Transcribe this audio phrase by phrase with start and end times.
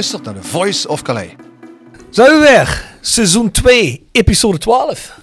[0.00, 1.30] Luistert naar The Voice of Calais.
[2.10, 2.84] Zijn we weer?
[3.00, 5.18] Seizoen 2, episode 12.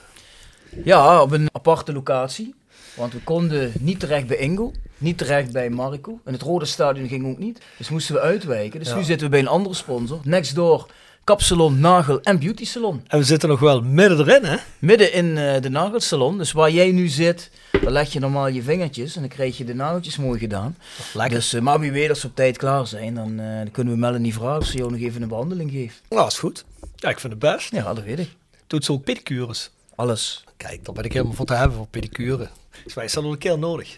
[0.84, 2.56] Ja, op een aparte locatie.
[2.96, 6.20] Want we konden niet terecht bij Ingo, niet terecht bij Marco.
[6.24, 7.62] En het Rode Stadion ging ook niet.
[7.78, 8.80] Dus moesten we uitwijken.
[8.80, 10.20] Dus nu zitten we bij een andere sponsor.
[10.24, 10.88] Next door
[11.24, 13.04] Kapsalon, Nagel en Beauty Salon.
[13.08, 14.58] En we zitten nog wel midden erin, hè?
[14.80, 16.38] Midden in eh, de nagelsalon.
[16.38, 17.50] Dus waar jij nu zit,
[17.88, 19.16] dan leg je normaal je vingertjes.
[19.16, 20.78] En dan krijg je de nageltjes mooi gedaan.
[21.14, 21.38] Lekker.
[21.38, 23.94] Dus, eh, maar wie weet als we op tijd klaar zijn, dan, eh, dan kunnen
[23.94, 26.02] we Melanie vragen of ze jou nog even een behandeling geeft.
[26.10, 26.66] Nou, is goed.
[26.96, 27.72] Ja, ik vind het best.
[27.72, 28.30] Ja, dat weet ik.
[28.68, 29.70] Doet ze ook pedicures.
[29.96, 30.44] Alles.
[30.58, 32.48] Kijk, daar ben ik helemaal voor te hebben voor pedicure.
[32.84, 33.98] Dus wij dat nog een keer nodig.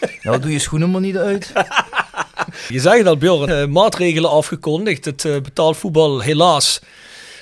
[0.22, 1.52] Nou, doe je schoenen maar niet uit.
[2.68, 5.04] Je zegt al, Bjorn, eh, maatregelen afgekondigd.
[5.04, 6.80] Het betaald voetbal helaas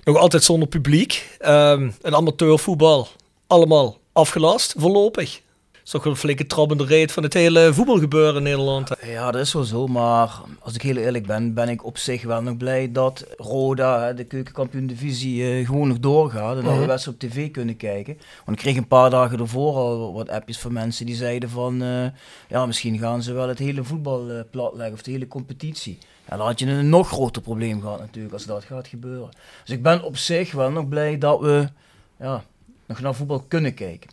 [0.05, 1.37] nog altijd zonder publiek.
[1.39, 3.09] Ehm en amateurvoetbal
[3.47, 5.41] allemaal afgelast, voorlopig.
[5.89, 8.91] Is toch wel een flinke trap in de reet van het hele voetbalgebeuren in Nederland.
[9.05, 12.23] Ja, dat is wel zo, maar als ik heel eerlijk ben, ben ik op zich
[12.23, 16.57] wel nog blij dat Roda, de keukenkampioen-divisie, eh, gewoon nog doorgaat.
[16.59, 18.19] En dat we best op tv kunnen kijken.
[18.45, 21.83] Want ik kreeg een paar dagen ervoor al wat appjes van mensen die zeiden van,
[21.83, 22.07] eh,
[22.49, 25.99] ja, misschien gaan ze wel het hele voetbal eh, platleggen of de hele competitie.
[26.29, 29.29] Ja, dan had je een nog groter probleem gehad natuurlijk als dat gaat gebeuren.
[29.65, 31.69] Dus ik ben op zich wel nog blij dat we,
[32.19, 32.45] ja,
[32.89, 34.11] nog naar voetbal kunnen kijken.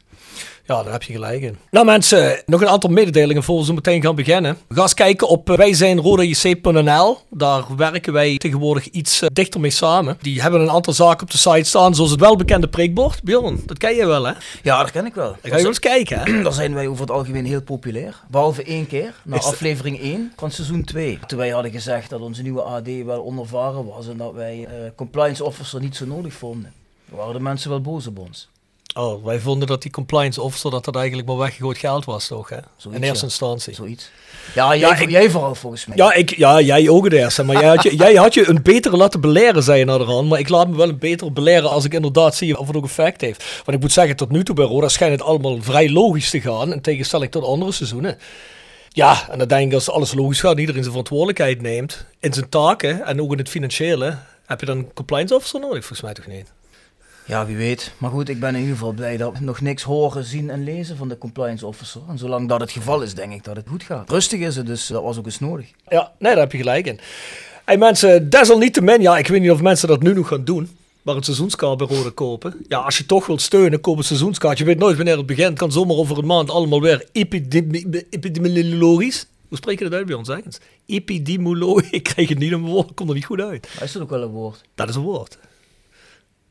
[0.68, 1.58] Ja, daar heb je gelijk in.
[1.72, 4.58] Nou mensen, nog een aantal mededelingen voor we zo meteen gaan beginnen.
[4.70, 7.18] Ga eens kijken op wijzijnrodajc.nl.
[7.30, 10.18] Daar werken wij tegenwoordig iets eh, dichter mee samen.
[10.22, 13.24] Die hebben een aantal zaken op de site staan, zoals het welbekende prikbord.
[13.24, 14.34] Bjorn, dat ken je wel hè?
[14.64, 15.30] Ja, dat ken ik wel.
[15.30, 16.42] Dan ga je wel eens kijken hè?
[16.44, 18.24] Daar zijn wij over het algemeen heel populair.
[18.30, 21.20] Behalve één keer, na Is aflevering 1 van seizoen 2.
[21.28, 24.74] Toen wij hadden gezegd dat onze nieuwe AD wel onervaren was en dat wij eh,
[24.96, 26.74] compliance officer niet zo nodig vonden.
[27.10, 28.50] Waren de mensen wel boos op ons.
[28.98, 32.50] Oh, wij vonden dat die compliance officer dat dat eigenlijk maar weggegooid geld was toch
[32.50, 32.58] hè?
[32.78, 33.32] Zoiets, in eerste ja.
[33.32, 33.74] instantie.
[33.74, 34.10] Zoiets.
[34.54, 35.98] Ja, jij, Ja, ik- jij vooral volgens mij.
[35.98, 37.44] Ja, ik, ja, jij ook het eerste.
[37.44, 40.04] Maar jij had, je, jij had je een betere laten beleren, zei je naar de
[40.04, 40.30] hand.
[40.30, 42.84] Maar ik laat me wel een betere beleren als ik inderdaad zie of het ook
[42.84, 43.44] effect heeft.
[43.66, 46.42] Want ik moet zeggen, tot nu toe bij Roda schijnt het allemaal vrij logisch te
[46.42, 46.74] gaan.
[46.74, 48.18] In tegenstelling tot andere seizoenen.
[48.90, 52.34] Ja, en dan denk ik als alles logisch gaat, en iedereen zijn verantwoordelijkheid neemt in
[52.34, 55.80] zijn taken en ook in het financiële, heb je dan een compliance officer nodig?
[55.80, 56.52] Volgens mij toch niet?
[57.28, 57.92] Ja, wie weet.
[57.98, 60.64] Maar goed, ik ben in ieder geval blij dat we nog niks horen, zien en
[60.64, 62.02] lezen van de compliance officer.
[62.10, 64.10] En zolang dat het geval is, denk ik dat het goed gaat.
[64.10, 65.66] Rustig is het, dus dat was ook eens nodig.
[65.90, 67.00] Ja, nee, daar heb je gelijk in.
[67.66, 70.70] Hey mensen, desalniettemin, ja, ik weet niet of mensen dat nu nog gaan doen.
[71.02, 72.66] Maar een seizoenskaart bij kopen.
[72.68, 74.58] Ja, als je toch wilt steunen, koop een seizoenskaart.
[74.58, 75.58] Je weet nooit wanneer het begint.
[75.58, 79.28] Kan zomaar over een maand allemaal weer epidemi- epidemiologisch.
[79.48, 80.30] Hoe spreek je dat uit bij ons?
[80.30, 80.58] Eens.
[80.86, 81.90] Epidemiologisch.
[82.00, 82.90] Ik krijg het niet mijn woord.
[82.90, 83.68] Ik kom er niet goed uit.
[83.76, 84.62] Maar is dat ook wel een woord?
[84.76, 85.38] Dat is een woord.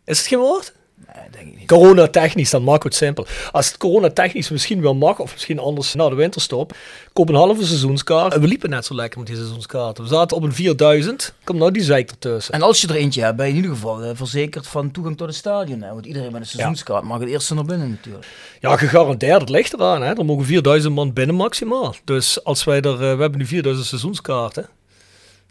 [0.04, 0.72] Is het geen woord?
[1.14, 1.68] Nee, denk ik niet.
[1.68, 3.26] Corona-technisch, dan maken we het simpel.
[3.52, 6.76] Als het corona-technisch misschien wel mag, of misschien anders na de winterstop,
[7.12, 8.34] koop een halve seizoenskaart.
[8.34, 10.04] En we liepen net zo lekker met die seizoenskaarten.
[10.04, 11.34] We zaten op een 4000.
[11.44, 12.54] Kom nou die zeik ertussen.
[12.54, 15.16] En als je er eentje hebt, ben je in ieder geval eh, verzekerd van toegang
[15.16, 15.82] tot het stadion.
[15.82, 15.92] Hè?
[15.92, 18.26] Want iedereen met een seizoenskaart mag het eerste naar binnen natuurlijk.
[18.60, 20.02] Ja, gegarandeerd, het ligt eraan.
[20.02, 20.18] Hè.
[20.18, 21.94] Er mogen 4000 man binnen maximaal.
[22.04, 24.68] Dus als wij er, eh, we hebben nu 4000 seizoenskaarten.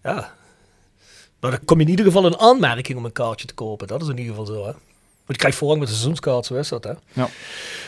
[0.03, 0.33] Ja,
[1.43, 3.87] Maar dan kom je in ieder geval een aanmerking om een kaartje te kopen.
[3.87, 4.71] Dat is in ieder geval zo, hè.
[5.25, 6.91] Want je krijgt voorrang met de seizoenskaart, zo is dat, hè.
[7.13, 7.29] Ja.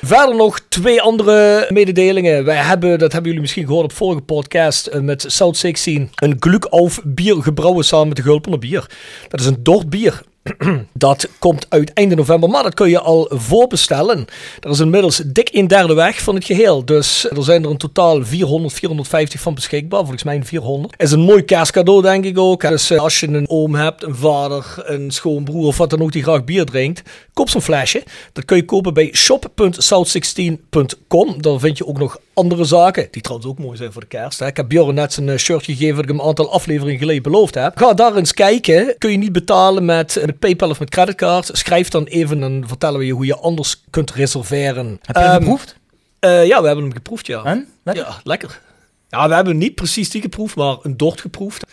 [0.01, 2.45] Verder nog twee andere mededelingen.
[2.45, 6.35] Wij hebben, dat hebben jullie misschien gehoord op vorige podcast, eh, met South 16 een
[6.39, 6.69] Glück
[7.03, 8.89] bier gebrouwen samen met de Gulpener bier.
[9.29, 10.23] Dat is een Dort bier.
[10.93, 14.25] Dat komt uit einde november, maar dat kun je al voorbestellen.
[14.59, 16.85] Er is inmiddels dik een derde weg van het geheel.
[16.85, 19.99] Dus er zijn er in totaal 400, 450 van beschikbaar.
[19.99, 20.93] Volgens mij een 400.
[20.97, 22.61] Is een mooi kerstcadeau, denk ik ook.
[22.61, 26.11] Dus eh, als je een oom hebt, een vader, een schoonbroer of wat dan ook
[26.11, 27.01] die graag bier drinkt,
[27.33, 28.03] koop zo'n flesje.
[28.33, 31.41] Dat kun je kopen bij shop.south16.com.
[31.41, 34.41] Daar vind je ook nog andere zaken, die trouwens ook mooi zijn voor de kerst.
[34.41, 37.23] Ik heb Bjorn net zijn eh, shirt gegeven dat ik hem een aantal afleveringen geleden
[37.23, 37.77] beloofd heb.
[37.77, 38.95] Ga daar eens kijken.
[38.97, 41.49] Kun je niet betalen met, met PayPal of met creditcard?
[41.53, 44.99] Schrijf dan even en vertellen we je hoe je anders kunt reserveren.
[45.01, 45.75] Heb je hem Ehm, geproefd?
[46.19, 47.43] eh, ja, we hebben hem geproefd, ja.
[47.43, 47.67] En?
[47.83, 48.05] Lekker?
[48.05, 48.61] Ja, lekker.
[49.09, 51.63] Ja, we hebben niet precies die geproefd, maar een Dort geproefd.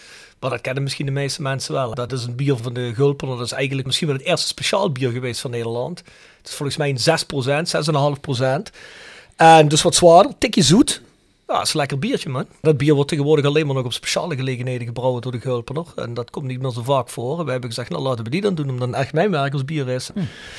[0.40, 1.94] Maar dat kennen misschien de meeste mensen wel.
[1.94, 3.36] Dat is een bier van de Gulpener.
[3.36, 5.98] Dat is eigenlijk misschien wel het eerste speciaal bier geweest van Nederland.
[6.38, 8.70] Het is volgens mij een 6%, 6,5%.
[9.36, 11.02] En dus wat zwaarder, tikje zoet.
[11.52, 12.46] Ja, dat is een lekker biertje, man.
[12.60, 15.86] Dat bier wordt tegenwoordig alleen maar nog op speciale gelegenheden gebrouwen door de Gulpener.
[15.96, 17.44] En dat komt niet meer zo vaak voor.
[17.44, 19.64] We hebben gezegd, nou laten we die dan doen, omdat het echt mijn werk als
[19.64, 20.10] bier is.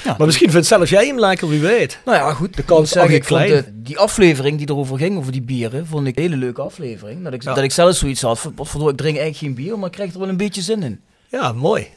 [0.04, 0.16] Ja.
[0.18, 2.00] Maar misschien vindt zelfs jij hem lekker, wie weet.
[2.06, 2.56] Nou ja, goed.
[2.56, 5.88] De kans zeg, is ik vond de- die aflevering die erover ging, over die bieren,
[5.88, 7.24] vond ik een hele leuke aflevering.
[7.24, 7.54] Dat ik, Ja.
[7.54, 8.52] dat ik zelf zoiets had van,
[8.90, 11.02] ik drink eigenlijk geen bier, maar ik krijg er wel een beetje zin in.
[11.28, 11.88] Ja, mooi.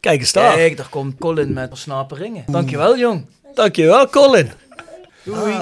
[0.00, 0.54] Kijk eens daar.
[0.54, 2.44] Kijk, daar komt Colin met snapen ringen.
[2.46, 3.26] Dankjewel, jong.
[3.54, 4.50] Dankjewel, Colin.
[5.24, 5.52] Doei.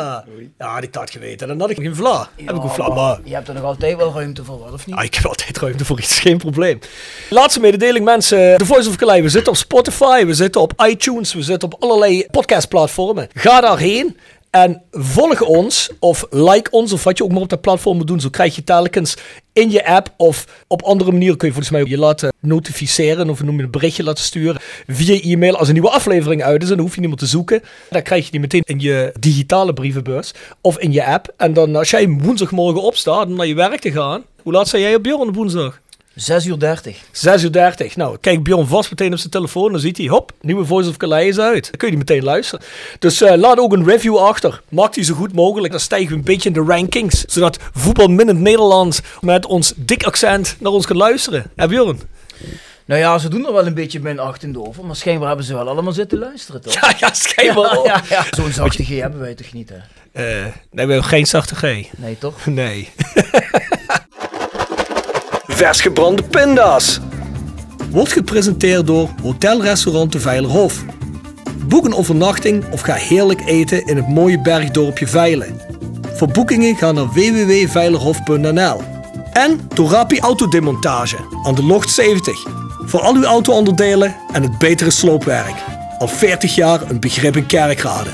[0.58, 1.48] Ja, die had geweten.
[1.48, 2.28] Dan had ik geen vla.
[2.36, 3.20] Heb ik een vla, maar...
[3.24, 4.96] Je hebt er nog altijd wel ruimte voor, wat of niet?
[4.96, 6.78] Ah, ik heb altijd ruimte voor iets, geen probleem.
[7.30, 8.58] Laatste mededeling, mensen.
[8.58, 9.22] The Voice of Calais.
[9.22, 13.28] We zitten op Spotify, we zitten op iTunes, we zitten op allerlei podcastplatformen.
[13.34, 14.16] Ga daarheen
[14.52, 18.06] en volg ons of like ons of wat je ook maar op dat platform moet
[18.06, 18.20] doen.
[18.20, 19.16] Zo krijg je telkens
[19.52, 23.42] in je app of op andere manieren kun je volgens mij je laten notificeren of
[23.42, 26.70] noem je een berichtje laten sturen via e-mail als een nieuwe aflevering uit is.
[26.70, 27.62] En dan hoef je niet meer te zoeken.
[27.90, 31.34] Dan krijg je die meteen in je digitale brievenbus of in je app.
[31.36, 34.22] En dan als jij woensdagmorgen opstaat om naar je werk te gaan.
[34.42, 35.80] Hoe laat zijn jij op Bjorn op woensdag?
[36.14, 36.96] 6 uur 30.
[37.12, 37.96] 6 uur 30.
[37.96, 39.72] Nou, kijk Bjorn vast meteen op zijn telefoon.
[39.72, 41.62] Dan ziet hij, hop, nieuwe Voice of Calais is uit.
[41.64, 42.64] Dan kun je die meteen luisteren.
[42.98, 44.62] Dus eh, laat ook een review achter.
[44.68, 45.70] Maak die zo goed mogelijk.
[45.72, 47.24] Dan stijgen we een beetje in de rankings.
[47.24, 51.50] Zodat voetbalminnend Nederland met ons dik accent naar ons kan luisteren.
[51.56, 52.00] Hè Bjorn?
[52.84, 55.68] Nou ja, ze doen er wel een beetje minachtend over, maar schijnbaar hebben ze wel
[55.68, 56.74] allemaal zitten luisteren, toch?
[56.80, 57.74] Ja, ja, schijnbaar.
[57.84, 58.24] ja, ja, ja.
[58.30, 59.76] Zo'n zachte G hebben wij toch niet, hè?
[60.12, 61.62] Eh, nee, we hebben geen zachte G.
[61.96, 62.46] Nee, toch?
[62.46, 62.88] Nee.
[65.70, 67.00] Gebrande pinda's.
[67.90, 70.84] Wordt gepresenteerd door Hotel Restaurant de Veilerhof.
[71.68, 75.60] Boek een overnachting of ga heerlijk eten in het mooie bergdorpje Veilen.
[76.14, 78.82] Voor boekingen ga naar www.veilerhof.nl.
[79.32, 82.46] En Torapi Autodemontage aan de Locht 70.
[82.84, 85.54] Voor al uw auto-onderdelen en het betere sloopwerk.
[85.98, 88.10] Al 40 jaar een begrip in kerkrade.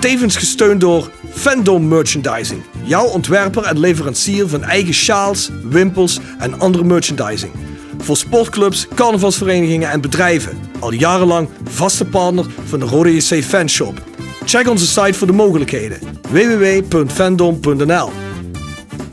[0.00, 2.62] Tevens gesteund door Fandom Merchandising.
[2.84, 7.52] Jouw ontwerper en leverancier van eigen sjaals, wimpels en andere merchandising.
[7.98, 10.58] Voor sportclubs, carnavalsverenigingen en bedrijven.
[10.78, 14.02] Al jarenlang vaste partner van de Rode JC Fanshop.
[14.44, 15.98] Check onze site voor de mogelijkheden.
[16.30, 18.10] www.fandom.nl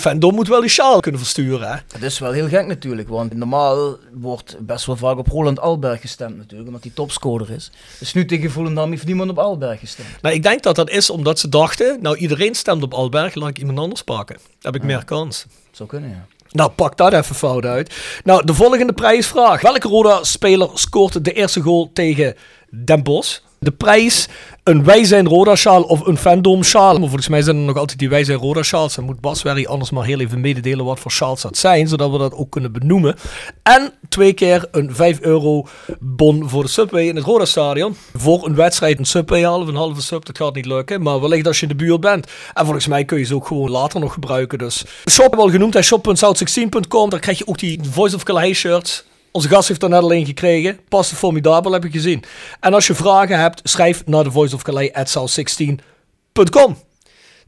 [0.00, 1.76] Fandom moet wel die sjaal kunnen versturen, hè?
[1.86, 6.00] Dat is wel heel gek natuurlijk, want normaal wordt best wel vaak op Roland Alberg
[6.00, 7.70] gestemd natuurlijk, omdat hij topscorer is.
[7.98, 10.08] Dus nu tegen Volendam heeft niemand op Alberg gestemd.
[10.22, 13.48] Nou, ik denk dat dat is omdat ze dachten, nou iedereen stemt op Alberg, laat
[13.48, 14.36] ik iemand anders pakken.
[14.36, 15.46] Dan heb ik meer kans.
[15.70, 16.26] Zou kunnen, ja.
[16.50, 17.94] Nou, pak dat even fout uit.
[18.24, 19.60] Nou, de volgende prijsvraag.
[19.60, 22.34] Welke Roda-speler scoort de eerste goal tegen
[22.70, 23.38] Den Bosch?
[23.62, 24.28] De prijs,
[24.64, 26.92] een Wij zijn Roda-sjaal of een Fandom-sjaal.
[26.92, 28.94] Maar volgens mij zijn er nog altijd die Wij zijn Roda-sjaals.
[28.94, 32.10] Dan moet Bas Werry anders maar heel even mededelen wat voor sjaals dat zijn, zodat
[32.10, 33.16] we dat ook kunnen benoemen.
[33.62, 35.66] En twee keer een 5 euro
[35.98, 37.96] bon voor de Subway in het Roda-stadion.
[38.14, 41.02] Voor een wedstrijd een Subway halen een halve sub, dat gaat niet lukken.
[41.02, 42.26] Maar wellicht als je in de buurt bent.
[42.54, 44.58] En volgens mij kun je ze ook gewoon later nog gebruiken.
[44.58, 47.10] Dus shop hebben we al genoemd, hè, shop.south16.com.
[47.10, 49.04] Daar krijg je ook die Voice of Calais shirts.
[49.32, 50.80] Onze gast heeft er net alleen gekregen.
[50.88, 52.22] Past formidabel, heb ik gezien.
[52.60, 56.76] En als je vragen hebt, schrijf naar de Voice of Calais at south16.com.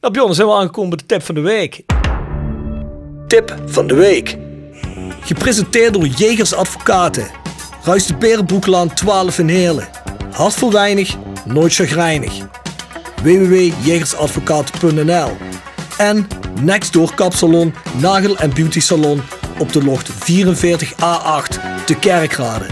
[0.00, 1.82] Nou Bjorn, zijn we aangekomen bij de tip van de week.
[3.26, 4.36] Tip van de week.
[5.20, 7.26] Gepresenteerd door Jegers Advocaten.
[7.84, 9.88] Ruist de Berenbroeklaan 12 in Heerlen.
[10.30, 12.32] Hart voor weinig, nooit chagrijnig.
[13.22, 15.30] www.jegersadvocaten.nl
[15.98, 16.26] En
[16.60, 19.22] Nextdoor Kapsalon, Nagel en Beauty Salon
[19.62, 20.14] op de locht 44A8
[21.86, 22.66] te Kerkrade.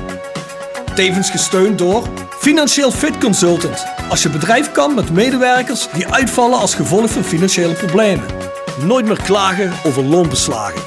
[0.95, 3.87] Tevens gesteund door Financieel Fit Consultant.
[4.09, 8.25] Als je bedrijf kan met medewerkers die uitvallen als gevolg van financiële problemen.
[8.85, 10.83] Nooit meer klagen over loonbeslagen.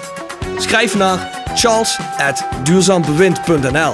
[0.58, 3.94] Schrijf naar charles.duurzaambewind.nl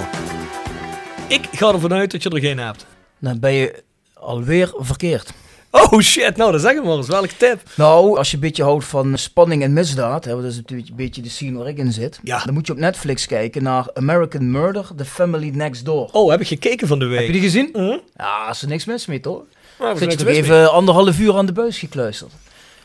[1.27, 2.85] Ik ga ervan uit dat je er geen hebt.
[3.19, 5.33] Dan ben je alweer verkeerd.
[5.71, 7.07] Oh shit, nou dan zeg ik maar eens.
[7.07, 7.61] Welke tip?
[7.75, 10.95] Nou, als je een beetje houdt van spanning en misdaad, hè, dat is natuurlijk een
[10.95, 12.41] beetje de scene waar ik in zit, Ja.
[12.45, 16.09] dan moet je op Netflix kijken naar American Murder, The Family Next Door.
[16.11, 17.17] Oh, heb ik gekeken van de week.
[17.17, 17.69] Heb je die gezien?
[17.73, 17.97] Mhm.
[18.17, 19.41] Ja, is er niks mis mee, toch?
[19.79, 22.31] Nou, Zit je toch even anderhalf uur aan de buis gekluisterd.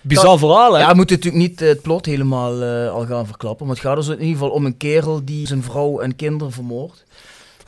[0.01, 0.81] Bizar verhaal, hè?
[0.81, 3.67] Ja, we moeten natuurlijk niet eh, het plot helemaal eh, al gaan verklappen.
[3.67, 6.53] Maar het gaat dus in ieder geval om een kerel die zijn vrouw en kinderen
[6.53, 7.05] vermoordt.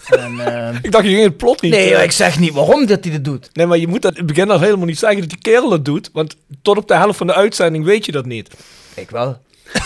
[0.09, 1.73] En, eh, Ik dacht, je ging het plot niet...
[1.73, 3.49] nee, eh, ik zeg niet waarom dat hij dat doet.
[3.53, 5.69] Nee, maar je moet dat in het begin al helemaal niet zeggen dat die kerel
[5.69, 6.11] dat doet.
[6.13, 8.51] Want tot op de helft van de uitzending weet je dat niet.
[8.95, 9.43] Ik wel.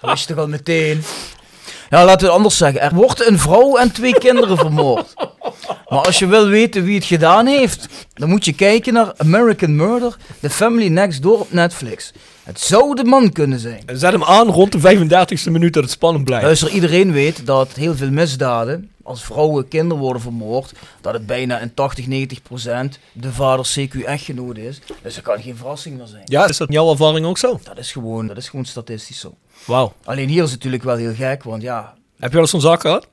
[0.00, 1.02] Wist toch al meteen.
[1.90, 2.80] Ja, laten we het anders zeggen.
[2.80, 5.14] Er wordt een vrouw en twee kinderen vermoord.
[5.88, 9.76] Maar als je wil weten wie het gedaan heeft, dan moet je kijken naar American
[9.76, 12.12] Murder, The Family Next Door op Netflix.
[12.50, 13.82] Het zou de man kunnen zijn.
[13.86, 14.78] Zet hem aan rond de
[15.48, 16.44] 35e minuut dat het spannend blijft.
[16.44, 21.58] Luister, iedereen weet dat heel veel misdaden, als vrouwen kinderen worden vermoord, dat het bijna
[21.58, 24.80] in 80, 90 procent de vader CQ-echtgenoot is.
[25.02, 26.22] Dus dat kan geen verrassing meer zijn.
[26.24, 27.60] Ja, is dat in jouw ervaring ook zo?
[27.62, 29.34] Dat is gewoon, dat is gewoon statistisch zo.
[29.66, 29.92] Wauw.
[30.04, 32.60] Alleen hier is het natuurlijk wel heel gek, want ja, Heb je wel eens zo'n
[32.60, 33.06] zak gehad?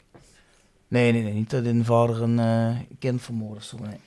[0.88, 3.58] nee, nee, nee, niet dat een vader een eh, kind vermoordt.
[3.58, 4.00] of Zo, nee.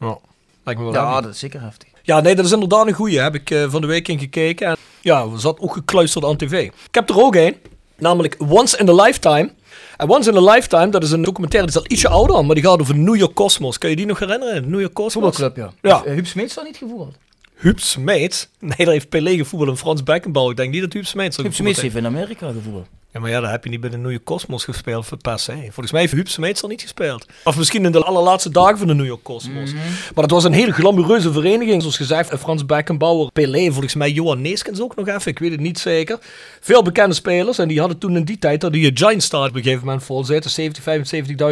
[0.00, 0.18] Ja.
[0.64, 1.88] Lijkt me wel Ja, dat is zeker heftig.
[2.08, 3.20] Ja, nee, dat is inderdaad een goeie.
[3.20, 4.66] Heb ik eh, van de week in gekeken.
[4.66, 6.52] En ja, we zat ook gekluisterd aan tv.
[6.62, 7.56] Ik heb er ook een.
[7.98, 9.50] Namelijk Once in a Lifetime.
[9.96, 12.54] En Once in a Lifetime, dat is een documentaire, die is al ietsje ouder, maar
[12.54, 13.78] die gaat over New York Cosmos.
[13.78, 14.70] Kun je die nog herinneren?
[14.70, 15.36] New York Cosmos?
[15.36, 15.90] Voetbalclub, ja.
[15.90, 16.02] Ja.
[16.06, 17.16] Uh, Huub Smeets dan niet gevoerd?
[17.54, 18.48] Huub Smeets?
[18.58, 20.50] Nee, daar heeft Pelé gevoetbald en Frans Beckenbauer.
[20.50, 22.86] Ik denk niet dat Huub Smeets Huub Smeets heeft in Amerika gevoerd.
[23.12, 25.38] Ja, maar ja, daar heb je niet bij de New York Cosmos gespeeld voor per
[25.38, 25.52] se.
[25.52, 27.26] Volgens mij heeft Huub Smeets al niet gespeeld.
[27.44, 29.72] Of misschien in de allerlaatste dagen van de New York Cosmos.
[29.72, 31.80] Maar dat was een hele glamoureuze vereniging.
[31.80, 35.30] Zoals gezegd, Frans Beckenbauer, Pelé, volgens mij Johan Neeskens ook nog even.
[35.30, 36.18] Ik weet het niet zeker.
[36.60, 37.58] Veel bekende spelers.
[37.58, 40.04] En die hadden toen in die tijd, dat die Giant Star op een gegeven moment
[40.04, 40.50] vol zitten.
[40.50, 40.84] 70,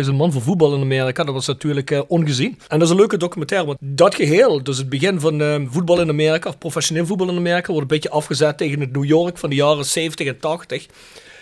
[0.05, 1.25] 75.000 man voor voetbal in Amerika.
[1.25, 2.59] Dat was natuurlijk eh, ongezien.
[2.69, 3.67] En dat is een leuke documentaire.
[3.67, 7.37] Want dat geheel, dus het begin van eh, voetbal in Amerika, of professioneel voetbal in
[7.37, 10.87] Amerika, wordt een beetje afgezet tegen het New York van de jaren 70 en 80.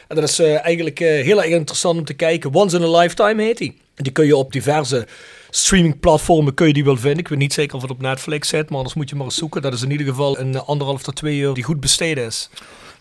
[0.09, 2.55] En dat is eh, eigenlijk eh, heel erg interessant om te kijken.
[2.55, 3.77] Once in a Lifetime heet die.
[3.95, 5.07] En die kun je op diverse
[5.51, 7.19] streamingplatformen kun je die wel vinden.
[7.19, 9.35] Ik weet niet zeker of het op Netflix zit, maar anders moet je maar eens
[9.35, 9.63] zoeken.
[9.63, 12.51] Dat is in ieder geval een eh, anderhalf tot twee uur die goed besteden is.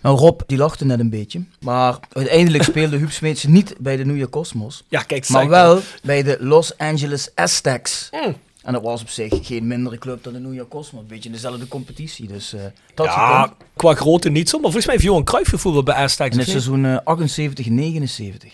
[0.01, 1.43] Nou, Rob, die lachte net een beetje.
[1.59, 4.83] Maar uiteindelijk speelde Huub Smeets niet bij de New York Cosmos.
[4.87, 8.09] Ja, kijk, Maar wel bij de Los Angeles Aztecs.
[8.11, 8.35] Mm.
[8.63, 11.01] En dat was op zich geen mindere club dan de New York Cosmos.
[11.01, 12.27] Een beetje in dezelfde competitie.
[12.27, 12.61] Dus eh
[12.93, 13.57] dat Ja, gekund.
[13.75, 16.33] qua grootte niet zo, maar volgens mij heeft Johan Cruijff gevoetbald bij Aztecs.
[16.33, 18.53] In het seizoen eh, 78, 79.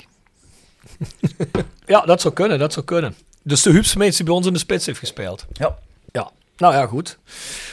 [1.86, 3.16] Ja, dat zou kunnen, dat zou kunnen.
[3.44, 5.46] Dus de Huub die bij ons in de spits heeft gespeeld.
[5.54, 5.78] Ja.
[6.12, 7.18] Ja, nou ja, goed.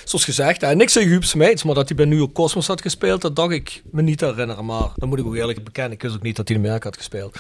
[0.05, 2.81] Zoals gezegd, hè, niks tegen Huub Smeets, maar dat hij bij New York Cosmos had
[2.81, 4.65] gespeeld, dat dacht ik me niet te herinneren.
[4.65, 6.85] Maar dan moet ik ook eerlijk bekennen, ik wist ook niet dat hij in Amerika
[6.89, 7.39] had gespeeld.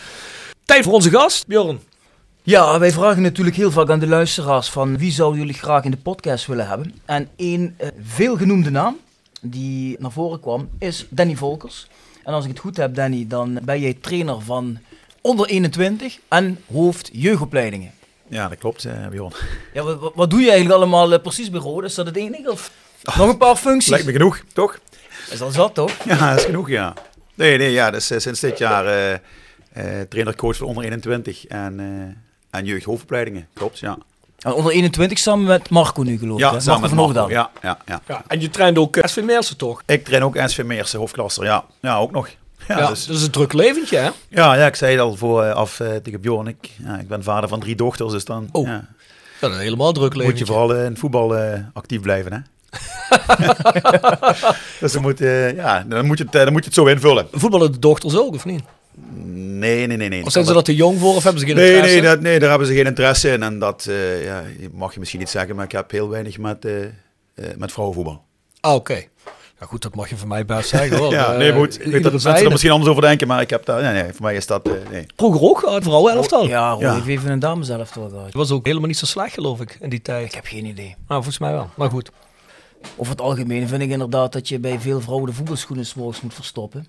[0.64, 1.80] Tijd voor onze gast, Bjorn.
[2.46, 5.90] Ja, wij vragen natuurlijk heel vaak aan de luisteraars van wie zouden jullie graag in
[5.90, 6.94] de podcast willen hebben.
[7.04, 8.96] En één eh, veelgenoemde naam
[9.40, 11.86] die naar voren kwam is Danny Volkers.
[12.24, 14.78] En als ik het goed heb Danny, dan ben jij trainer van
[15.20, 17.90] onder 21 en hoofd jeugdopleidingen.
[18.28, 19.32] Ja, dat klopt, eh Bjorn.
[19.74, 21.86] Ja, wat, wat- doe je eigenlijk allemaal eh, precies bij Rode?
[21.86, 22.70] Is dat het enige of
[23.16, 23.90] nog een paar functies?
[23.90, 24.78] Lijkt me genoeg, toch?
[25.30, 25.92] Is al zat toch?
[26.04, 26.94] Ja, dat is genoeg, ja.
[27.34, 29.12] Nee, nee, ja, dus sinds dit jaar eh
[29.72, 31.80] eh trainer-coach van onder 21 en,
[32.56, 33.48] en jeugdhoofdopleidingen.
[33.52, 33.98] Klopt, ja.
[34.38, 36.44] En onder 21 samen met Marco nu geloof ik.
[36.44, 36.60] Ja, hè?
[36.60, 37.30] samen Marco met Marco.
[37.30, 38.00] Ja, ja, ja.
[38.08, 39.82] Ja, en je traint ook eh, SV Meersen toch?
[39.86, 41.64] Ik train ook SV Meersen, hoofdklasser, ja.
[41.80, 42.28] Ja, ook nog.
[42.68, 44.10] Ja, Ja, dus- dat is een druk leventje, hè?
[44.28, 46.46] ja, ja, ik zei het al voor, eh, af eh, tegen Bjorn.
[46.46, 48.84] Ik, ja, ik ben vader van drie dochters, dus dan Oh, ja, Ja,
[49.40, 50.44] dat is een helemaal druk moet leventje.
[50.44, 52.38] je vooral eh, in het voetbal eh, actief blijven, hè.
[54.80, 55.18] dus dan moet,
[55.54, 57.26] ja, dan, moet je het, dan moet je het zo invullen.
[57.32, 58.62] Voetballen de dochters ook, of niet?
[59.24, 60.08] Nee, nee, nee.
[60.08, 60.24] nee.
[60.24, 61.94] Of zijn ze dat te jong voor, of hebben ze geen Nee, interesse?
[61.98, 63.42] nee, dat, nee, daar hebben ze geen interesse in.
[63.42, 66.64] En dat eh, ja, mag je misschien niet zeggen, maar ik heb heel weinig met,
[66.64, 66.90] eh, eh,
[67.56, 68.22] met vrouwenvoetbal.
[68.60, 68.94] Ah, oké.
[69.60, 71.12] Ja, goed, dat mag je van mij best zeggen, hoor.
[71.12, 71.74] ja, nee, goed.
[71.74, 74.02] Ik weet iedere dat mensen er misschien anders over denken, maar ik heb daar, nee,
[74.02, 75.06] nee, voor mij is dat, eh, nee.
[75.16, 76.46] Vroeger ook gehad, vrouwen elftal.
[76.46, 77.02] Ja, Rode Ja.
[77.06, 78.24] even een dames elftal gehad.
[78.24, 80.26] Dat was ook helemaal niet zo slecht, geloof ik, in die tijd.
[80.26, 80.86] Ik heb geen idee.
[80.86, 81.70] Nou, volgens mij wel.
[81.76, 82.10] Maar goed.
[82.96, 86.20] Over het algemeen vind ik inderdaad dat je bij veel vrouwen de voetbalschoenen 's morgens
[86.20, 86.86] moet verstoppen.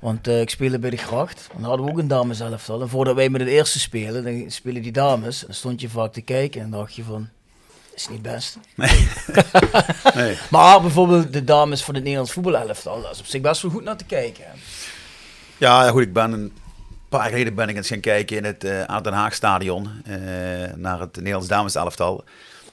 [0.00, 1.48] Want eh, ik speelde bij de gracht.
[1.52, 2.80] Dan hadden we ook een dames elftal.
[2.80, 5.40] En voordat wij met het eerste spelen, dan spelen die dames.
[5.40, 7.28] En dan stond je vaak te kijken en dacht je van,
[7.94, 8.58] is niet best.
[10.14, 10.38] Nee.
[10.50, 13.84] Maar bijvoorbeeld de dames van het Nederlands voetbalelftal, dat is op zich best wel goed
[13.84, 14.44] naar te kijken.
[15.58, 16.52] Ja, goed, ik ben een
[17.08, 20.14] paar jaar geleden ben ik eens gaan kijken in het aan Den Haag stadion eh,
[20.74, 22.24] naar het Nederlands dames elftal.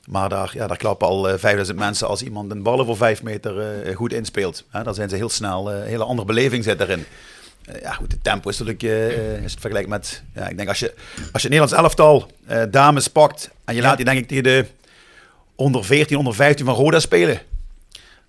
[0.05, 3.23] Maar daar, ja, daar klappen al eh, 5000 mensen als iemand een bal voor 5
[3.23, 4.63] meter eh, goed inspeelt.
[4.83, 7.05] Dan zijn ze heel snel, eh, een hele andere beleving zit erin.
[7.65, 10.23] Eh, ja, goed, het tempo is natuurlijk eh, eh, is het vergelijk met.
[10.35, 10.93] Ja, ik denk als je,
[11.31, 14.65] als je Nederlands elftal eh, dames pakt en je laat die denk ik tegen de
[15.55, 17.39] onder 14, onder 15 van Roda spelen,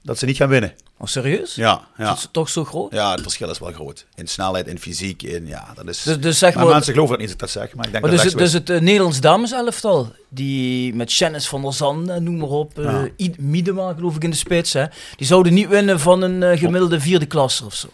[0.07, 0.75] dat ze niet gaan winnen.
[0.99, 1.55] Oh, serieus?
[1.55, 2.15] Ja, ja.
[2.15, 2.93] Is het toch zo groot?
[2.93, 4.07] Ja, het verschil is wel groot.
[4.15, 6.03] In snelheid, in fysiek, in ja, dat is.
[6.03, 8.05] Dus, dus zeg maar, maar, mensen geloven dat niet ik dat zeg, maar ik denk
[8.05, 11.73] maar dat dus, dat echt dus het eh, Nederlands dameselftal, die met Shannis van der
[11.73, 13.09] Zanden, noem maar op, eh Ja.
[13.17, 14.85] Ied Miedema geloof ik in de spits, hè,
[15.17, 17.89] die zouden niet winnen van een eh, gemiddelde vierde klasse of zo.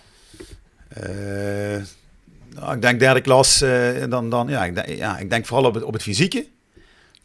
[0.88, 1.82] Eh,
[2.54, 5.66] nou, ik denk derde klas, eh, dan, dan, ja, ik denk, ja, ik denk vooral
[5.66, 6.46] op het, op het fysieke.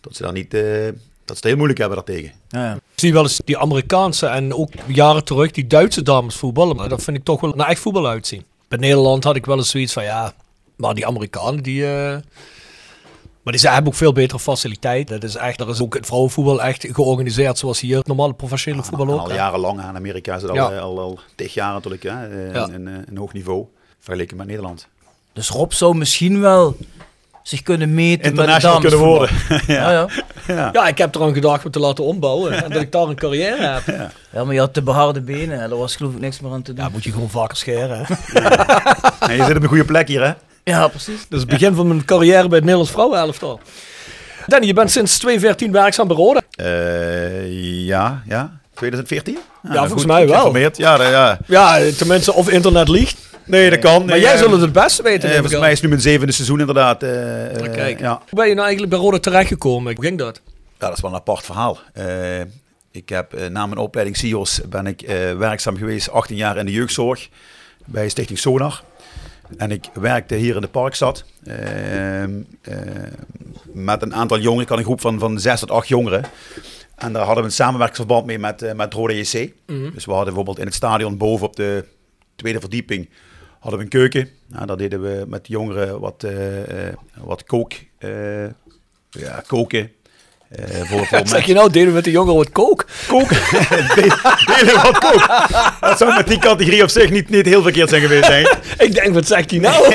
[0.01, 0.87] Dat ze dan niet, eh,
[1.27, 2.31] dat ze het heel moeilijk hebben daartegen.
[2.49, 2.73] Ja, ja.
[2.75, 6.75] Ik zie wel eens die Amerikaanse en ook jaren terug die Duitse dames voetballen.
[6.75, 8.43] Maar dat vind ik toch wel naar echt voetbal uitzien.
[8.67, 10.33] Bij Nederland had ik wel eens zoiets van ja,
[10.75, 11.85] maar die Amerikanen die.
[11.85, 12.17] eh,
[13.43, 15.19] maar die zijn- hebben ook veel betere faciliteiten.
[15.19, 18.83] Dat is echt, er is ook het vrouwenvoetbal echt georganiseerd zoals hier het normale professionele
[18.83, 19.19] voetbal En ook.
[19.19, 20.71] al jarenlang aan Amerika is het al, Ja.
[20.71, 22.63] eh, al, al tig jaar natuurlijk, hè, eh,
[23.05, 23.65] een hoog niveau
[23.99, 24.87] vergeleken met Nederland.
[25.33, 26.77] Dus Rob zou misschien wel
[27.47, 29.29] zich kunnen meten met de kunnen worden.
[29.47, 29.75] damesvoetbal.
[29.75, 29.91] ja.
[29.91, 30.07] Ja,
[30.47, 30.69] ja.
[30.73, 33.67] Ja, ik heb eraan gedacht om te laten ombouwen en dat ik daar een carrière
[33.67, 34.11] heb.
[34.31, 36.61] ja, maar je had te behaarde benen en daar was geloof ik niks meer aan
[36.61, 36.83] te doen.
[36.83, 38.05] Ja, moet je gewoon vaker scheren.
[38.05, 38.13] Hè?
[39.29, 40.33] En je zit op een goede plek hier, hè?
[40.63, 41.19] Ja, precies.
[41.29, 43.59] Dat is het begin van mijn carrière bij het Nederlands vrouwenelftal.
[44.47, 46.41] Danny, je bent sinds 2014 werkzaam bij Roda.
[46.51, 48.59] Eh, ja, ja.
[48.73, 49.37] 2014?
[49.63, 50.71] volgens goed, mij goed wel.
[50.75, 51.37] Ja, ja.
[51.45, 53.17] Ja, tenminste, of internet liegt.
[53.47, 54.05] Nee, dat kan.
[54.05, 55.29] Maar jij eh, zult het het beste weten.
[55.29, 57.03] eh, ik volgens mij is het nu mijn zevende seizoen inderdaad.
[57.03, 58.11] eh, eh, Kijk, ja.
[58.29, 59.95] hoe ben je nou eigenlijk bij Roda terechtgekomen?
[59.95, 60.41] Hoe ging dat?
[60.79, 61.79] Ja, dat is wel een apart verhaal.
[61.93, 62.39] Eh,
[62.91, 66.65] ik heb eh, na mijn opleiding CIO's ben ik eh, werkzaam geweest 18 jaar in
[66.65, 67.29] de jeugdzorg
[67.85, 68.83] bij Stichting Sonar.
[69.57, 72.29] En ik werkte hier in de Parkstad eh, eh,
[73.73, 74.63] met een aantal jongeren.
[74.63, 76.23] Ik had een groep van, van 6 tot 8 jongeren.
[76.95, 79.51] En daar hadden we een samenwerkingsverband mee met, eh, met Rode JC.
[79.93, 81.85] Dus we hadden bijvoorbeeld in het stadion boven op de
[82.35, 83.09] tweede verdieping
[83.67, 84.29] hadden we een keuken.
[84.47, 88.43] Nou, daar deden we met de jongeren wat, eh, eh, wat kook, eh,
[89.09, 89.91] ja, koken.
[90.49, 92.85] eh, voor, voor Zeg je nou, deden we met de jongeren wat kook?
[93.07, 93.37] koken.
[94.57, 95.27] Delen wat kook.
[95.79, 98.57] Dat zou met die categorie op zich niet, niet heel verkeerd zijn geweest, denk ik.
[98.87, 99.93] Ik denk, wat zegt hij nou?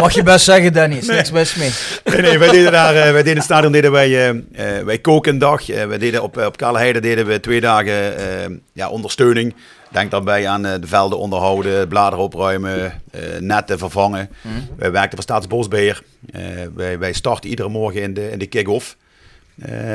[0.00, 0.96] Mag je best zeggen, Danny.
[0.96, 1.70] Is niks mis mee.
[2.04, 4.42] Nee, nee, wij deden daar, eh, wij deden in het stadion deden wij,
[4.84, 5.68] wij koken een dag.
[5.70, 9.54] Eh, wij deden op, op Kale Heide deden we twee dagen ja, ondersteuning.
[9.94, 14.28] Denk daarbij aan eh, de velden onderhouden, bladeren opruimen, eh, netten vervangen.
[14.76, 16.02] Wij werkten voor Staatsbosbeheer.
[16.32, 16.42] Eh,
[16.74, 18.96] wij, wij starten iedere morgen in de, in de kick-off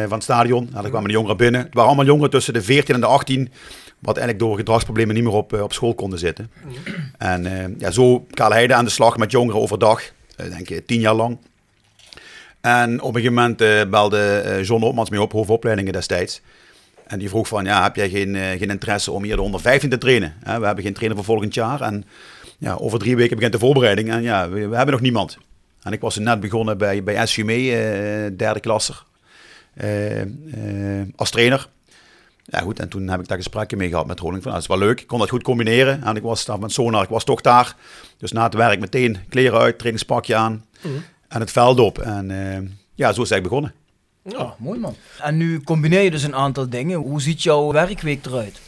[0.08, 0.68] van het stadion.
[0.70, 1.62] Nou, dan kwamen de jongeren binnen.
[1.62, 3.52] Het waren allemaal jongeren tussen de 14 en de 18.
[4.00, 6.52] Wat eigenlijk door gedragsproblemen niet meer op, op school konden zitten.
[7.18, 10.02] En eh, ja, zo Kale Heide aan de slag met jongeren overdag.
[10.36, 11.38] Denk ik tien jaar lang.
[12.62, 16.42] En op een gegeven moment belde John Opmans mee op, hoofdopleidingen destijds.
[17.10, 19.60] En die vroeg van, ja, heb jij geen, eh, geen interesse om hier de onder
[19.62, 20.34] 15 te trainen?
[20.44, 21.82] We hebben geen trainer voor volgend jaar.
[21.82, 22.04] En
[22.58, 24.10] ja, over drie weken begint de voorbereiding.
[24.12, 25.38] En ja, we, we hebben nog niemand.
[25.84, 29.04] En ik was net begonnen bij, bij SUME, eh derde klasser.
[29.74, 30.22] eh,
[31.16, 31.68] als trainer.
[32.46, 34.44] Ja goed, en toen heb ik daar gesprekken mee gehad met Roling.
[34.44, 36.04] Van, nou, dat is wel leuk, ik kon dat goed combineren.
[36.04, 37.76] En ik was daar met Sonar, ik was toch daar.
[38.18, 40.66] Dus na het werk meteen kleren uit, trainingspakje aan.
[41.28, 41.98] En het veld op.
[42.00, 42.28] En
[42.96, 43.74] ja, zo is het eigenlijk begonnen.
[44.30, 44.96] Ja, mooi man.
[45.22, 47.00] En nu combineer je dus een aantal dingen.
[47.00, 48.60] Hoe ziet jouw werkweek eruit?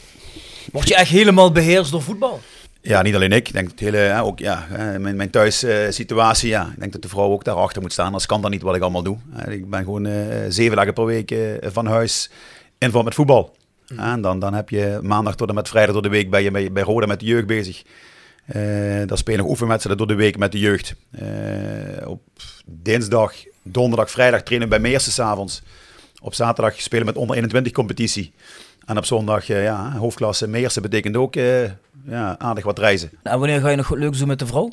[0.71, 2.39] Word je echt helemaal beheerst door voetbal?
[2.81, 3.47] Ja, niet alleen ik.
[3.47, 6.49] Ik denk het hele, hè, ook ja, hè, mijn, mijn thuissituatie.
[6.49, 8.05] ja, ik denk dat de vrouw ook daarachter moet staan.
[8.05, 9.17] Anders kan dat niet wat ik allemaal doe.
[9.29, 12.29] Hè, Ik ben gewoon eh, zeven dagen per week eh, van huis
[12.77, 13.55] inval met voetbal.
[13.97, 16.51] En dan, dan heb je maandag tot en met vrijdag door de week ben je
[16.51, 17.81] bij, bij Roda met de jeugd bezig.
[18.45, 18.61] Eh
[19.05, 20.95] dan speel je nog oefenwedstrijden door de week met de jeugd.
[21.11, 22.21] Eh, op
[22.65, 25.61] dinsdag, donderdag, vrijdag trainen bij Meersen 's avonds.
[26.21, 28.33] Op zaterdag spelen met onder 21 competitie.
[28.85, 31.63] En op zondag, eh, ja, hoofdklasse Meersen betekent ook eh,
[32.05, 33.11] ja, aardig wat reizen.
[33.23, 34.71] En wanneer ga je nog wat leuks doen met de vrouw?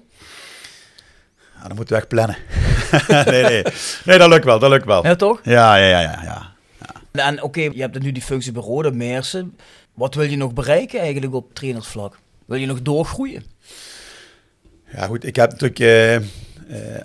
[1.55, 2.37] Ja, dan moeten we echt plannen.
[3.33, 3.63] nee, nee.
[4.05, 5.07] nee, dat lukt wel, dat lukt wel.
[5.07, 5.41] Ja, toch?
[5.43, 6.23] Ja, ja, ja, ja.
[6.23, 7.27] ja.
[7.27, 9.57] En oké, je hebt nu die functie bij Rode Meersen.
[9.95, 12.19] Wat wil je nog bereiken eigenlijk op trainersvlak?
[12.45, 13.45] Wil je nog doorgroeien?
[14.93, 15.25] Ja, goed.
[15.25, 16.29] Ik heb natuurlijk eh,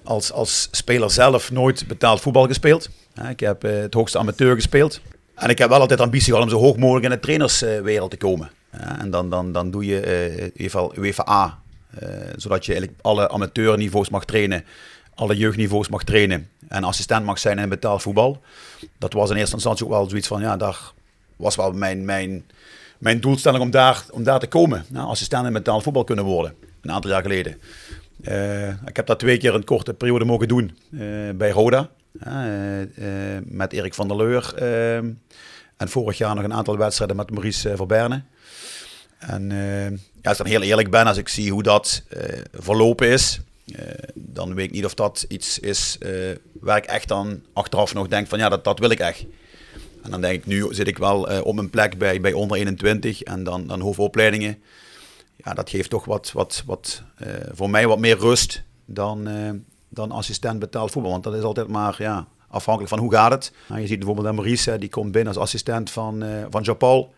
[0.04, 2.90] als, als speler zelf nooit betaald voetbal gespeeld.
[3.30, 5.02] Ik heb eh, het hoogste amateur gespeeld.
[5.36, 8.18] En ik heb wel altijd ambitie gehad om zo hoog mogelijk in de trainerswereld te
[8.18, 8.52] komen.
[9.00, 13.30] En dan, dan, dan doe je eh UEFA, UEFA A, eh, zodat je eigenlijk alle
[13.30, 14.66] amateurniveaus mag trainen,
[15.16, 18.42] alle jeugdniveaus mag trainen en assistent mag zijn in betaald voetbal.
[18.98, 20.92] Dat was in eerste instantie ook wel zoiets van, ja, daar
[21.36, 22.46] was wel mijn, mijn,
[22.98, 24.86] mijn doelstelling om daar, om daar te komen.
[24.90, 27.58] Nou, assistent in betaald voetbal kunnen worden, een aantal jaar geleden.
[28.24, 31.00] Eh, ik heb dat twee keer een korte periode mogen doen eh,
[31.36, 31.90] bij Roda.
[32.20, 33.08] eh,
[33.44, 34.54] met Erik van der Leur.
[35.78, 38.24] en vorig jaar nog een aantal wedstrijden met Maurice Verberne.
[39.20, 39.52] En
[40.24, 42.04] als ik dan heel eerlijk ben, als ik zie hoe dat
[42.54, 43.40] verlopen is,
[44.14, 45.98] dan weet ik niet of dat iets is
[46.60, 49.26] waar ik echt dan achteraf nog denk van ja, dat, dat wil ik echt.
[50.04, 53.22] En dan denk ik, nu zit ik wel op mijn plek bij, bij onder 21
[53.22, 54.58] en dan, dan hoofdopleidingen.
[55.36, 59.50] Ja, dat geeft toch wat, wat, wat eh, voor mij wat meer rust dan, eh,
[59.90, 61.12] dan assistent betaald voetbal.
[61.12, 63.52] Want dat is altijd maar ja, afhankelijk van hoe gaat het.
[63.68, 67.14] Nou, je ziet bijvoorbeeld Maurice, die komt binnen als assistent van, eh van Jean-Paul.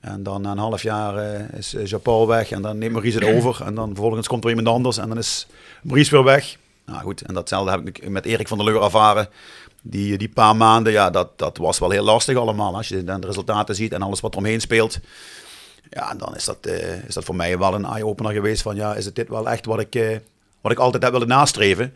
[0.00, 3.28] En dan na een half jaar eh, is Jean-Paul weg en dan neemt Maurice het
[3.36, 3.64] over.
[3.66, 5.46] En dan vervolgens komt er iemand anders en dan is
[5.82, 6.56] Maurice weer weg.
[6.86, 9.28] Nou goed, en datzelfde heb ik met Erik van der Leur ervaren.
[9.82, 12.76] Die, die paar maanden, ja, dat, dat was wel heel lastig allemaal.
[12.76, 15.00] Als je dan de resultaten ziet en alles wat er omheen speelt.
[15.90, 18.94] Ja, dan is dat, eh, is dat voor mij wel een eye-opener geweest van ja,
[18.94, 20.16] is het dit wel echt wat ik, eh,
[20.60, 21.94] wat ik altijd heb willen nastreven.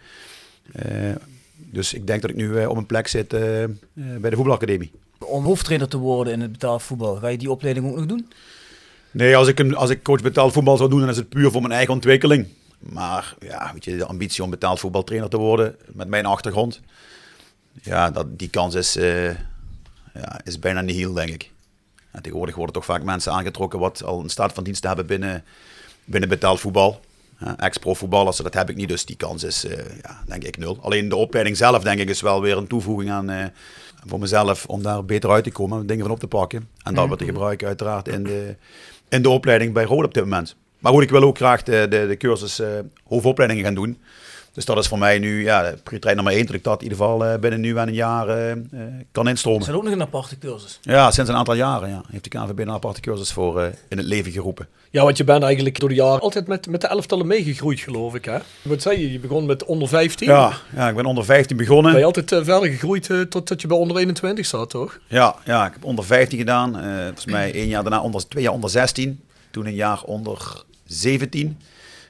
[0.72, 1.14] Eh,
[1.54, 4.90] dus ik denk dat ik nu op een plek zit bij de voetbalacademie.
[5.18, 8.32] Om hoofdtrainer te worden in het betaald voetbal, ga je die opleiding ook nog doen?
[9.10, 11.60] Nee, als ik, als ik coach betaald voetbal zou doen, dan is het puur voor
[11.60, 12.46] mijn eigen ontwikkeling.
[12.78, 16.80] Maar ja, weet je, de ambitie om betaald voetbaltrainer te worden met mijn achtergrond,
[17.82, 18.92] ja, dat, die kans is,
[20.14, 21.52] ja, is bijna niet heel, denk ik.
[22.14, 25.44] En tegenwoordig worden toch vaak mensen aangetrokken wat al een staat van dienst hebben binnen,
[26.04, 27.00] binnen betaald voetbal.
[27.38, 30.58] Ja, Ex-pro voetballers, dat heb ik niet, dus die kans is, eh, ja, denk ik,
[30.58, 30.78] nul.
[30.80, 33.44] Alleen de opleiding zelf, denk ik, is wel weer een toevoeging aan eh,
[34.06, 36.68] voor mezelf om daar beter uit te komen, dingen van op te pakken.
[36.82, 38.56] En dat weer te gebruiken uiteraard in de,
[39.08, 40.56] in de opleiding bij Rode op dit moment.
[40.78, 42.68] Maar goed, ik wil ook graag de, de, de cursus eh,
[43.04, 43.98] hoofdopleidingen gaan doen.
[44.54, 46.98] Dus dat is voor mij nu ja, prioriteit nummer één, dat ik dat in ieder
[46.98, 48.58] geval eh, binnen nu en een jaar eh, eh,
[49.12, 49.60] kan instromen.
[49.60, 50.78] Is dat ook nog een aparte cursus?
[50.82, 53.96] Ja, sinds een aantal jaren ja, heeft de KNVB een aparte cursus voor eh, in
[53.96, 54.68] het leven geroepen.
[54.90, 58.14] Ja, want je bent eigenlijk door de jaren altijd met, met de elftallen meegegroeid, geloof
[58.14, 58.24] ik.
[58.24, 58.38] Hè?
[58.62, 59.12] Wat zei je?
[59.12, 60.28] Je begon met onder 15.
[60.28, 61.90] Ja, ja, ik ben onder 15 begonnen.
[61.90, 64.98] Ben je altijd verder gegroeid uh, totdat je bij onder 21 zat, toch?
[65.06, 66.76] Ja, ja ik heb onder 15 gedaan.
[66.76, 69.20] Uh, volgens mij één jaar daarna onder, twee jaar onder 16.
[69.50, 71.58] Toen een jaar onder 17.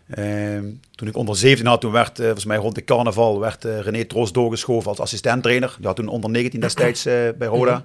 [0.06, 0.58] Uh,
[0.90, 3.80] toen ik onder 17 had, toen werd uh, volgens mij rond de carnaval werd, uh,
[3.80, 5.74] René Troost doorgeschoven als assistenttrainer.
[5.78, 7.84] Die had toen onder 19 destijds uh, bij Roda.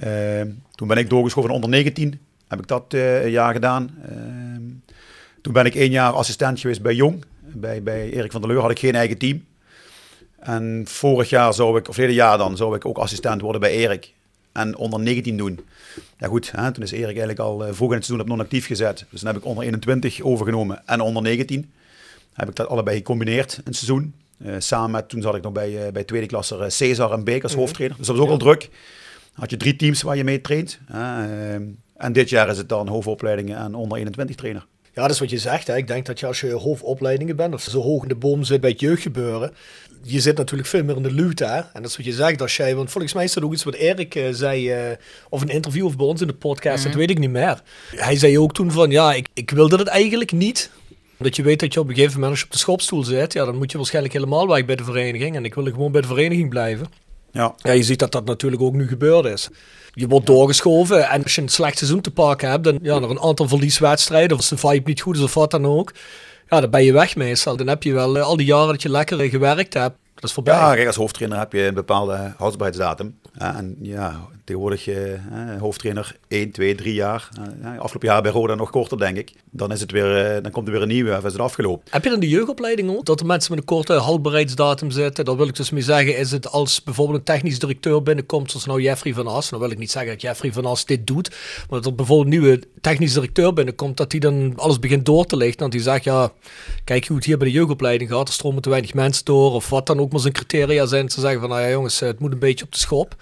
[0.00, 2.20] Ehm, toen ben ik doorgeschoven onder 19.
[2.48, 3.90] Heb ik dat een jaar gedaan.
[4.08, 4.62] Ehm,
[5.40, 7.24] toen ben ik één jaar assistent geweest bij Jong.
[7.40, 9.44] Bij, bij Erik van der Leur had ik geen eigen team.
[10.38, 13.70] En vorig jaar zou ik, of verleden jaar dan, zou ik ook assistent worden bij
[13.70, 14.12] Erik.
[14.54, 15.60] En onder 19 doen.
[16.18, 18.66] Ja goed, hè, toen is Erik eigenlijk al uh, vroeg in het seizoen op non-actief
[18.66, 19.04] gezet.
[19.10, 21.72] Dus dan heb ik onder 21 overgenomen en onder 19.
[22.32, 24.14] Heb ik dat allebei gecombineerd in het seizoen.
[24.38, 27.42] Uh, samen met, toen zat ik nog bij, uh, bij tweede klasser Cesar en Beek
[27.42, 27.66] als mm -hmm.
[27.66, 27.98] hoofdtrainer.
[27.98, 28.38] Dus dat was ook ja.
[28.38, 28.70] al druk.
[29.32, 30.78] Had je drie teams waar je mee traint.
[31.96, 34.66] en dit jaar is het dan hoofdopleidingen en onder 21 trainer.
[34.94, 35.66] Ja, dat is wat je zegt.
[35.66, 35.76] Hè.
[35.76, 38.60] Ik denk dat je als je hoofdopleidingen bent, of zo hoog in de boom zit
[38.60, 39.54] bij het jeugdgebeuren,
[40.04, 41.44] je zit natuurlijk veel meer in de.
[41.44, 41.56] Hè?
[41.56, 43.64] En dat is wat je zegt als jij, want volgens mij is dat ook iets
[43.64, 44.96] wat Erik uh, zei, uh,
[45.28, 46.90] of een interview of bij ons in de podcast, mm -hmm.
[46.90, 47.62] dat weet ik niet meer.
[47.96, 50.70] Hij zei ook toen van, ja, ik, ik wilde het eigenlijk niet.
[51.18, 53.32] Dat je weet dat je op een gegeven moment als je op de schopstoel zit,
[53.32, 55.36] ja, dan moet je waarschijnlijk helemaal weg bij de vereniging.
[55.36, 56.86] En ik wilde gewoon bij de vereniging blijven.
[57.32, 57.54] Ja.
[57.56, 59.48] ja, je ziet dat dat natuurlijk ook nu gebeurd is.
[59.92, 63.10] Je wordt doorgeschoven en als je een slecht seizoen te pakken hebt, dan ja, nog
[63.10, 65.92] een aantal verlieswedstrijden, of als de vibe niet goed is of wat dan ook,
[66.48, 67.56] ja, dan ben je weg meestal.
[67.56, 70.32] Dan heb je wel uh, al die jaren dat je lekker gewerkt hebt, dat is
[70.32, 70.54] voorbij.
[70.54, 73.18] Ja, kijk, als hoofdtrainer heb je een bepaalde houdbaarheidsdatum.
[73.32, 74.96] En ja, tegenwoordig uh,
[75.58, 77.28] hoofdtrainer 1, 2, 3 jaar.
[77.62, 79.32] Uh, afgelopen jaar bij Roda nog korter, denk ik.
[79.50, 81.84] Dan, is het weer, uh, dan komt er weer een nieuwe, of is het afgelopen.
[81.90, 83.04] Heb je dan de jeugdopleiding ook?
[83.04, 85.24] Dat de mensen met een korte houdbaarheidsdatum zitten?
[85.24, 88.66] Dat wil ik dus mee zeggen, is het als bijvoorbeeld een technisch directeur binnenkomt, zoals
[88.66, 89.50] nou Jeffrey van As.
[89.50, 91.30] Dan wil ik niet zeggen dat Jeffrey van As dit doet.
[91.30, 95.26] Maar dat er bijvoorbeeld een nieuwe technisch directeur binnenkomt, dat hij dan alles begint door
[95.26, 95.60] te lichten.
[95.60, 96.32] Want die zegt, ja,
[96.84, 98.28] kijk hoe het hier bij de jeugdopleiding gaat.
[98.28, 99.52] Er stromen te weinig mensen door.
[99.52, 101.10] Of wat dan ook maar zijn criteria zijn.
[101.10, 103.16] Ze zeggen van, nou ja jongens, het moet een beetje op de schop.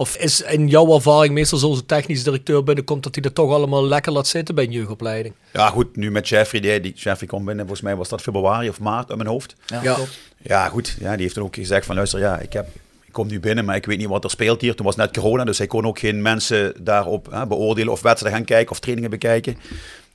[0.00, 3.52] Of is in jouw ervaring meestal zoals een technisch directeur binnenkomt dat hij dat toch
[3.52, 5.34] allemaal lekker laat zitten bij een jeugdopleiding?
[5.52, 8.68] Ja, goed, nu met Jeffrey, die, die Jeffrey komt binnen, volgens mij was dat februari
[8.68, 9.54] of maart uit mijn hoofd.
[9.66, 9.96] Ja, ja.
[10.42, 12.68] ja goed, ja, die heeft dan ook gezegd van luister, ja, ik, heb,
[13.04, 14.74] ik kom nu binnen, maar ik weet niet wat er speelt hier.
[14.74, 18.38] Toen was net corona, dus hij kon ook geen mensen daarop hè, beoordelen of wedstrijden
[18.38, 19.56] gaan kijken of trainingen bekijken.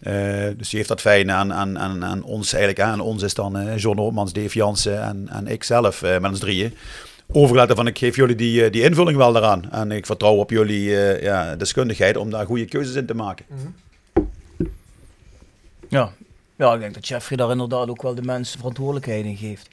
[0.07, 0.13] Uh,
[0.57, 2.83] dus die heeft dat fijn aan, aan, aan, aan ons eigenlijk.
[2.83, 6.31] Aan ons is dan uh, John Oormans, Dave Jansen en, en ik zelf uh, met
[6.31, 6.73] ons drieën
[7.33, 9.71] overlaten van ik geef jullie die, eh, die invulling wel daaraan.
[9.71, 13.45] En ik vertrouw op jullie eh, ja, deskundigheid om daar goede keuzes in te maken.
[15.89, 16.11] Ja.
[16.55, 19.67] ja, ik denk dat Jeffrey daar inderdaad ook wel de mensen verantwoordelijkheid in geeft.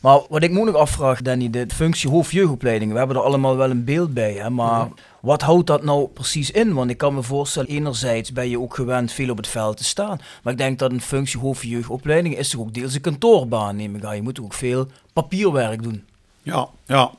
[0.00, 2.92] Maar wat ik me ook nog afvraag, Danny, de functie hoofdjeugdopleidingen.
[2.92, 4.88] We hebben er allemaal wel een beeld bij, hè, maar
[5.20, 6.74] wat houdt dat nou precies in?
[6.74, 9.84] Want ik kan me voorstellen, enerzijds ben je ook gewend veel op het veld te
[9.84, 10.20] staan.
[10.42, 14.04] Maar ik denk dat een functie hoofdjeugdopleidingen is toch ook deels een kantoorbaan, neem ik
[14.04, 14.16] aan.
[14.16, 16.04] Je moet ook veel papierwerk doen.
[16.42, 17.10] Ja, ja.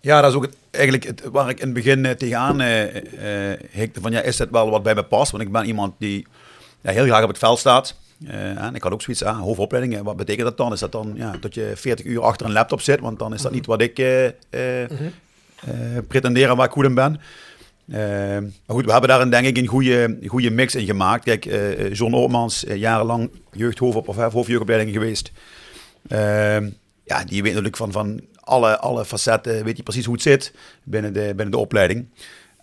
[0.00, 3.52] Ja, dat is ook het, eigenlijk het, waar ik in het begin eh, tegenaan eh,
[3.52, 5.30] eh, hikte van ja, is het wel wat bij me past?
[5.30, 6.26] Want ik ben iemand die
[6.80, 7.94] ja, heel graag op het veld staat.
[8.26, 10.72] Eh, en ik had ook zoiets aan, hoofdopleidingen, wat betekent dat dan?
[10.72, 13.00] Is dat dan ja, dat je 40 uur achter een laptop zit?
[13.00, 14.90] Want dan is dat niet wat ik eh, eh, eh,
[16.08, 17.20] pretendeer en waar ik goed in ben.
[17.88, 17.98] Eh,
[18.66, 21.24] maar goed, we hebben daar een, denk ik een goede, goede mix in gemaakt.
[21.24, 25.32] Kijk, eh, John Oormans, eh, jarenlang jeugdhoofd- of eh, hoofdjeugdopleiding geweest.
[27.04, 30.52] Ja, die weet natuurlijk van, van alle, alle facetten, weet hij precies hoe het zit
[30.82, 32.08] binnen de, binnen de opleiding.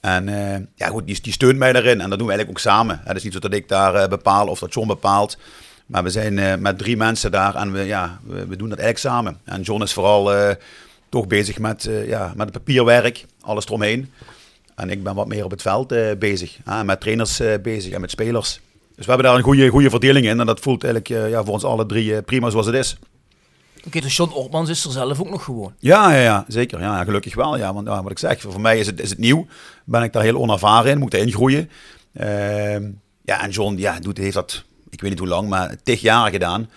[0.05, 2.01] En eh, ja, goed, die, steunt mij daarin.
[2.01, 3.01] En dat doen we eigenlijk ook samen.
[3.03, 5.37] Het is niet zo dat ik daar eh, bepaal of dat John bepaalt.
[5.85, 8.97] Maar we zijn eh, met drie mensen daar en we, ja, we, doen dat eigenlijk
[8.97, 9.39] samen.
[9.43, 10.55] En John is vooral
[11.09, 14.11] toch bezig met, ja, met het papierwerk, alles eromheen.
[14.75, 16.57] En ik ben wat meer op het veld bezig.
[16.85, 18.59] Met trainers bezig en met spelers.
[18.95, 20.39] Dus we hebben daar een goede, goede verdeling in.
[20.39, 22.97] En dat voelt eigenlijk ja, voor ons alle drie prima zoals het is.
[23.85, 25.73] Oké, dus John Ortmans is er zelf ook nog gewoon.
[25.79, 26.79] Ja, ja, ja zeker.
[26.79, 27.57] Ja, gelukkig wel.
[27.57, 29.45] Ja, want wat ik zeg, voor mij is het, is het nieuw.
[29.83, 31.69] Ben ik daar heel onervaren in, moet ik erin groeien.
[32.13, 32.91] Ehm,
[33.23, 36.31] ja, en John ja, doet, heeft dat, ik weet niet hoe lang, maar tig jaar
[36.31, 36.69] gedaan.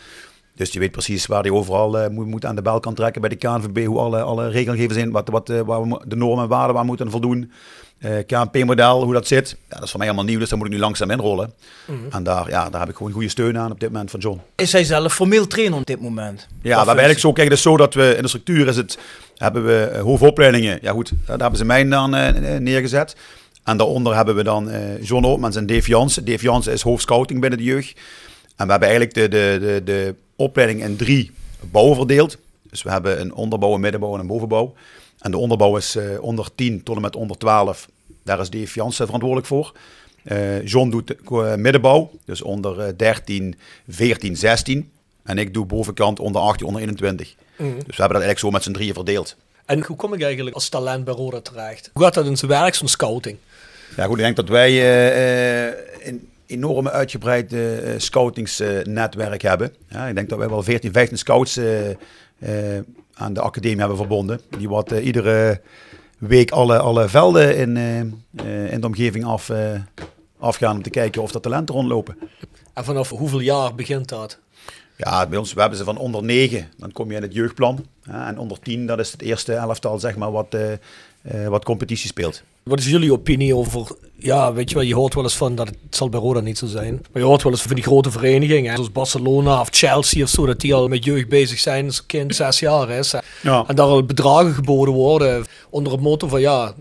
[0.55, 3.21] Dus die weet precies waar hij overal eh, moet, moet aan de bel kan trekken
[3.21, 6.45] bij de KNVB, hoe alle, alle regelgevers zijn, wat, wat, eh, waar we de normen
[6.45, 7.53] en waarden waar moeten voldoen.
[7.99, 9.57] Eh, KNP-model, hoe dat zit.
[9.69, 11.53] Ja, dat is voor mij allemaal nieuw, dus daar moet ik nu langzaam inrollen.
[12.11, 14.41] En daar, ja, daar heb ik gewoon goede steun aan op dit moment van John.
[14.57, 16.47] Is hij zelf formeel trainer op dit moment?
[16.49, 18.77] Ja, we hebben eigenlijk zo, kijk, het is zo dat we in de structuur is
[18.77, 18.99] het,
[19.37, 20.79] hebben we eh, hoofdopleidingen.
[20.83, 23.17] Ja goed, daar hebben ze mij dan eh, neergezet.
[23.65, 24.71] En daaronder hebben we dan
[25.03, 26.25] John Ootmans en Dave Jansen.
[26.25, 28.01] Dave Jansen is hoofdscouting binnen de jeugd.
[28.57, 31.31] En we hebben eigenlijk de, de, de, de opleiding in drie
[31.61, 32.37] bouwen verdeeld.
[32.71, 34.75] Dus we hebben een onderbouw, een middenbouw en een bovenbouw.
[35.19, 37.89] En de onderbouw is eh, onder 10 tot en met onder 12.
[38.23, 39.73] Daar is Dave Jansen verantwoordelijk voor.
[40.23, 43.55] Eh, John doet de eh, middenbouw, dus onder eh, 13,
[43.89, 44.91] 14, 16.
[45.23, 47.35] En ik doe bovenkant onder 18, onder 21.
[47.57, 49.37] Dus we hebben dat eigenlijk zo met z'n drieën verdeeld.
[49.65, 51.91] En hoe kom ik eigenlijk als talent bij Roda terecht?
[51.93, 53.37] Hoe gaat dat in zijn werk, zo'n scouting?
[53.97, 54.73] Ja, goed, ik denk dat wij
[56.03, 57.61] een enorme uitgebreid eh,
[57.97, 59.75] scoutingsnetwerk hebben.
[59.89, 61.89] Ja, ik denk dat wij wel 14, 15 scouts eh,
[63.19, 64.41] aan de academie hebben verbonden.
[64.59, 65.61] Die wat eh, iedere
[66.19, 69.51] week alle, alle velden in, eh, eh, in de omgeving af,
[70.39, 72.17] afgaan om te kijken of er talenten rondlopen.
[72.75, 74.39] En vanaf hoeveel jaar begint dat?
[74.97, 77.87] Ja, bij ons we hebben ze van onder 9, dan kom je in het jeugdplan.
[78.03, 80.57] En onder 10, dat is het eerste elftal zeg maar, wat,
[81.49, 82.43] wat competitie speelt.
[82.63, 85.67] Wat is jullie opinie over, ja, weet je wel, je hoort wel eens van dat
[85.69, 86.93] het zal bij Roda niet zo zijn.
[87.13, 90.47] Maar je hoort wel eens van die grote verenigingen, zoals Barcelona of Chelsea of zo,
[90.47, 93.15] dat die al met jeugd bezig zijn als een kind zes jaar is.
[93.43, 93.65] Ja.
[93.67, 96.75] En daar al bedragen geboden worden onder het motto van, ja,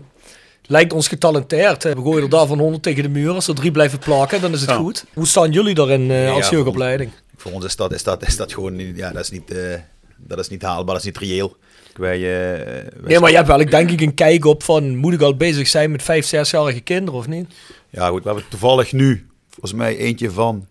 [0.66, 1.82] lijkt ons getalenteerd.
[1.82, 1.94] hè.
[1.94, 3.32] We gooien er daar van 100 tegen de muur.
[3.32, 4.76] Als er drie blijven plakken, dan is het Ja.
[4.76, 5.04] goed.
[5.14, 7.10] Hoe staan jullie daarin eh, als ja, jeugdopleiding?
[7.36, 9.74] Voor ons is dat, is dat, is dat gewoon ja, dat is niet, eh,
[10.16, 11.56] dat is niet haalbaar, dat is niet reëel.
[11.98, 14.96] Wij, eh, wij Nee, maar je hebt wel, ik denk ik, een kijk op van,
[14.96, 17.54] moet ik al bezig zijn met vijf, zesjarige kinderen of niet?
[17.90, 20.66] Ja, goed, we hebben toevallig nu, volgens mij eentje van,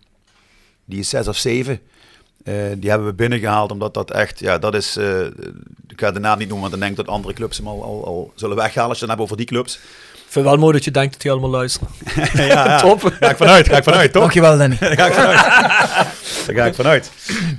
[0.84, 1.80] die is zes of zeven.
[2.44, 5.20] Eh, die hebben we binnengehaald, omdat dat echt, ja, dat is, eh,
[5.88, 7.82] ik ga de naam niet noemen, want dan denk ik dat andere clubs hem al,
[7.82, 9.74] al, al zullen weghalen als je het hebt over die clubs.
[9.74, 11.88] Ik vind het wel mooi dat je denkt dat die allemaal luisteren.
[12.34, 12.80] ja, ja.
[12.80, 13.00] Top.
[13.20, 14.22] Ga ik vanuit, ga ik vanuit, toch?
[14.22, 14.76] Dankjewel, Danny.
[14.80, 16.17] Ga ik vanuit.
[16.54, 17.10] Daar ga ik vanuit.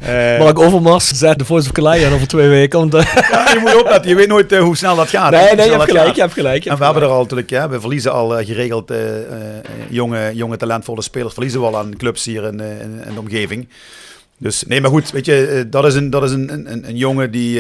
[0.02, 2.80] Eh, Mark Overmars zet de Voice of Calais aan over twee weken.
[2.80, 5.32] Want, eh, ja, je moet opletten, je weet nooit eh, hoe snel dat gaat.
[5.32, 6.64] nee, nee, je hebt gelijk, je hebt gelijk.
[6.64, 8.94] je En we hebben er al natuurlijk, ja, we verliezen al geregeld
[9.90, 13.70] jonge, jonge talentvolle spelers, verliezen we al aan clubs hier in, in, in de omgeving.
[14.38, 17.32] Dus nee, maar goed, weet je, dat is een, dat is een, een, een jongen
[17.32, 17.60] die,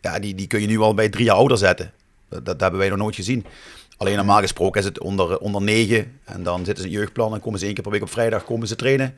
[0.00, 1.92] ja, die, die kun je nu al bij drie jaar ouder zetten.
[2.28, 3.44] Dat, dat hebben wij nog nooit gezien.
[4.02, 7.34] Alleen normaal gesproken is het onder, onder negen en dan zitten ze in het jeugdplan
[7.34, 9.14] en komen ze één keer per week op vrijdag komen ze trainen.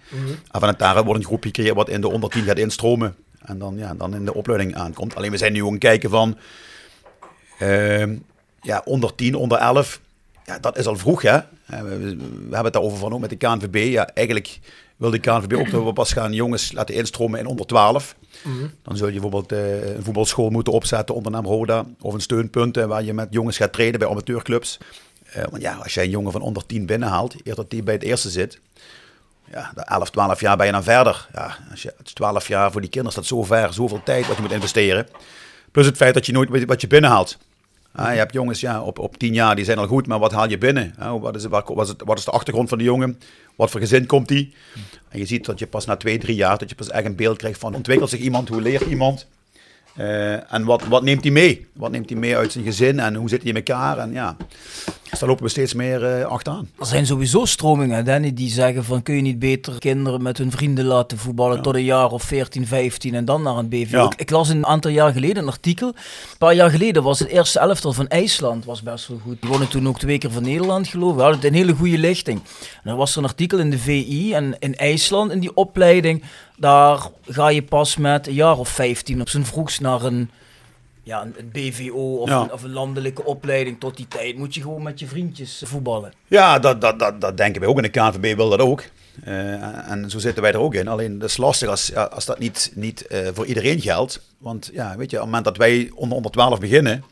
[0.50, 3.58] En vanuit daar wordt een groepje gecreëerd wat in de onder 10 gaat instromen en
[3.58, 5.14] dan, ja, dan in de opleiding aankomt.
[5.14, 6.38] Alleen we zijn nu aan het kijken van,
[7.58, 8.16] Ehm,
[8.62, 10.00] ja, onder 10, onder 11.
[10.44, 11.38] Ja, dat is al vroeg, hè.
[11.66, 13.90] We, we- we hebben het daarover van ook met de KNVB.
[13.92, 14.58] Ja, eigenlijk
[14.96, 18.16] wil de KNVB ook dat we pas gaan jongens laten instromen in onder 12.
[18.82, 21.84] Dan zul je bijvoorbeeld eh, een voetbalschool moeten opzetten onder naam Roda.
[22.00, 24.78] Of een steunpunt eh, waar je met jongens gaat trainen bij amateurclubs.
[25.24, 27.94] Eh, want ja, als jij een jongen van onder 10 binnenhaalt, eerder dat die bij
[27.94, 28.60] het eerste zit.
[29.50, 31.28] Ja, de 11, 12 jaar ben je dan verder.
[31.32, 34.26] Ja, als je het is 12 jaar voor die kinderen staat zo ver, zoveel tijd
[34.26, 35.06] wat je moet investeren.
[35.70, 37.38] Plus het feit dat je nooit weet wat je binnenhaalt.
[37.96, 40.32] Ah, je hebt jongens ja, op, op tien jaar, die zijn al goed, maar wat
[40.32, 40.94] haal je binnen?
[41.20, 43.18] Wat, is, wat, wat, is het, wat is de achtergrond van de jongen?
[43.56, 44.54] Wat voor gezin komt die?
[45.08, 47.16] En je ziet dat je pas na twee, drie jaar, dat je pas echt een
[47.16, 49.26] beeld krijgt van ontwikkelt zich iemand, hoe leert iemand?
[49.96, 51.66] Eh, en wat, wat neemt hij mee?
[51.72, 53.98] Wat neemt hij mee uit zijn gezin en hoe zit hij in elkaar?
[53.98, 54.36] En ja,
[55.14, 56.68] dus daar lopen we steeds meer eh, achteraan.
[56.78, 60.50] Er zijn sowieso stromingen, Danny, die zeggen van kun je niet beter kinderen met hun
[60.50, 63.68] vrienden laten voetballen tot een jaar of 14, 15 en dan naar een.
[63.88, 64.04] Ja.
[64.04, 65.88] Ik, ik las een aantal jaar geleden een artikel.
[65.88, 69.40] Een paar jaar geleden was het eerste elftal van IJsland was best wel goed.
[69.40, 71.16] Die wonnen toen ook twee keer van Nederland geloof ik.
[71.16, 72.38] We hadden het een hele goede lichting.
[72.38, 76.22] En dan was er een artikel in de VI en in IJsland in die opleiding.
[76.56, 80.30] Daar ga je pas met een jaar of 15 op zijn vroegst naar een
[81.04, 82.40] ja, een, een BVO of, Ja.
[82.40, 83.80] een, of een landelijke opleiding.
[83.80, 86.12] Tot die tijd moet je gewoon met je vriendjes voetballen.
[86.26, 87.76] Ja, dat, dat, dat, dat denken wij ook.
[87.76, 88.82] En de KNVB wil dat ook.
[89.24, 90.88] Eh, en zo zitten wij er ook in.
[90.88, 94.20] Alleen dat is lastig als, als dat niet, niet eh, voor iedereen geldt.
[94.38, 97.04] Want ja, weet je, op het moment dat wij onder, onder 12 beginnen.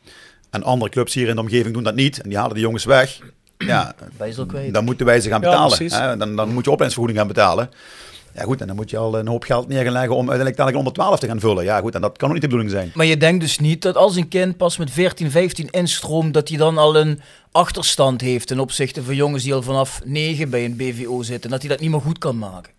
[0.50, 2.20] En andere clubs hier in de omgeving doen dat niet.
[2.20, 3.18] En die halen de jongens weg.
[3.59, 3.94] Ja,
[4.72, 6.18] dan moeten wij ze gaan betalen.
[6.18, 7.70] dan, dan moet je opleidingsvergoeding gaan betalen.
[8.35, 10.57] Ja goed, en dan moet je al een hoop geld neer gaan leggen om uiteindelijk
[10.57, 11.64] dadelijk onder 12 te gaan vullen.
[11.64, 12.90] Ja goed, en dat kan ook niet de bedoeling zijn.
[12.95, 16.49] Maar je denkt dus niet dat als een kind pas met 14, 15 instroomt, dat
[16.49, 17.21] hij dan al een
[17.53, 21.51] achterstand heeft ten opzichte van jongens die al vanaf 9 bij een BVO zitten.
[21.51, 22.73] Dat hij dat niet meer goed kan maken.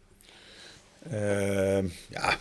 [1.12, 2.38] Ehm, ja,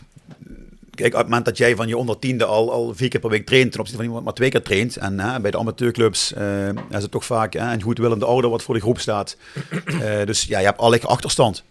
[0.95, 3.31] kijk, op het moment dat jij van je onder tiende al, al vier keer per
[3.31, 6.33] week traint, ten opzichte van iemand maar twee keer traint, en hè, bij de amateurclubs
[6.33, 9.37] eh, is het toch vaak hè, een goedwillende ouder wat voor de groep staat.
[10.03, 11.65] Eh, dus ja, je hebt allicht achterstand.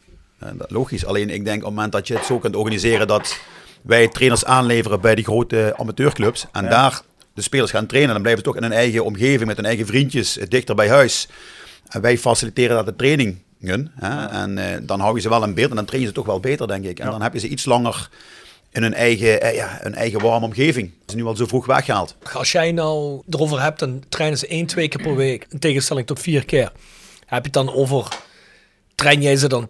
[0.56, 1.06] Dat, logisch.
[1.06, 3.40] Alleen ik denk op het moment dat je het zo kunt organiseren dat
[3.82, 7.02] wij trainers aanleveren bij die grote amateurclubs en daar
[7.34, 9.86] de spelers gaan trainen, dan blijven ze toch in hun eigen omgeving met hun eigen
[9.86, 11.28] vriendjes, eh, dichter bij huis.
[11.88, 13.92] En wij faciliteren dat de trainingen.
[13.96, 14.26] Hè?
[14.26, 16.26] En eh, dan hou je ze wel in beeld en dan train je ze toch
[16.26, 17.00] wel beter, denk ik.
[17.00, 18.10] En dan heb je ze iets langer
[18.72, 20.92] in hun eigen, eh, ja, hun eigen warme omgeving.
[21.06, 22.16] Ze nu al zo vroeg weggehaald.
[22.34, 25.46] Als jij nou erover hebt, dan trainen ze één, twee keer per week.
[25.50, 26.72] In tegenstelling tot vier keer.
[27.26, 28.08] Heb je het dan over,
[28.96, 29.70] train jij ze dan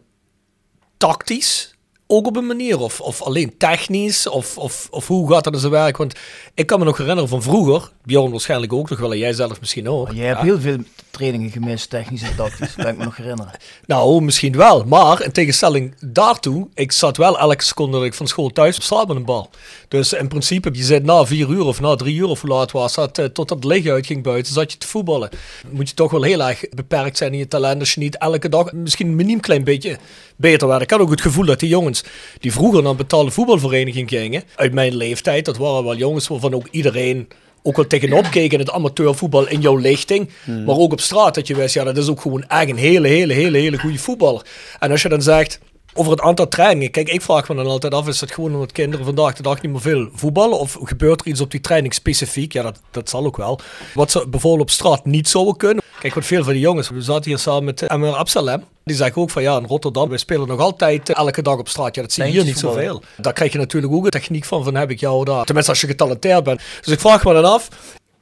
[1.01, 1.75] tactisch?
[2.07, 2.79] Ook op een manier?
[2.79, 4.27] Of, of alleen technisch?
[4.27, 5.97] Of, of, of hoe gaat dat in zijn werk?
[5.97, 6.13] Want
[6.53, 9.59] ik kan me nog herinneren van vroeger, Bjorn waarschijnlijk ook nog wel, en jij zelf
[9.59, 10.05] misschien ook.
[10.05, 10.77] Maar jij hebt heel veel
[11.11, 12.75] trainingen gemist, technisch en tactisch.
[12.75, 13.51] kan ik me nog herinneren.
[13.85, 14.83] Nou, misschien wel.
[14.83, 18.83] Maar in tegenstelling daartoe, ik zat wel elke seconde dat ik van school thuis op
[18.83, 19.49] straat met een bal.
[19.87, 22.71] Dus in principe, je zit na vier uur of na drie uur of hoe laat
[22.71, 25.29] was dat, eh, totdat het licht uitging buiten, zat je te voetballen.
[25.69, 28.49] Moet je toch wel heel erg beperkt zijn in je talent als je niet elke
[28.49, 29.97] dag misschien een miniem klein beetje
[30.41, 30.81] beter werd.
[30.81, 32.03] Ik had ook het gevoel dat die jongens
[32.39, 36.53] die vroeger naar een betaalde voetbalvereniging gingen, uit mijn leeftijd, dat waren wel jongens waarvan
[36.53, 37.27] ook iedereen
[37.63, 40.29] ook wel tegenop keek in het amateurvoetbal in jouw lichting.
[40.65, 43.07] Maar ook op straat dat je wist, ja, dat is ook gewoon echt een hele,
[43.07, 44.45] hele, hele, hele goede voetballer.
[44.79, 45.59] En als je dan zegt,
[45.93, 46.91] over het aantal trainingen.
[46.91, 49.61] Kijk, ik vraag me dan altijd af, is het gewoon omdat kinderen vandaag de dag
[49.61, 50.59] niet meer veel voetballen?
[50.59, 52.53] Of gebeurt er iets op die training specifiek?
[52.53, 53.59] Ja, dat, dat zal ook wel.
[53.93, 55.83] Wat ze bijvoorbeeld op straat niet zouden kunnen.
[55.99, 58.63] Kijk, wat veel van die jongens, we zaten hier samen met eh, Emmer Absalem.
[58.83, 61.67] Die zeggen ook van ja, in Rotterdam, wij spelen nog altijd eh, elke dag op
[61.67, 61.95] straat.
[61.95, 63.01] Ja, dat zie je hier niet zoveel.
[63.17, 65.45] Daar krijg je natuurlijk ook een techniek van, van heb ik jou daar.
[65.45, 66.61] Tenminste, als je getalenteerd bent.
[66.81, 67.67] Dus ik vraag me dan af,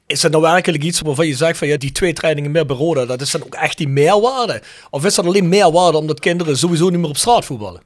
[0.10, 2.76] is het nou werkelijk iets waarvan je zegt van ja, die twee trainingen meer bij
[2.76, 4.62] Roda, dat is dan ook echt die meerwaarde?
[4.90, 7.82] Of is dat alleen meerwaarde omdat kinderen sowieso niet meer op straat voetballen?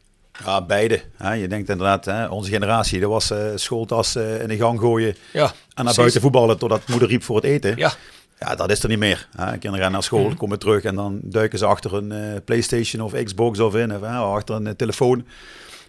[0.46, 1.02] Ja, beide.
[1.18, 1.34] Hè.
[1.34, 5.16] Je denkt inderdaad, hè, onze generatie, dat was eh, schooltas eh, in de gang gooien
[5.32, 5.96] Ja, en naar precies.
[5.96, 7.78] buiten voetballen totdat moeder riep voor het eten.
[7.78, 7.94] Ja.
[8.40, 9.28] Ja, dat is er niet meer.
[9.36, 9.52] Hè.
[9.52, 13.24] Kinderen gaan naar school, komen terug en dan duiken ze achter een eh, Playstation of
[13.24, 15.26] Xbox of in, of hè, achter een telefoon.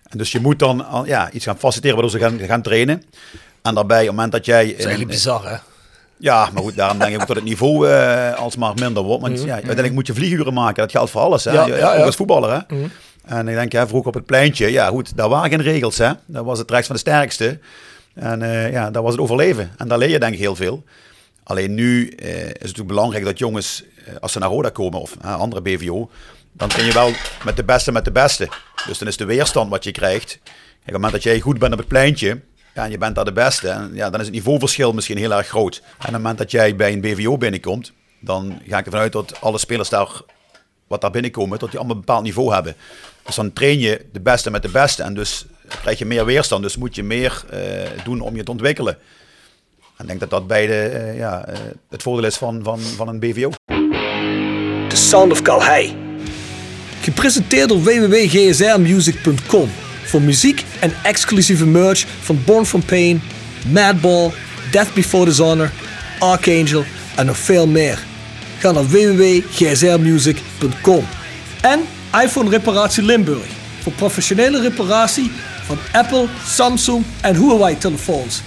[0.09, 3.03] En dus je moet dan ja, iets gaan faciliteren waardoor ze gaan, gaan trainen.
[3.63, 4.65] En daarbij, op het moment dat jij...
[4.65, 5.57] Dat is eigenlijk bizar, hè?
[6.19, 9.23] Ja, maar goed, daarom denk ik ook dat het niveau eh alsmaar minder wordt.
[9.23, 10.83] Want ja, uiteindelijk moet je vlieguren maken.
[10.83, 11.45] Dat geldt voor alles.
[11.45, 11.53] Hè?
[11.53, 12.05] Ja, Ja, ja, ook ja.
[12.05, 12.51] als voetballer.
[12.69, 12.77] Hè?
[13.25, 15.99] En ik denk, hè, vroeger op het pleintje, ja goed, daar waren geen regels.
[15.99, 16.11] Hè?
[16.27, 17.59] Daar was het rechts van de sterkste.
[18.15, 19.71] En eh, ja, daar was het overleven.
[19.77, 20.85] En daar leer je denk ik heel veel.
[21.43, 23.85] Alleen nu eh, is het natuurlijk belangrijk dat jongens,
[24.21, 26.11] als ze naar Roda komen of andere BVO,
[26.53, 27.11] dan kun je wel
[27.45, 28.49] met de beste met de beste.
[28.87, 30.39] Dus dan is de weerstand wat je krijgt.
[30.43, 30.47] Kijk,
[30.79, 32.41] op het moment dat jij goed bent op het pleintje,
[32.75, 35.33] ja, en je bent daar de beste, en, ja, dan is het niveauverschil misschien heel
[35.33, 35.77] erg groot.
[35.77, 39.13] En op het moment dat jij bij een BVO binnenkomt, dan ga ik ervan uit
[39.13, 40.09] dat alle spelers daar,
[40.87, 42.77] wat daar binnenkomen, dat die allemaal een bepaald niveau hebben.
[43.25, 45.47] Dus dan train je de beste met de beste en dus
[45.81, 46.63] krijg je meer weerstand.
[46.63, 47.61] Dus moet je meer eh,
[48.05, 48.99] doen om je te ontwikkelen.
[49.97, 51.59] En ik denk dat dat beide eh, ja, eh,
[51.91, 53.51] het voordeel is van, van, van een BVO.
[54.89, 55.97] The Sound of Calhei.
[57.01, 59.84] Gepresenteerd door www.gsrmusic.com
[60.15, 63.23] voor muziek en exclusieve merch van Born From Pain,
[63.69, 64.31] Madball,
[64.71, 65.71] Death Before Dishonor,
[66.19, 66.85] Archangel
[67.17, 68.05] en nog veel meer.
[68.59, 71.05] Ga naar www.gsrmusic.com
[71.61, 71.81] En
[72.23, 73.47] iPhone Reparatie Limburg
[73.83, 75.31] voor professionele reparatie
[75.65, 78.43] van Apple, Samsung en Huawei telefoons.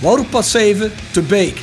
[0.00, 1.60] Wouderpad 7 te Beek.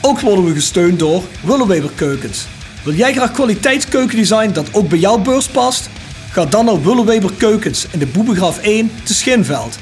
[0.00, 2.46] Ook worden we gesteund door Willeweber Keukens.
[2.84, 5.88] Wil jij graag kwaliteitskeukendesign dat ook bij jouw beurs past?
[6.34, 9.78] Ga dan naar Willeweber Keukens in de Boebegraaf 1 te Schinveld.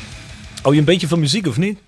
[0.62, 1.78] Hou je een beetje van muziek of niet?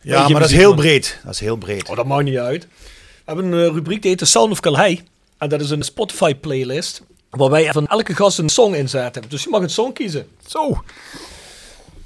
[0.00, 0.76] Ja, maar dat is heel man.
[0.76, 1.20] breed.
[1.24, 1.88] Dat is heel breed.
[1.88, 2.62] Oh, dat maakt niet uit.
[2.62, 5.00] We hebben een eh, rubriek die heet de Sound of Calhei.
[5.38, 7.02] En dat is een Spotify playlist.
[7.30, 9.22] Waar wij van elke gast een song in zetten.
[9.28, 10.26] Dus je mag een song kiezen.
[10.46, 10.82] Zo.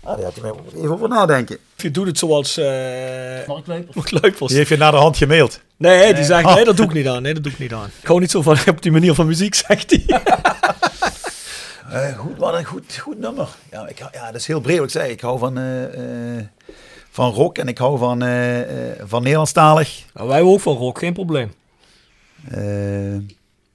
[0.05, 1.59] Ah, daar had je even over nadenken.
[1.77, 2.57] Je doet het zoals...
[2.57, 2.65] eh
[3.47, 3.95] Mark Leupers.
[3.97, 4.49] Mark Luipers.
[4.49, 5.61] Die heeft je naar de hand gemaild.
[5.77, 6.55] Nee, die zegt Oh.
[6.55, 7.23] nee, dat doe ik niet aan.
[7.23, 7.91] Nee, dat doe ik niet aan.
[8.01, 10.05] Ik hou niet zo van op die manier van muziek, zegt hij.
[11.91, 13.49] Eh, goed, wat een goed, goed nummer.
[13.71, 15.11] Ja, ik, ja, dat is heel breed wat ik zei.
[15.11, 16.45] Ik hou van, eh, eh,
[17.11, 20.03] van rock en ik hou van, eh, eh, van Nederlandstalig.
[20.15, 21.53] Nou, wij ook van rock, geen probleem.
[22.49, 23.25] Eh, We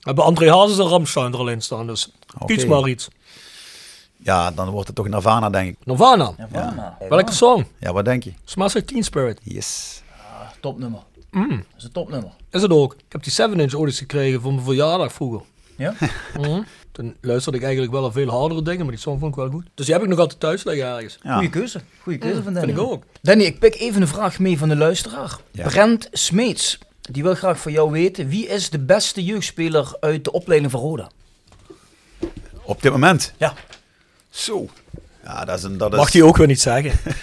[0.01, 2.11] hebben André Hazes en Ramstein er al in staan, dus
[2.45, 3.07] kies maar iets.
[4.23, 5.77] Ja, dan wordt het toch Nirvana, denk ik.
[5.83, 6.33] Nirvana.
[6.37, 6.97] Nirvana.
[7.09, 7.65] Welke song?
[7.79, 8.33] Ja, wat denk je?
[8.43, 9.39] Smash like Teen Spirit.
[9.43, 10.01] Yes.
[10.59, 10.99] Topnummer.
[11.31, 11.49] Mm.
[11.49, 12.31] Dat is een topnummer.
[12.51, 12.93] Is het ook.
[12.93, 15.41] Ik heb die 7-inch ooit eens gekregen voor mijn verjaardag vroeger.
[15.75, 15.93] Ja?
[16.39, 16.61] Mhm.
[16.91, 19.49] Toen luisterde ik eigenlijk wel naar veel hardere dingen, maar die song vond ik wel
[19.49, 19.65] goed.
[19.73, 21.17] Dus die heb ik nog altijd thuis liggen ergens.
[21.23, 21.33] Ja.
[21.33, 21.81] Goeie keuze.
[22.01, 22.67] Goeie keuze van Danny.
[22.73, 23.03] Vind ik ook.
[23.21, 25.37] Danny, ik pik even een vraag mee van de luisteraar.
[25.51, 25.67] Ja.
[25.67, 26.77] Brent Smeets.
[27.01, 28.27] Die wil graag van jou weten.
[28.27, 31.09] Wie is de beste jeugdspeler uit de opleiding van Roda?
[32.61, 33.33] Op dit moment?
[33.37, 33.53] Ja.
[34.29, 34.67] Zo.
[35.23, 35.77] Ja, dat is een...
[35.77, 36.91] Dat is, Mag die ook weer niet zeggen.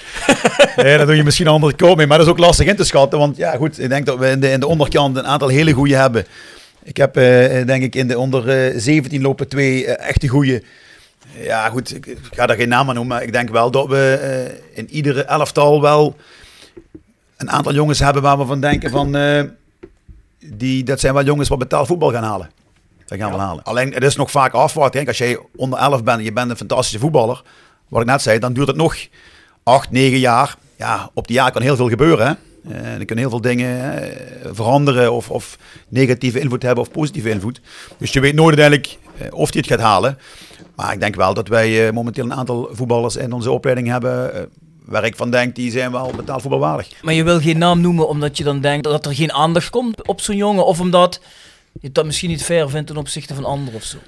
[0.76, 2.06] Nee, daar doe je misschien een andere koop mee.
[2.06, 3.18] Maar dat is ook lastig in te schatten.
[3.18, 5.72] Want ja, goed, ik denk dat we in de, in de onderkant een aantal hele
[5.72, 6.26] goede hebben.
[6.82, 10.62] Ik heb, eh, denk ik, in de onder eh, 17 lopen twee eh, echte goede.
[11.40, 13.14] Ja, goed, ik, ik ga daar geen naam aan noemen.
[13.16, 16.16] Maar ik denk wel dat we eh, in iedere elftal wel
[17.36, 19.16] een aantal jongens hebben waar we van denken van...
[19.16, 19.42] eh,
[20.44, 22.50] die, dat zijn wel jongens wat betaald voetbal gaan halen.
[23.06, 23.62] Dat gaan we halen.
[23.62, 24.92] Alleen, het is nog vaak afwachten.
[24.92, 27.42] Kijk, als jij onder 11 bent en je bent een fantastische voetballer,
[27.88, 28.96] wat ik net zei, dan duurt het nog
[29.62, 30.56] 8, 9 jaar.
[30.76, 32.26] Ja, op die jaar kan heel veel gebeuren.
[32.26, 32.32] Hè?
[32.70, 37.30] Eh, er kunnen heel veel dingen eh, veranderen of, of negatieve invloed hebben of positieve
[37.30, 37.60] invloed.
[37.98, 40.18] Dus je weet nooit uiteindelijk eh, of hij het gaat halen.
[40.74, 44.48] Maar ik denk wel dat wij momenteel een aantal voetballers in onze opleiding hebben.
[44.84, 46.88] waar ik van denk, die zijn wel betaald voetbalwaardig.
[47.02, 50.06] Maar je wil geen naam noemen omdat je dan denkt dat er geen aandacht komt
[50.06, 50.66] op zo'n jongen.
[50.66, 51.20] Of omdat
[51.80, 53.98] je dat misschien niet fair vindt ten opzichte van anderen of zo.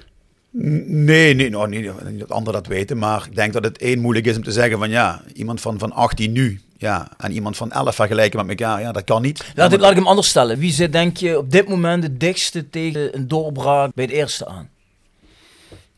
[0.51, 3.99] Nee, nee, nou, niet, niet dat anderen dat weten, maar ik denk dat het één
[3.99, 7.57] moeilijk is om te zeggen van ja, iemand van, van 18 nu ja, en iemand
[7.57, 9.51] van 11 vergelijken met elkaar, ja, dat kan niet.
[9.55, 10.57] Laat, ik, laat ik hem anders stellen.
[10.57, 14.47] Wie zit denk je op dit moment het dichtste tegen een doorbraak bij het eerste
[14.47, 14.69] aan?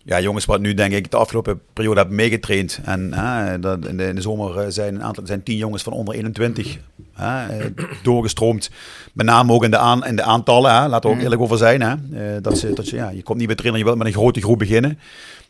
[0.04, 2.80] Ja, jongens wat nu denk ik de afgelopen periode hebben meegetraind.
[2.84, 5.84] En hè, dat in, de, in de zomer eh, zijn een aantal zijn tien jongens
[5.84, 6.78] van onder 21
[7.22, 7.66] hè, eh,
[8.04, 8.70] doorgestroomd.
[9.14, 11.58] Met name ook in de, aan, in de aantallen, hè, laten we ook eerlijk over
[11.58, 11.82] zijn.
[11.82, 14.08] Hè, Eh, dat ze, dat ze, ja, je komt niet bij trainer, je wilt met
[14.08, 15.00] een grote groep beginnen.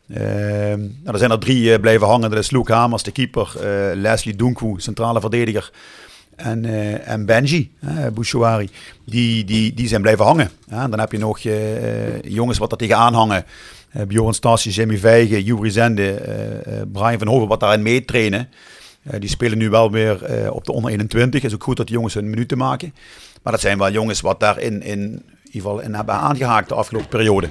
[0.07, 0.23] Eh,
[0.75, 2.29] nou, er zijn er drie blijven hangen.
[2.29, 3.53] Dat is Luke Hamers, de keeper.
[3.95, 5.71] Leslie Dunku, centrale verdediger.
[6.35, 6.65] En,
[7.05, 7.71] en Benji,
[8.13, 8.69] Bouchouari,
[9.05, 10.49] die, die, die zijn blijven hangen.
[10.69, 11.39] Dan heb je nog
[12.21, 13.45] jongens wat er tegenaan hangen.
[14.07, 16.21] Bjorn Stassi, Jimmy Vijgen, Juri Zende,
[16.91, 18.49] Brian van Hoven, wat daarin meetrainen.
[19.03, 21.43] Eh, die spelen nu wel weer eh, op de onder 21.
[21.43, 22.93] is ook goed dat die jongens hun minuten maken.
[23.41, 26.75] Maar dat zijn wel jongens wat daarin in, in ieder geval in hebben aangehaakt de
[26.75, 27.49] afgelopen periode.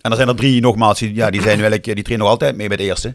[0.00, 2.56] En er zijn er drie nogmaals, die, ja, die, zijn eigenlijk, die trainen nog altijd
[2.56, 3.14] mee bij de eerste.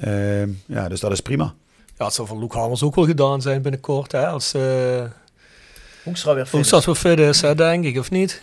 [0.00, 1.54] Eh, ja, dus dat is prima.
[1.98, 5.02] Ja, het zal van Luke Hamers ook wel gedaan zijn binnenkort, hè, als uh,
[6.02, 8.42] Hoekstra weer fit Hoekstra weer fit is, hè, denk ik, of niet?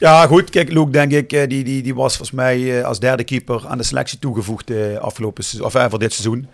[0.00, 0.50] Ja, goed.
[0.50, 3.78] Kijk, Luke, denk ik, die, die, die was volgens mij eh, als derde keeper aan
[3.78, 6.48] de selectie toegevoegd uh, afgelopen seizoen, of, uh, voor dit seizoen.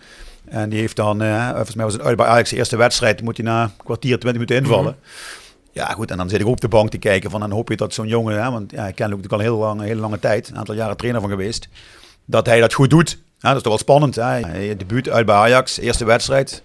[0.49, 3.21] En die heeft dan, uh, volgens mij was het uit bij Ajax de eerste wedstrijd,
[3.21, 4.95] moet hij na een kwartier, twintig minuten invallen.
[4.97, 5.45] Mm -hmm.
[5.71, 6.11] Ja, goed.
[6.11, 8.07] En dan zit ik op de bank te kijken van, dan hoop je dat zo'n
[8.07, 10.49] jongen, hè, want ja, ik ken Luke natuurlijk al heel lang, een hele lange tijd,
[10.49, 11.67] een aantal jaren trainer van geweest,
[12.25, 13.17] dat hij dat goed doet.
[13.39, 14.15] Ja, dat is toch wel spannend.
[14.15, 14.57] Hè?
[14.57, 16.63] Je debuut uit bij Ajax, eerste wedstrijd.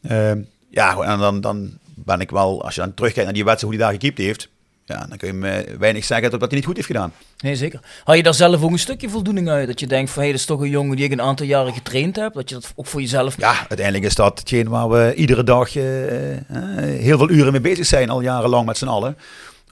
[0.00, 0.32] Uh,
[0.68, 3.82] ja, en dan, dan ben ik wel, als je dan terugkijkt naar die wedstrijd, hoe
[3.82, 4.48] hij daar gekiept heeft,
[4.86, 7.12] ja, dan kun je me weinig zeggen dat hij niet goed heeft gedaan.
[7.38, 7.80] Nee, zeker.
[8.04, 9.66] Had je daar zelf ook een stukje voldoening uit?
[9.66, 11.46] Dat je denkt van, hé, hey, dat is toch een jongen die ik een aantal
[11.46, 12.34] jaren getraind heb?
[12.34, 13.36] Dat je dat ook voor jezelf...
[13.38, 16.38] Ja, uiteindelijk is dat hetgeen waar we iedere dag uh, uh,
[16.78, 19.16] heel veel uren mee bezig zijn, al jarenlang met z'n allen.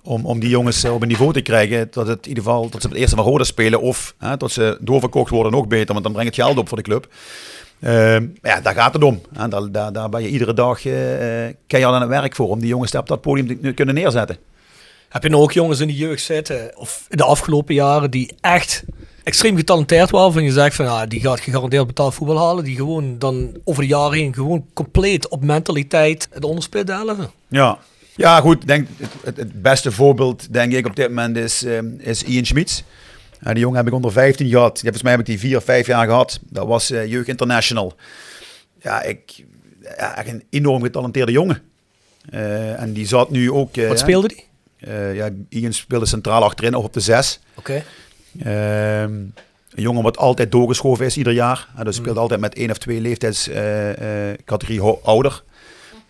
[0.03, 2.83] Om, om die jongens op een niveau te krijgen dat het in ieder geval dat
[2.83, 6.05] ze het eerste van Roda spelen of hè, dat ze doorverkocht worden nog beter, want
[6.05, 7.09] dan brengt het geld op voor de club.
[7.81, 9.21] Uh, ja, daar gaat het om.
[9.49, 10.81] Daar, daar, daar ben je iedere dag
[11.67, 14.37] keihard aan het werk voor om die jongens op dat podium te kunnen neerzetten.
[15.15, 18.35] Heb je nou ook jongens in de jeugd zitten, of in de afgelopen jaren, die
[18.41, 18.85] echt
[19.23, 22.77] extreem getalenteerd waren, van je zegt van ja, die gaat gegarandeerd betaald voetbal halen, die
[22.77, 27.31] gewoon dan over de jaren heen gewoon compleet op mentaliteit de ondersplit helven?
[27.49, 27.79] Ja,
[28.17, 28.67] ja, goed.
[28.67, 28.89] Denk,
[29.25, 32.83] het, het, beste voorbeeld, denk ik, op dit moment is, um, is Ian Schmitz.
[33.43, 34.73] Uh, die jongen heb ik onder 15 gehad.
[34.73, 36.41] Die, volgens mij heb ik die vier, vijf jaar gehad.
[36.43, 37.95] Dat was uh, Jeugd International.
[38.81, 39.45] Ja, ik,
[39.81, 41.63] ja, echt een enorm getalenteerde jongen.
[42.31, 43.77] Eh, en die zat nu ook...
[43.77, 44.45] eh, Wat speelde die?
[44.87, 47.41] Eh, ja, Ian speelde centraal achterin, of op de zes.
[47.55, 47.85] Oké.
[48.43, 49.13] Ehm,
[49.75, 51.69] een jongen wat altijd doorgeschoven is ieder jaar.
[51.75, 51.93] Hij Mm.
[51.93, 55.43] speelt altijd met één of twee leeftijdscategorie ouder.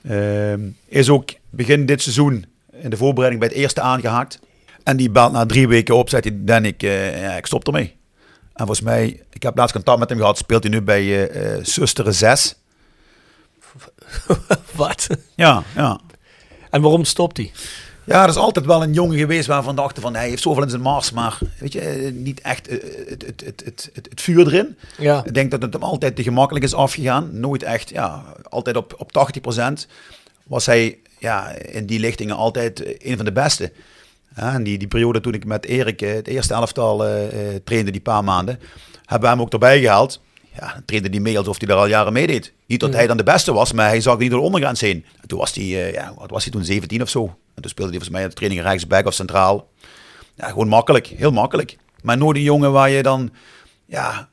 [0.09, 4.39] Ehm, is ook begin dit seizoen in de voorbereiding bij het eerste aangehaakt.
[4.83, 7.67] En die belt na drie weken op, zegt hij, Dan, ik, eh, ja, ik stop
[7.67, 7.97] ermee.
[8.55, 11.55] En volgens mij, ik heb laatst contact met hem gehad, speelt hij nu bij eh
[11.57, 12.55] eh Susteren 6.
[14.77, 15.07] Wat?
[15.35, 16.01] Ja, ja.
[16.71, 17.53] En waarom stopt hij?
[18.05, 20.71] Ja, dat is altijd wel een jongen geweest waarvan dachten van hij heeft zoveel in
[20.71, 22.79] zijn mars, maar weet je, eh, niet echt eh,
[23.09, 24.77] het, het, het, het, het, het vuur erin.
[24.99, 25.25] Ja.
[25.25, 27.41] Ik denk dat het hem altijd te gemakkelijk is afgegaan.
[27.41, 29.29] Nooit echt, ja, altijd op, op
[29.83, 29.87] 80%
[30.45, 33.73] was hij ja, in die lichtingen altijd eh, een van de beste.
[34.37, 37.61] Ja, en die, die periode toen ik met Erik eh, het eerste elftal eh, eh,
[37.65, 38.61] trainde, die paar maanden,
[39.05, 40.21] hebben we hem ook erbij gehaald.
[40.59, 42.53] Ja, dan trainde hij mee alsof hij er al jaren mee deed.
[42.67, 45.05] Niet dat hij dan de beste was, maar hij zag niet door de ondergrens heen.
[45.21, 47.37] En toen was hij, eh, ja, wat was hij toen, 17 of zo.
[47.55, 49.69] En toen speelde hij volgens mij de training rechtsback of centraal.
[50.35, 51.77] Ja, gewoon makkelijk, heel makkelijk.
[52.03, 53.31] Maar nooit een jongen waar je dan,
[53.87, 54.29] ja,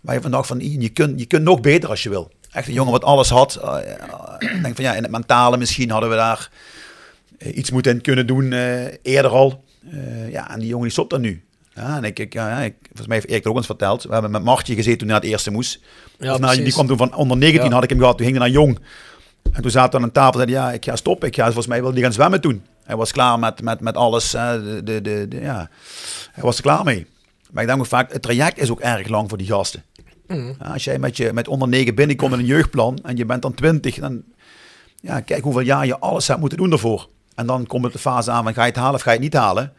[0.00, 2.30] waar je vandaag van, je kunt, je kunt nog beter als je wil.
[2.56, 3.54] Echt een jongen wat alles had.
[3.54, 6.50] Eh, eh, ik denk van ja, in het mentale misschien hadden we daar
[7.38, 8.52] eh, iets moeten in kunnen doen
[9.02, 9.64] eerder al.
[10.30, 11.44] Ja, en die jongen die stopt er nu.
[11.74, 14.02] Ja, en ik, ik, ja, ik, volgens mij heeft Erik het ook eens verteld.
[14.02, 15.80] We hebben met Martje gezeten toen hij naar het eerste moest.
[16.18, 17.74] Ja, die kwam toen van onder 19 Ja.
[17.74, 18.16] had ik hem gehad.
[18.16, 18.78] Toen ging hij naar jong.
[19.52, 21.28] En toen zaten we aan een tafel en zei hij, ja, ik ga stoppen.
[21.28, 22.62] Ik ga, volgens mij wilde hij gaan zwemmen toen.
[22.84, 24.32] Hij was klaar met, met, met alles.
[24.32, 25.68] hè, de, de, de, de- ja.
[26.32, 27.06] Hij was er klaar mee.
[27.50, 29.82] Maar ik denk ook vaak, het traject is ook erg lang voor die gasten.
[30.26, 30.54] Mm.
[30.60, 33.42] Ja, als jij met, je, met onder 9 binnenkomt in een jeugdplan en je bent
[33.42, 34.22] dan 20, dan
[35.00, 37.08] ja, kijk hoeveel jaar je alles hebt moeten doen daarvoor.
[37.34, 39.16] En dan komt het de fase aan van ga je het halen of ga je
[39.16, 39.72] het niet halen.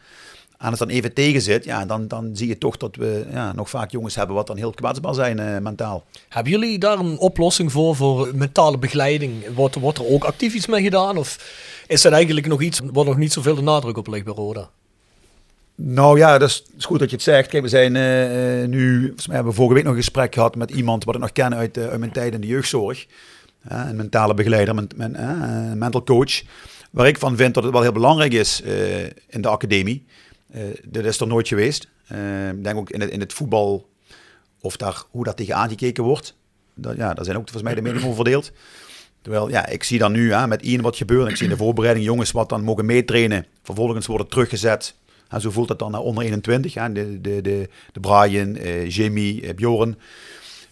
[0.58, 3.26] En als het dan even tegen zit, ja, dan, dan zie je toch dat we
[3.32, 6.06] ja, nog vaak jongens hebben wat dan heel kwetsbaar zijn eh, mentaal.
[6.30, 9.34] Hebben jullie daar een oplossing voor, voor mentale begeleiding?
[9.56, 11.18] Wordt, wordt er ook actief iets mee gedaan?
[11.18, 11.54] Of
[11.88, 14.70] is dat eigenlijk nog iets waar nog niet zoveel de nadruk op ligt bij Roda?
[15.76, 17.50] Nou ja, dat is, is goed dat je het zegt.
[17.50, 20.56] Kijk, we zijn eh, nu, volgens mij hebben we vorige week nog een gesprek gehad
[20.56, 23.06] met iemand wat ik nog ken uit, uit mijn tijd in de jeugdzorg.
[23.68, 26.42] Een mentale begeleider, men, men, een mental coach.
[26.92, 28.62] Waar ik van vind dat het wel heel belangrijk is
[29.28, 30.06] in de academie.
[30.84, 31.88] Dit is er nooit geweest.
[32.08, 33.90] Eh, ik denk ook in het, in het voetbal,
[34.62, 36.36] of daar, hoe daar tegen aangekeken wordt.
[36.74, 38.52] Dat, ja, daar zijn ook volgens mij de meningen over verdeeld.
[39.22, 41.30] Terwijl, ja, ik zie dan nu hè, met Ian wat gebeurt.
[41.30, 43.46] Ik zie in de voorbereiding jongens wat dan mogen meetrainen.
[43.64, 44.96] Vervolgens worden teruggezet.
[45.30, 46.74] En zo voelt het dan naar onder 21.
[46.74, 46.92] Hè.
[46.92, 49.98] De, de, de, de Brian, eh, Jimmy, eh, Bjorn.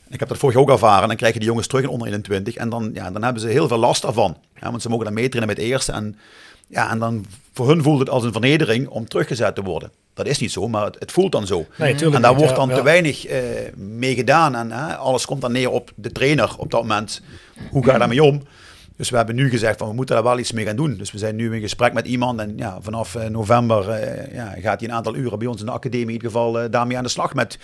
[0.09, 1.07] Ik heb dat vorig jaar ook ervaren.
[1.07, 2.55] Dan krijgen die jongens terug in onder 21.
[2.55, 4.37] En dan, ja, dan hebben ze heel veel last daarvan.
[4.59, 5.91] Ja, want ze mogen dan meetrainen met eerste.
[5.91, 6.17] En,
[6.67, 9.91] ja, en dan voor hun voelt het als een vernedering om teruggezet te worden.
[10.13, 11.65] Dat is niet zo, maar het, het voelt dan zo.
[11.77, 12.75] Nee, en daar niet, wordt dan ja.
[12.75, 13.39] te weinig eh,
[13.75, 14.55] mee gedaan.
[14.55, 17.21] En alles komt dan neer op de trainer op dat moment.
[17.71, 18.41] Hoe ga je daarmee om?
[18.97, 20.97] Dus we hebben nu gezegd van we moeten daar wel iets mee gaan doen.
[20.97, 22.39] Dus we zijn nu in gesprek met iemand.
[22.39, 25.65] En ja, vanaf eh, november eh, ja, gaat hij een aantal uren bij ons in
[25.65, 27.33] de academie in ieder geval eh, daarmee aan de slag.
[27.33, 27.57] Met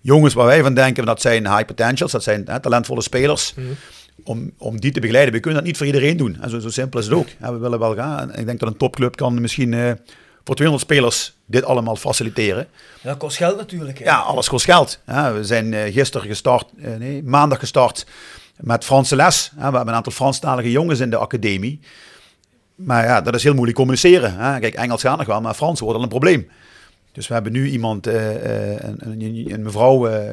[0.00, 2.12] jongens waar wij van denken dat zijn high potentials.
[2.12, 3.54] Dat zijn talentvolle spelers.
[4.24, 5.34] Om, om die te begeleiden.
[5.34, 6.36] We kunnen dat niet voor iedereen doen.
[6.40, 7.28] En zo, zo simpel is het ook.
[7.38, 8.30] We willen wel gaan.
[8.30, 9.92] En ik denk dat een topclub kan misschien eh,
[10.44, 12.66] voor 200 spelers dit allemaal faciliteren.
[13.02, 13.98] Ja, dat kost geld natuurlijk.
[13.98, 14.04] hè.
[14.04, 15.00] Ja, alles kost geld.
[15.06, 18.06] Ja, we zijn eh, gisteren gestart, eh, nee, maandag gestart
[18.56, 19.52] met Franse les.
[19.56, 21.80] Ja, we hebben een aantal Franstalige jongens in de academie.
[22.74, 24.36] Maar ja, dat is heel moeilijk communiceren.
[24.36, 24.58] Hè.
[24.58, 26.48] Kijk, Engels gaat nog wel, maar Frans wordt al een probleem.
[27.16, 28.34] Dus we hebben nu iemand, eh,
[28.74, 30.32] eh, een, een, een mevrouw eh,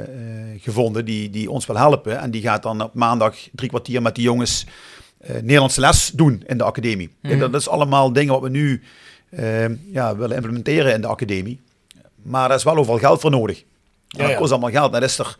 [0.60, 2.20] gevonden die, die ons wil helpen.
[2.20, 4.66] En die gaat dan op maandag drie kwartier met die jongens
[5.42, 7.10] Nederlandse les doen in de academie.
[7.22, 8.82] Kijk, dat is allemaal dingen wat we nu
[9.92, 11.62] ja, willen implementeren in de academie.
[12.22, 13.60] Maar daar is wel overal geld voor nodig.
[13.60, 13.66] En
[14.08, 14.38] Ja, dat ja.
[14.38, 14.92] kost allemaal geld.
[14.92, 15.38] Dat is er,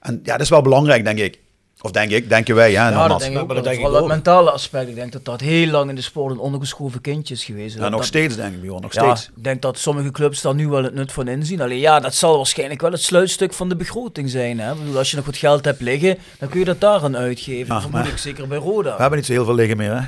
[0.00, 1.38] en ja, dat is wel belangrijk, denk ik.
[1.82, 2.66] Of denk ik, denken wij.
[2.66, 3.46] Hè, Ja, dat denk ik.
[3.46, 4.08] Maar dat denk ik Vooral ook.
[4.08, 4.88] mentale aspect.
[4.88, 7.74] Ik denk dat dat heel lang in de sport een ondergeschoven kindje is geweest.
[7.74, 8.82] Ja, Dat- nog dat- steeds, denk ik, Bjorn.
[8.82, 9.30] Nog Ja, steeds.
[9.36, 11.60] ik denk dat sommige clubs daar nu wel het nut van inzien.
[11.60, 14.60] Alleen ja, dat zal waarschijnlijk wel het sluitstuk van de begroting zijn.
[14.60, 14.72] Hè?
[14.72, 17.16] Ik bedoel, als je nog wat geld hebt liggen, dan kun je dat daar aan
[17.16, 17.74] uitgeven.
[17.74, 18.94] Ja, vermoed ik zeker bij Roda.
[18.94, 20.00] We hebben niet zo heel veel liggen meer, hè?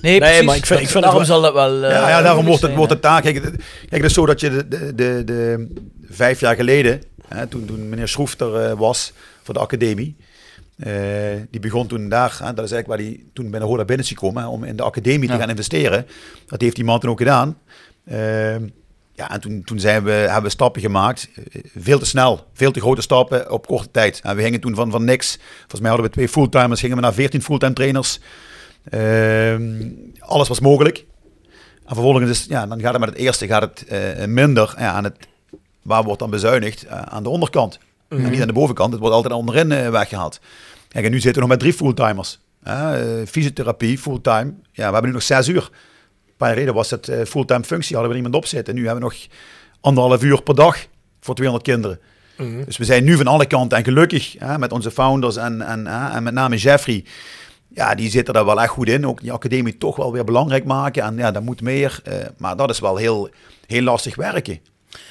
[0.00, 0.42] Nee, precies.
[0.44, 1.84] maar ik vind- ik vind daarom het wel- zal dat wel.
[1.84, 3.22] eh, ja, ja, daarom wordt het, zijn, wordt het taak.
[3.22, 3.44] Kijk, het,
[3.88, 5.66] kijk, het is zo dat je de, de, de, de
[6.10, 9.12] vijf jaar geleden, hè, toen, toen meneer Schroef er eh, was
[9.42, 10.16] voor de academie,
[10.78, 10.92] eh,
[11.50, 14.04] die begon toen daar, hè, dat is eigenlijk waar hij toen bij de Roda binnen
[14.06, 16.06] is gekomen, om in de academie te gaan investeren.
[16.46, 17.58] Dat heeft die man toen ook gedaan.
[18.06, 18.66] Ehm,
[19.16, 21.28] ja, en toen, toen zijn we, hebben we stappen gemaakt.
[21.34, 22.46] eh, Veel te snel.
[22.52, 24.20] Veel te grote stappen op korte tijd.
[24.22, 25.38] En we gingen toen van, van niks.
[25.58, 26.80] Volgens mij hadden we twee fulltimers.
[26.80, 28.20] Gingen we naar 14 fulltime trainers.
[28.90, 31.04] Ehm, alles was mogelijk.
[31.86, 34.74] En vervolgens is, ja, dan gaat het met het eerste gaat het eh, minder.
[34.78, 35.16] Ja, het,
[35.82, 36.86] waar wordt dan bezuinigd?
[36.88, 37.78] Aan de onderkant.
[38.08, 38.90] En niet aan de bovenkant.
[38.92, 40.40] Het wordt altijd onderin eh, weggehaald.
[40.88, 42.38] Kijk, en nu zitten we nog met drie fulltimers.
[42.62, 44.54] eh, fysiotherapie, fulltime.
[44.72, 45.56] Ja, we hebben nu nog zes uur.
[46.26, 48.74] Een paar jaar geleden was het eh, fulltime functie, hadden we niemand op zitten.
[48.74, 49.26] Nu hebben we nog
[49.80, 50.86] anderhalf uur per dag
[51.20, 52.00] voor 200 kinderen.
[52.36, 52.64] Mhm.
[52.64, 55.86] Dus we zijn nu van alle kanten en gelukkig hè, met onze founders en, en,
[55.86, 57.04] hè, en met name Jeffrey.
[57.68, 59.06] Ja, die zitten daar wel echt goed in.
[59.06, 61.02] Ook die academie toch wel weer belangrijk maken.
[61.02, 62.02] En ja, dat moet meer.
[62.36, 63.28] maar dat is wel heel,
[63.66, 64.60] heel lastig werken.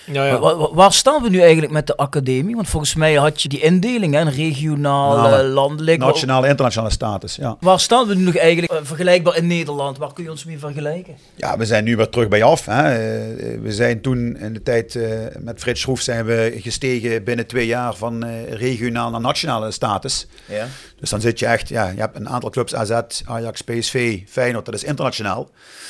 [0.06, 0.40] Ja, ja.
[0.74, 2.56] Waar staan we nu eigenlijk met de academie?
[2.56, 6.00] Want volgens mij had je die indeling, hè, regionaal, Nou, eh, landelijk.
[6.00, 7.36] Nationale, internationale status.
[7.36, 7.58] Ja.
[7.60, 9.98] Waar staan we nu nog eigenlijk eh, vergelijkbaar in Nederland?
[9.98, 11.16] Waar kun je ons mee vergelijken?
[11.36, 12.66] Ja, we zijn nu weer terug bij af.
[12.66, 12.92] Hè.
[12.92, 15.00] Eh, we zijn toen in de tijd
[15.40, 20.28] met Frits Schroef zijn we gestegen binnen twee jaar van eh, regionaal naar nationale status.
[20.46, 20.68] Ja.
[21.00, 22.92] Dus dan zit je echt, ja, je hebt een aantal clubs, AZ,
[23.26, 25.50] Ajax, PSV, Feyenoord, dat is internationaal.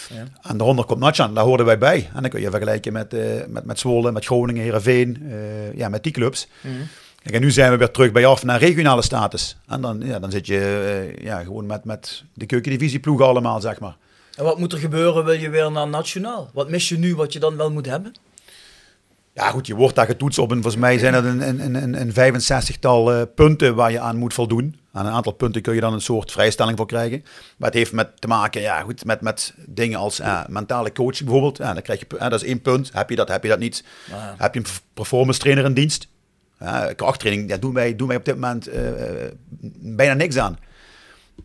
[0.10, 0.50] Ja.
[0.50, 2.10] En daaronder komt nationaal, daar horen wij bij.
[2.14, 5.90] En dan kun je vergelijken met, eh met, met Zwolle, met Groningen, Heerenveen, eh, ja,
[5.90, 6.48] met die clubs.
[7.24, 9.58] Kijk, en nu zijn we weer terug bij af naar regionale status.
[9.68, 10.58] En dan, ja, dan zit je
[11.18, 13.96] eh, ja, gewoon met, met de keukendivisie allemaal, zeg maar.
[14.36, 16.50] En wat moet er gebeuren, wil je weer naar nationaal?
[16.54, 18.14] Wat mis je nu wat je dan wel moet hebben?
[19.34, 20.50] Ja, goed, je wordt daar getoetst op.
[20.52, 24.18] En volgens mij zijn dat een, een, een, een 65-tal eh, punten waar je aan
[24.18, 24.80] moet voldoen.
[24.92, 27.24] Aan een aantal punten kun je dan een soort vrijstelling voor krijgen.
[27.58, 31.24] Maar het heeft met te maken ja, goed, met, met dingen als eh, mentale coaching
[31.24, 31.58] bijvoorbeeld.
[31.58, 32.90] Ja, dan krijg je, dat is één punt.
[32.94, 33.84] Heb je dat, heb je dat niet?
[34.38, 36.08] Heb je een performance trainer in dienst?
[36.60, 38.82] Ja, krachttraining, ja, doen, wij, doen wij op dit moment eh,
[39.80, 40.58] bijna niks aan.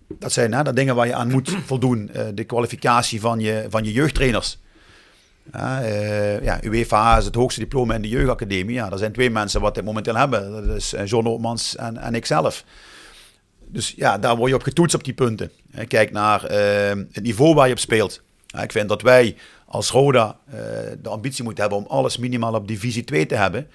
[0.08, 2.10] Dat zijn dat dingen waar je aan moet voldoen.
[2.34, 4.58] De kwalificatie van je, van je jeugdtrainers.
[5.52, 8.74] Eh, ja, UEFA is het hoogste diploma in de jeugdacademie.
[8.74, 10.66] Ja, er zijn twee mensen wat dit momenteel hebben.
[10.66, 12.64] Dat is eh, John Ootmans en, en ikzelf.
[13.66, 15.50] Dus ja, daar word je op getoetst op die punten.
[15.70, 18.22] Eh, Kijk naar het niveau waar je op speelt.
[18.62, 19.36] Ik vind dat wij
[19.68, 20.58] als Roda eh,
[21.02, 23.68] de ambitie moeten hebben om alles minimaal op divisie 2 te hebben.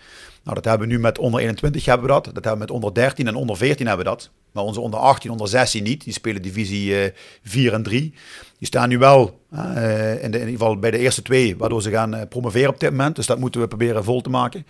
[0.44, 2.26] Nou, dat hebben we nu met onder 21 hebben we dat.
[2.26, 4.30] Dat hebben we met onder 13 en onder 14 hebben we dat.
[4.52, 6.04] Maar onze onder 18, onder 16 niet.
[6.04, 7.12] Die spelen divisie eh
[7.44, 8.14] 4 en 3.
[8.58, 11.82] Die staan nu wel eh, in, de, in ieder geval bij de eerste twee, waardoor
[11.82, 13.16] ze gaan eh, promoveren op dit moment.
[13.16, 14.66] Dus dat moeten we proberen vol te maken.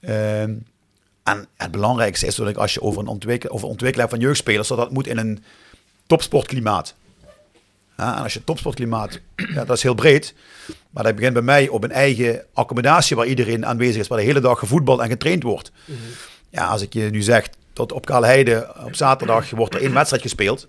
[0.00, 0.54] Ehm,
[1.22, 4.78] en het belangrijkste is als je over een ontwikkel, over ontwikkelen hebt van jeugdspelers, dat
[4.78, 5.42] dat moet in een
[6.06, 6.94] topsportklimaat.
[8.00, 9.20] Ja, en als je topsportklimaat,
[9.54, 10.34] ja, dat is heel breed.
[10.90, 14.24] Maar dat begint bij mij op een eigen accommodatie waar iedereen aanwezig is, waar de
[14.24, 15.72] hele dag gevoetbald en getraind wordt.
[16.50, 20.22] Ja, als ik je nu zeg dat op Kaalheide op zaterdag wordt er één wedstrijd
[20.22, 20.68] gespeeld.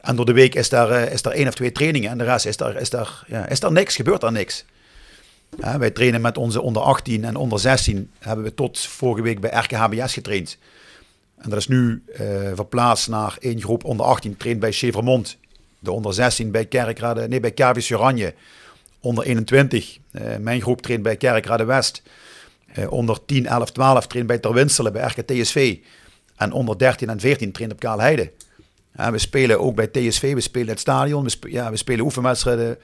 [0.00, 2.24] En door de week is daar, eh, is daar één of twee trainingen en de
[2.24, 4.64] rest is daar, is daar, ja, is daar niks, gebeurt daar niks.
[5.58, 9.40] Ja, wij trainen met onze onder 18 en onder 16 hebben we tot vorige week
[9.40, 10.58] bij RKHBS getraind.
[11.38, 15.38] En dat is nu eh, verplaatst naar één groep onder 18 traint bij Chevremont.
[15.80, 18.34] De onder 16 bij Kerkrade, nee bij Oranje.
[19.00, 22.02] Onder 21, eh, mijn groep traint bij Kerkrade West.
[22.66, 25.78] Eh, onder 10, 11, 12 traint bij Terwinselen bij RKTSV.
[26.36, 28.32] En onder 13 en 14 traint op Kaalheide.
[28.96, 32.78] Ja, we spelen ook bij TSV, we spelen het stadion, we, ja, we spelen oefenwedstrijden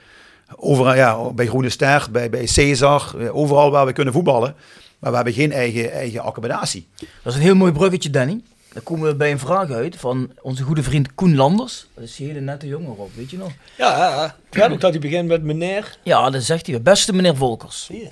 [0.55, 4.55] overal, ja, bij Groene Ster, bij, bij Cesar, eh, overal waar we kunnen voetballen.
[4.99, 6.87] Maar we hebben geen eigen, eigen accommodatie.
[6.97, 8.41] Dat is een heel mooi bruggetje, Danny.
[8.73, 11.87] Dan komen we bij een vraag uit van onze goede vriend Koen Landers.
[11.93, 13.51] Dat is een hele nette jongen op, weet je nog?
[13.77, 14.35] Ja, ja, ja.
[14.49, 15.97] Ik weet ook dat hij begint met meneer.
[16.03, 16.81] Ja, dat zegt hij.
[16.81, 17.89] Beste meneer Volkers.
[17.91, 18.09] Je.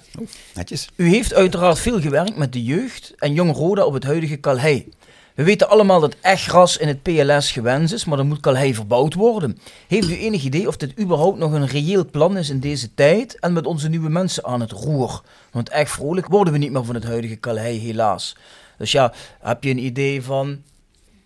[0.54, 0.90] Netjes.
[0.96, 4.90] U heeft uiteraard veel gewerkt met de jeugd en Jong Roda op het huidige Calhei.
[5.36, 8.74] We weten allemaal dat echt gras in het PLS gewenst is, maar dan moet Calhei
[8.74, 9.58] verbouwd worden.
[9.88, 13.40] Heeft u enig idee of dit überhaupt nog een reëel plan is in deze tijd
[13.40, 15.22] en met onze nieuwe mensen aan het roer?
[15.52, 18.36] Want echt vrolijk worden we niet meer van het huidige Calhei, helaas.
[18.78, 20.62] Dus ja, heb je een idee van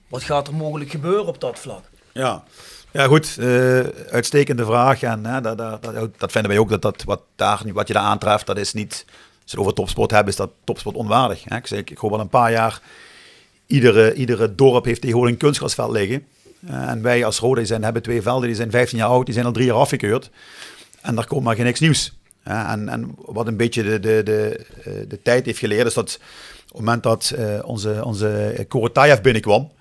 [0.08, 1.84] wat gaat er mogelijk gebeuren op dat vlak?
[2.12, 2.44] Ja,
[2.92, 3.38] ja goed.
[3.40, 3.80] eh,
[4.12, 5.02] uitstekende vraag.
[5.02, 5.84] En hè, dat, dat,
[6.18, 9.06] dat, vinden wij ook dat, dat wat, daar, wat je daar aantreft, dat is niet.
[9.44, 11.44] Als we over topsport hebben, is dat topsport onwaardig.
[11.44, 11.56] Hè?
[11.58, 12.82] Ik, zeg, ik hoor wel een paar jaar.
[13.66, 16.28] Iedere, iedere dorp heeft tegenwoordig een kunstgrasveld liggen.
[16.68, 19.34] Eh, en wij als Rode zijn, hebben twee velden, die zijn 15 jaar oud, die
[19.34, 20.30] zijn al drie jaar afgekeurd.
[21.02, 22.18] En daar komt maar geen niks nieuws.
[22.46, 25.94] Ja, en, en wat een beetje de, de, de, eh, de tijd heeft geleerd, is
[25.94, 26.20] dat
[26.78, 29.72] het moment dat eh, onze, onze Korotayev binnenkwam,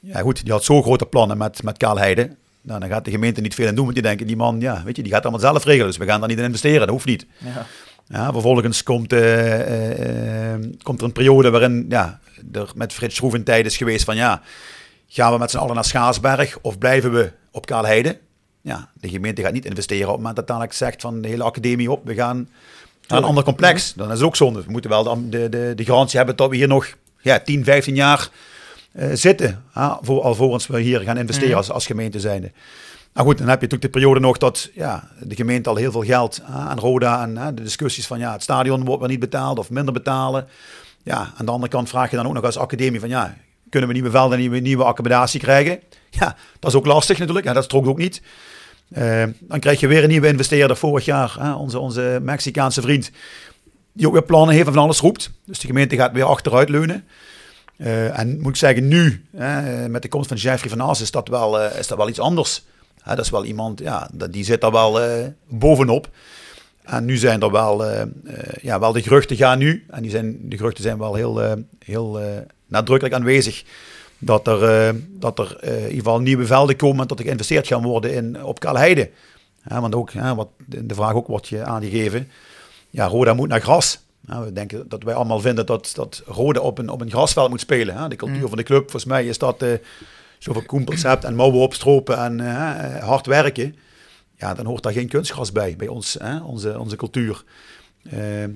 [0.00, 2.36] ja goed, die had zo grote plannen met, met Kaalheide.
[2.60, 4.82] Nou, dan gaat de gemeente niet veel aan doen, want die denken, die man, ja,
[4.84, 5.86] weet je, die gaat allemaal zelf regelen.
[5.86, 7.26] Dus we gaan daar niet in investeren, dat hoeft niet.
[7.38, 7.66] Ja.
[8.08, 12.20] Ja, vervolgens komt, eh, eh, komt er een periode waarin ja,
[12.52, 14.42] er met Frits Schroef een tijd is geweest van ja,
[15.08, 18.18] gaan we met z'n allen naar Schaarsberg of blijven we op Kaalheide?
[18.60, 21.42] Ja, de gemeente gaat niet investeren op het moment dat dadelijk zegt van de hele
[21.42, 22.48] academie op, we gaan
[23.08, 23.92] naar een ander complex.
[23.96, 24.62] Dan is het ook zonde.
[24.64, 26.86] We moeten wel de, de, de, garantie hebben dat we hier nog
[27.20, 28.28] ja, 10, 15 jaar
[28.92, 29.64] eh, zitten.
[29.74, 31.58] Ja, voor, alvorens we hier gaan investeren Mhm.
[31.58, 32.52] als, als gemeente zijnde.
[33.12, 35.92] Nou goed, dan heb je natuurlijk de periode nog dat ja, de gemeente al heel
[35.92, 39.58] veel geld aan Roda en de discussies van ja, het stadion wordt wel niet betaald
[39.58, 40.48] of minder betalen.
[41.02, 43.36] Ja, aan de andere kant vraag je dan ook nog als academie van ja,
[43.68, 45.80] kunnen we nieuwe velden en nieuwe, nieuwe accommodatie krijgen?
[46.10, 47.46] Ja, dat is ook lastig natuurlijk.
[47.46, 48.22] Ja, dat strookt ook niet.
[48.90, 51.36] Eh, dan krijg je weer een nieuwe investeerder vorig jaar.
[51.38, 53.10] Hè, onze, onze Mexicaanse vriend.
[53.92, 55.30] Die ook weer plannen heeft en van alles roept.
[55.44, 57.04] Dus de gemeente gaat weer achteruit leunen.
[57.76, 61.10] Eh, en moet ik zeggen, nu, hè, met de komst van Jeffrey van As, is
[61.10, 62.64] dat wel, eh, is dat wel iets anders.
[63.02, 66.08] Hè, dat is wel iemand, ja, die zit daar wel eh, bovenop.
[66.84, 68.08] En nu zijn er wel, eh, eh,
[68.62, 69.84] ja, wel de geruchten gaan nu.
[69.90, 71.52] En die zijn, de geruchten zijn wel heel, eh,
[71.84, 72.26] heel eh,
[72.66, 73.64] nadrukkelijk aanwezig.
[74.18, 77.24] Dat er, eh, dat er eh, in ieder geval nieuwe velden komen en dat er
[77.24, 79.10] geïnvesteerd gaan worden in, op Kaalheide.
[79.68, 82.28] Ja, want ook, wat in de vraag ook wordt je aangegeven.
[82.90, 83.98] Ja, Roda moet naar gras.
[84.20, 87.50] Nou, we denken dat wij allemaal vinden dat, dat Roda op een, op een grasveld
[87.50, 87.96] moet spelen.
[87.96, 88.08] Hè.
[88.08, 89.62] De cultuur van de club, volgens mij is dat...
[89.62, 89.72] eh
[90.38, 92.40] zoveel koempels hebt en mouwen opstropen en
[93.00, 93.76] hard werken.
[94.36, 97.44] Ja, dan hoort daar geen kunstgras bij, bij ons, hè, onze, onze cultuur.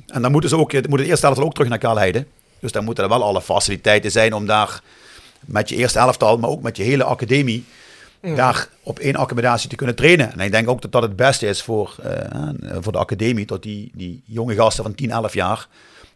[0.07, 2.27] En dan moeten ze ook, moet het eerste elftal ook terug naar Kaalheide.
[2.61, 4.83] Dus dan moeten er wel alle faciliteiten zijn om daar
[5.41, 7.65] met je eerste elftal, maar ook met je hele academie,
[8.21, 10.33] daar op één accommodatie te kunnen trainen.
[10.33, 12.49] En ik denk ook dat dat het beste is voor, eh,
[12.81, 15.69] voor de academie, dat die, die jonge gasten van 10, 11 jaar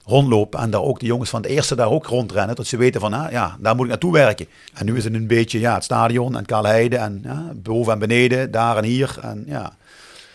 [0.05, 3.01] rondlopen en daar ook de jongens van de eerste daar ook rondrennen, dat ze weten
[3.01, 4.47] van, ah, ja, daar moet ik naartoe werken.
[4.75, 7.99] En nu is het een beetje, ja, het stadion en Kaalheide en ja, boven en
[7.99, 9.18] beneden, daar en hier.
[9.20, 9.73] En ja, dat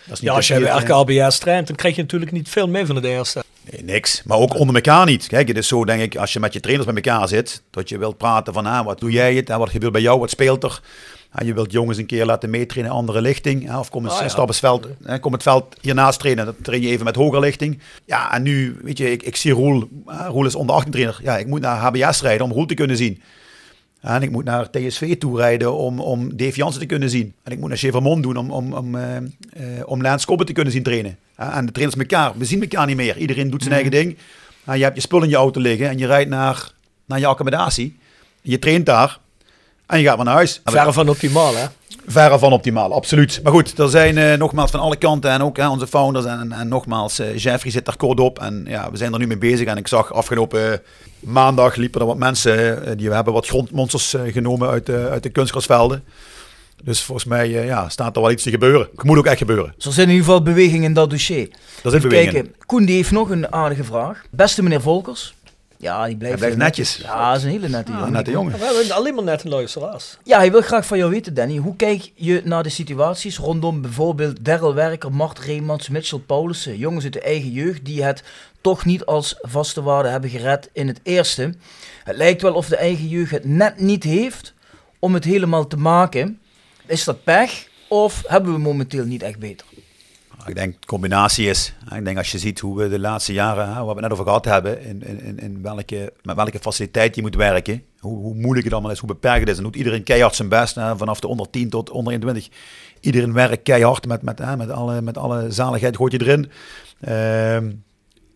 [0.06, 2.68] is niet Ja, als bij hier, eh, RKBS traint, dan krijg je natuurlijk niet veel
[2.68, 3.44] mee van het eerste.
[3.72, 4.22] Nee, niks.
[4.26, 5.28] Maar ook onder elkaar niet.
[5.28, 7.90] Kijk, het is zo, denk ik, als je met je trainers bij elkaar zit, dat
[7.90, 9.50] je wilt praten van, ah, wat doe jij het?
[9.50, 10.20] En wat gebeurt bij jou?
[10.20, 10.82] Wat speelt er?
[11.32, 13.70] Ah, je wilt jongens een keer laten meetrainen in andere lichting.
[13.72, 14.28] ah, Of kom eens Ah, ja.
[14.28, 16.46] stap eens veld, eh, kom het veld hiernaast trainen.
[16.46, 17.80] Dan train je even met hoger lichting.
[18.06, 19.90] Ja, en nu, weet je, ik, ik zie Roel.
[20.06, 21.20] ah, Roel is onder 18 trainer.
[21.24, 23.22] Ja, ik moet naar HBS rijden om Roel te kunnen zien.
[24.08, 27.34] En ik moet naar TSV toe rijden om, om Dave Jansen te kunnen zien.
[27.44, 29.24] En ik moet naar Chevermond doen om, om, om, eh, eh,
[29.86, 31.18] om Lance te kunnen zien trainen.
[31.36, 33.18] En de trainers elkaar, we zien elkaar niet meer.
[33.18, 34.18] Iedereen doet zijn eigen ding.
[34.64, 36.72] Nou, je hebt je spul in je auto liggen en je rijdt naar,
[37.06, 37.98] naar je accommodatie.
[38.42, 39.20] Je traint daar
[39.86, 40.62] en je gaat maar naar huis.
[40.64, 41.66] Verre van optimaal, hè?
[42.10, 43.40] Verre van optimaal, absoluut.
[43.44, 46.40] Maar goed, er zijn eh, nogmaals van alle kanten en ook hè, onze founders en,
[46.40, 49.28] en, en nogmaals, eh, Jeffrey zit daar kort op en ja, we zijn er nu
[49.28, 49.68] mee bezig.
[49.68, 50.80] En ik zag afgelopen eh,
[51.20, 56.04] maandag liepen er wat mensen, die hebben wat grondmonsters genomen uit, de uit de kunstgrasvelden.
[56.84, 58.88] Dus volgens mij ja, staat er wel iets te gebeuren.
[58.96, 59.74] Het moet ook echt gebeuren.
[59.76, 61.50] Dus er zit in ieder geval beweging in dat dossier.
[61.82, 62.32] Dat is beweging.
[62.32, 62.56] kijken.
[62.66, 64.24] Koen die heeft nog een aardige vraag.
[64.32, 65.34] Beste meneer Volkers.
[65.80, 66.96] Ja, die blijft, Hij blijft netjes.
[66.98, 68.14] Ja, dat is een hele nette Ja, jongen.
[68.14, 68.52] nette jongen.
[68.60, 70.18] We hebben alleen maar net een luisteraars.
[70.24, 71.58] Ja, hij wil graag van jou weten, Danny.
[71.58, 77.04] Hoe kijk je naar de situaties rondom bijvoorbeeld Daryl Werker, Mart Reemans, Mitchell Paulussen, jongens
[77.04, 78.24] uit de eigen jeugd die het
[78.62, 81.54] toch niet als vaste waarde hebben gered in het eerste?
[82.04, 84.54] Het lijkt wel of de eigen jeugd het net niet heeft
[85.00, 86.40] om het helemaal te maken.
[86.86, 89.67] Is dat pech of hebben we momenteel niet echt beter?
[90.48, 91.74] Ik denk de combinatie is.
[91.96, 94.46] Ik denk als je ziet hoe we de laatste jaren, waar we net over gehad
[94.46, 98.74] hebben, in, in- in welke, met welke faciliteit je moet werken, hoe, hoe moeilijk het
[98.74, 99.58] allemaal is, hoe beperkt het is.
[99.58, 102.50] En doet iedereen keihard zijn best, hè, vanaf de onder 10 tot onder 21.
[103.00, 106.52] Iedereen werkt keihard met, met, hè, met, alle, met alle zaligheid, gooit je erin.
[107.02, 107.72] Ehm,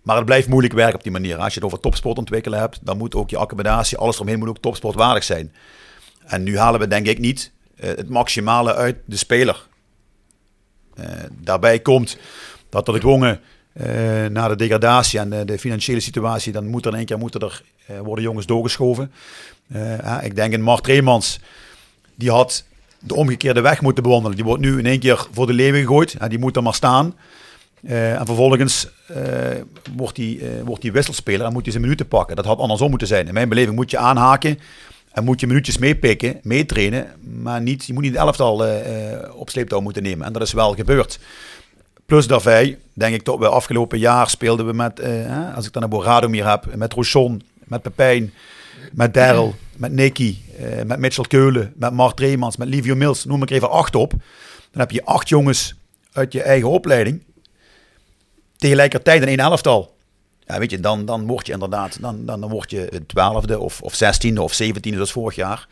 [0.03, 1.37] maar het blijft moeilijk werken op die manier.
[1.37, 4.47] Als je het over topsport ontwikkelen hebt, dan moet ook je accommodatie, alles eromheen moet
[4.49, 5.53] ook topsportwaardig zijn.
[6.25, 9.69] En nu halen we denk ik niet eh, het maximale uit de speler.
[10.95, 12.17] Eh, daarbij komt
[12.69, 13.39] dat er gedwongen
[13.73, 17.39] eh na de degradatie en de, financiële situatie, dan moet er in één keer moeten
[17.39, 19.11] er, eh, worden jongens doorgeschoven.
[19.73, 21.39] Ja, ik denk in Mart Reemans,
[22.15, 22.65] die had
[22.99, 24.35] de omgekeerde weg moeten bewandelen.
[24.35, 26.29] Die wordt nu in één keer voor de leeuwen gegooid.
[26.29, 27.15] Die moet er maar staan.
[27.81, 28.87] En vervolgens
[29.95, 32.35] wordt hij wordt die wisselspeler en moet hij zijn minuten pakken.
[32.35, 33.27] Dat had andersom moeten zijn.
[33.27, 34.59] In mijn beleving moet je aanhaken
[35.11, 37.07] en moet je minuutjes meepikken, meetrainen.
[37.41, 40.25] Maar niet, je moet niet het elftal eh, eh, op sleeptouw moeten nemen.
[40.25, 41.19] En dat is wel gebeurd.
[42.05, 45.89] Plus daarbij, denk ik dat we afgelopen jaar speelden we met, eh, als ik dan
[45.89, 48.33] naar Radomir heb, met Rochon, met Pepijn,
[48.91, 50.37] met Daryl, met Nicky,
[50.85, 54.11] met Mitchell Keulen, met Mart Reemans, met Livio Mills, noem ik even acht op.
[54.71, 55.75] Dan heb je acht jongens
[56.11, 57.21] uit je eigen opleiding
[58.57, 59.95] tegelijkertijd in één elftal.
[60.51, 63.81] Ja, weet je, dan, dan word je inderdaad, dan, dan, dan word je twaalfde of,
[63.81, 65.67] of zestiende of zeventiende, zoals vorig jaar.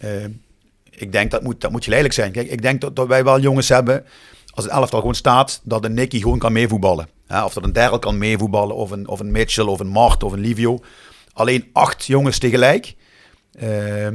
[0.00, 0.24] Eh,
[0.90, 2.32] ik denk dat moet, dat moet geleidelijk zijn.
[2.32, 4.04] Kijk, ik denk dat, dat wij wel jongens hebben,
[4.54, 7.08] als het elftal gewoon staat, dat een Nicky gewoon kan meevoetballen.
[7.28, 10.22] Ja, of dat een Daryl kan meevoetballen, of een, of een Mitchell, of een Mart,
[10.22, 10.78] of een Livio.
[11.32, 12.94] Alleen acht jongens tegelijk.
[13.58, 14.08] eh,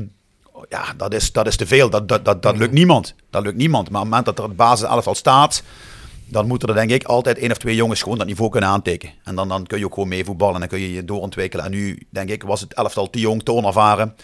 [0.69, 1.89] ja, dat is, dat is te veel.
[1.89, 3.15] Dat, dat, dat, dat lukt niemand.
[3.29, 3.89] Dat lukt niemand.
[3.89, 5.63] Maar op het moment dat er het basis elftal staat,
[6.27, 9.09] dan moeten er denk ik altijd één of twee jongens gewoon dat niveau kunnen aantikken.
[9.23, 11.65] En dan, dan kun je ook gewoon meevoetballen en dan kun je je doorontwikkelen.
[11.65, 14.15] En nu denk ik was het elftal te jong, te onervaren.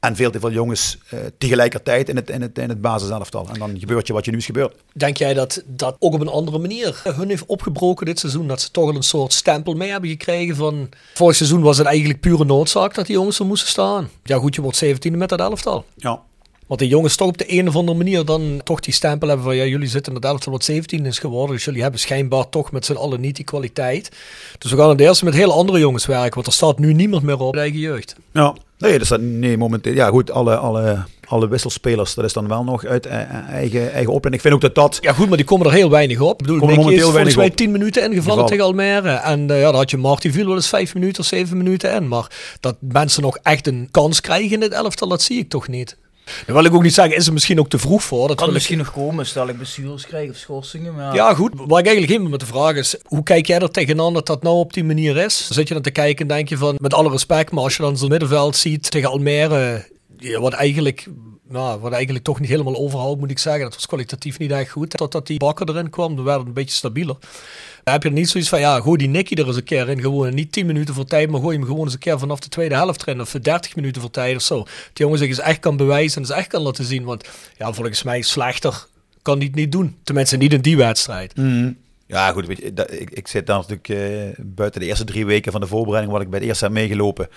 [0.00, 3.48] En veel te veel jongens eh, tegelijkertijd in het, in, het, in het basiselftal.
[3.52, 4.74] En dan gebeurt je wat je nu is gebeurd.
[4.92, 8.46] Denk jij dat dat ook op een andere manier hun heeft opgebroken dit seizoen?
[8.46, 10.88] Dat ze toch al een soort stempel mee hebben gekregen van...
[11.14, 14.10] Vorig seizoen was het eigenlijk pure noodzaak dat die jongens er moesten staan.
[14.22, 15.84] Ja goed, je wordt 17e met dat elftal.
[15.96, 16.22] Ja.
[16.70, 19.46] Want de jongens toch op de een of andere manier dan toch die stempel hebben
[19.46, 21.54] van ja, jullie zitten in het elftal wat 17 is geworden.
[21.54, 24.10] Dus jullie hebben schijnbaar toch met z'n allen niet die kwaliteit.
[24.58, 26.34] Dus we gaan het eerst met hele andere jongens werken.
[26.34, 28.16] Want er staat nu niemand meer op de eigen jeugd.
[28.32, 29.92] Ja, nee, dat dat, nee, momenteel.
[29.92, 33.14] Ja, goed, alle, alle, alle wisselspelers, dat is dan wel nog uit eh,
[33.48, 34.34] eigen, eigen opleiding.
[34.34, 34.98] Ik vind ook dat dat.
[35.00, 36.32] Ja, goed, maar die komen er heel weinig op.
[36.32, 37.56] Ik bedoel, Komen Nicky is momenteel volgens weinig mij op.
[37.56, 38.50] 10 minuten ingevallen Gevallen.
[38.50, 39.10] tegen Almere.
[39.10, 41.94] En eh, ja, dan had je Marty viel wel eens 5 minuten of 7 minuten
[41.94, 42.08] in.
[42.08, 45.68] Maar dat mensen nog echt een kans krijgen in het elftal, dat zie ik toch
[45.68, 45.96] niet.
[46.46, 48.28] Dan wil ik ook niet zeggen, is er misschien ook te vroeg voor.
[48.28, 50.94] Dat kan ik- misschien nog komen, stel ik blessures krijg of schorsingen.
[50.94, 51.52] Maar Ja, goed.
[51.54, 54.42] Waar ik eigenlijk heen met de vraag is, hoe kijk jij er tegenaan dat dat
[54.42, 55.48] nou op die manier is?
[55.50, 57.82] Zit je dan te kijken en denk je van, met alle respect, maar als je
[57.82, 59.86] dan zo'n middenveld ziet tegen Almere,
[60.38, 61.06] wat eigenlijk...
[61.48, 63.62] Nou, wat eigenlijk toch niet helemaal overhoudt, moet ik zeggen.
[63.62, 64.90] Dat was kwalitatief niet echt goed.
[64.90, 67.16] Totdat die bakker erin kwam, dan werd het een beetje stabieler.
[67.84, 70.00] Dan heb je niet zoiets van, ja, gooi die Nicky er eens een keer in.
[70.00, 72.48] Gewoon niet 10 minuten voor tijd, maar gooi hem gewoon eens een keer vanaf de
[72.48, 73.20] tweede helft erin.
[73.20, 74.62] Of 30 minuten voor tijd of zo.
[74.62, 77.04] Die jongen zich eens echt kan bewijzen en eens echt kan laten zien.
[77.04, 77.28] Want
[77.58, 78.86] ja, volgens mij slechter
[79.22, 79.96] kan hij het niet doen.
[80.02, 81.32] Tenminste, niet in die wedstrijd.
[82.06, 82.46] Ja, goed.
[82.46, 85.60] Weet je, dat, ik, ik zit daar natuurlijk eh, buiten de eerste drie weken van
[85.60, 87.28] de voorbereiding, wat ik bij het eerste heb meegelopen.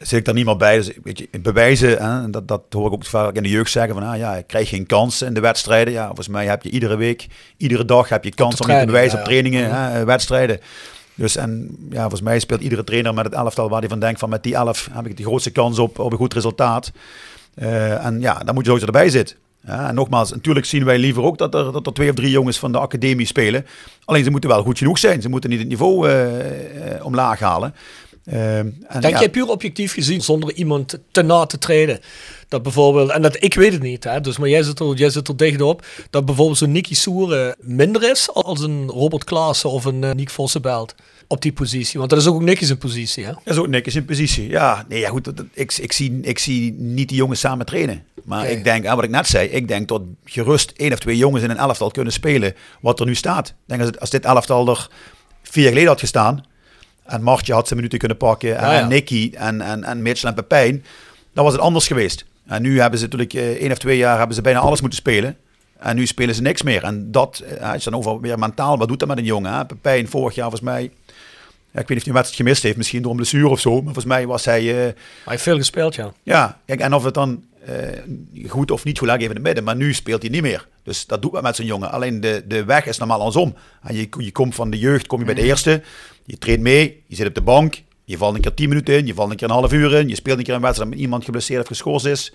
[0.00, 0.76] Zit ik daar niet meer bij.
[0.76, 3.70] Dus weet je, bewijzen, hè, en dat, dat hoor ik ook vaak in de jeugd
[3.70, 5.92] zeggen: van ah, ja, ik krijg geen kansen in de wedstrijden.
[5.92, 7.26] Ja, volgens mij heb je iedere week,
[7.56, 9.40] iedere dag heb je kans om je te bewijzen ja, op ja.
[9.40, 10.60] trainingen, hè, wedstrijden.
[11.14, 14.18] Dus en ja, volgens mij speelt iedere trainer met het elftal waar hij van denkt:
[14.18, 16.92] van met die elf heb ik de grootste kans op, op een goed resultaat.
[17.54, 19.36] Eh, en ja, dan moet je sowieso erbij zitten.
[19.66, 22.30] Ja, en nogmaals, natuurlijk zien wij liever ook dat er, dat er twee of drie
[22.30, 23.66] jongens van de academie spelen.
[24.04, 25.22] Alleen ze moeten wel goed genoeg zijn.
[25.22, 27.74] Ze moeten niet het niveau eh, eh, omlaag halen.
[28.30, 32.00] Eh, en Denk ja, jij puur objectief gezien, zonder iemand te na te treden,
[32.48, 35.10] dat bijvoorbeeld, en dat ik weet het niet, hè, dus, maar jij zit, er, jij
[35.10, 39.70] zit er dicht op, dat bijvoorbeeld zo'n Nicky Soere minder is als een Robert Klaassen
[39.70, 40.94] of een uh, Nick Vossenbelt
[41.26, 41.98] op die positie?
[41.98, 43.32] Want dat is ook Nicky zijn positie, hè?
[43.44, 44.48] Dat is ook netjes in positie.
[44.48, 45.24] Ja, nee, ja goed.
[45.24, 48.04] dat- dat- Ik, ik, zie, ik zie niet die jongens samen trainen.
[48.24, 51.16] Maar ik denk, aan wat ik net zei, ik denk dat gerust één of twee
[51.16, 53.48] jongens in een elftal kunnen spelen wat er nu staat.
[53.48, 54.88] Ik denk als, als dit elftal er
[55.42, 56.44] vier jaar geleden had gestaan
[57.10, 58.80] en Martje had zijn minuten kunnen pakken en, Ja, ja.
[58.80, 60.84] en Nicky en, en, en Mitchell en Pepijn,
[61.34, 62.24] dan was het anders geweest.
[62.46, 64.98] En nu hebben ze natuurlijk eh, één of twee jaar hebben ze bijna alles moeten
[64.98, 65.36] spelen.
[65.78, 66.84] En nu spelen ze niks meer.
[66.84, 69.52] En dat, eh, als je dan over weer mentaal, wat doet dat met een jongen?
[69.52, 69.66] Hè?
[69.66, 70.90] Pepijn vorig jaar volgens mij
[71.72, 73.60] ja, ik weet niet of hij een wedstrijd gemist heeft, misschien door een blessure of
[73.60, 73.70] zo.
[73.74, 74.60] Maar volgens mij was hij...
[74.60, 74.94] eh, Hij
[75.24, 76.12] heeft veel gespeeld, ja.
[76.22, 79.64] ja, kijk, en of het dan eh, goed of niet goed even in het midden.
[79.64, 80.68] Maar nu speelt hij niet meer.
[80.82, 81.90] Dus dat doet wat met zo'n jongen.
[81.90, 83.54] Alleen de, de weg is normaal andersom.
[83.82, 85.82] En je, je komt van de jeugd, kom je bij de eerste.
[86.24, 87.82] Je traint mee, je zit op de bank.
[88.04, 90.08] Je valt een keer 10 minuten in, je valt een keer een half uur in.
[90.08, 92.32] Je speelt een keer een wedstrijd met iemand geblesseerd of geschorst is.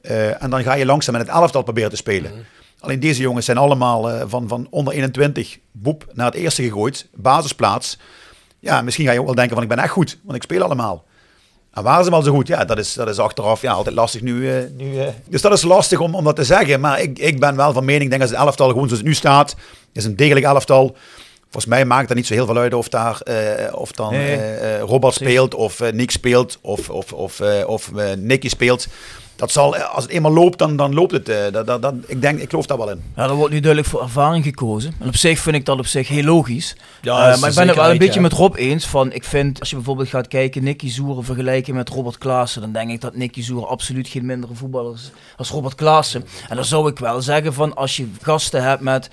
[0.00, 2.46] Eh, en dan ga je langzaam met het elftal proberen te spelen.
[2.78, 7.08] Alleen deze jongens zijn allemaal eh, van, van onder 21 boep naar het eerste gegooid.
[7.14, 7.98] Basisplaats.
[8.58, 10.62] Ja, misschien ga je ook wel denken van ik ben echt goed, want ik speel
[10.62, 11.04] allemaal.
[11.72, 12.46] En waren ze wel zo goed?
[12.48, 14.50] Ja, dat is, dat is achteraf ja, altijd lastig nu.
[14.50, 15.08] eh, nu eh.
[15.28, 16.80] Dus dat is lastig om, om dat te zeggen.
[16.80, 19.08] Maar ik, ik ben wel van mening, ik denk als het elftal gewoon zoals het
[19.08, 19.54] nu staat,
[19.92, 20.96] is een degelijk elftal.
[21.42, 24.38] Volgens mij maakt het niet zo heel veel uit of, daar, eh, of dan Nee.
[25.12, 28.86] speelt, of Nick speelt, of, of, of, of Nicky speelt.
[29.36, 31.28] Dat zal, als het eenmaal loopt, dan, dan loopt het.
[31.28, 33.02] eh, dat, dat, dat, ik, denk, ik geloof daar wel in.
[33.16, 34.94] Ja, er wordt nu duidelijk voor ervaring gekozen.
[35.00, 36.76] En op zich vind ik dat op zich heel logisch.
[37.02, 38.20] Ja, Eh, maar ik ben het wel een beetje ja.
[38.20, 38.86] met Rob eens.
[38.86, 42.72] Van, ik vind, als je bijvoorbeeld gaat kijken, Nicky Zoeren vergelijken met Robert Klaassen, dan
[42.72, 46.24] denk ik dat Nicky Zoeren absoluut geen mindere voetballer is als Robert Klaassen.
[46.48, 49.10] En dan zou ik wel zeggen van, als je gasten hebt met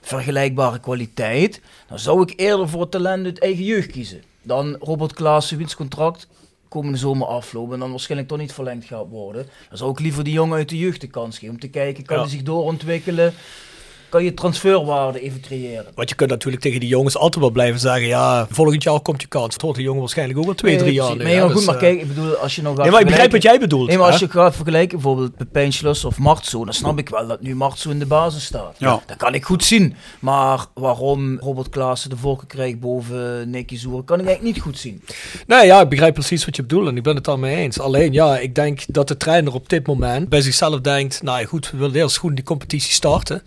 [0.00, 4.22] vergelijkbare kwaliteit, dan zou ik eerder voor het talent uit eigen jeugd kiezen.
[4.42, 6.26] Dan Robert Klaassen, wiens contract
[6.68, 9.46] komende zomer aflopen en dan waarschijnlijk toch niet verlengd gaat worden.
[9.68, 12.04] Dan zou ik liever die jongen uit de jeugd de kans geven om te kijken,
[12.04, 12.22] kan Ja.
[12.22, 13.34] hij zich doorontwikkelen?
[14.08, 15.86] Kan je transferwaarde even creëren?
[15.94, 19.22] Want je kunt natuurlijk tegen die jongens altijd wel blijven zeggen, ja, volgend jaar komt
[19.22, 19.52] je kans.
[19.52, 21.64] Het hoort de jongen waarschijnlijk ook wel twee, Nee, drie jaar Nee, maar goed, dus,
[21.64, 23.58] maar eh, kijk, ik bedoel, als je nou gaat Nee, maar ik begrijp wat jij
[23.58, 23.88] bedoelt.
[23.88, 27.26] Nee, maar als je gaat vergelijken, bijvoorbeeld Pepijn Schluss of Martso, dan snap ik wel
[27.26, 28.74] dat nu Martso in de basis staat.
[28.78, 29.02] Ja.
[29.06, 29.94] Dat kan ik goed zien.
[30.18, 34.78] Maar waarom Robert Klaassen de voorkeur krijgt boven Nicky Zoer, kan ik eigenlijk niet goed
[34.78, 35.02] zien.
[35.46, 37.80] Nee, ja, ik begrijp precies wat je bedoelt en ik ben het daarmee eens.
[37.80, 41.70] Alleen, ja, ik denk dat de trainer op dit moment bij zichzelf denkt, nou goed,
[41.70, 43.42] we willen eerst goed in die competitie starten.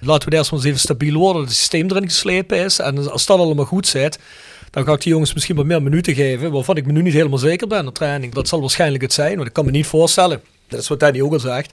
[0.00, 2.78] Laten we eerst maar eens even stabiel worden, dat het systeem erin geslepen is.
[2.78, 4.18] En als dat allemaal goed zit,
[4.70, 7.12] dan ga ik die jongens misschien wat meer minuten geven, waarvan ik me nu niet
[7.12, 8.34] helemaal zeker ben op training.
[8.34, 10.40] Dat zal waarschijnlijk het zijn, want ik kan me niet voorstellen.
[10.68, 11.72] Dat is wat Danny ook al zegt.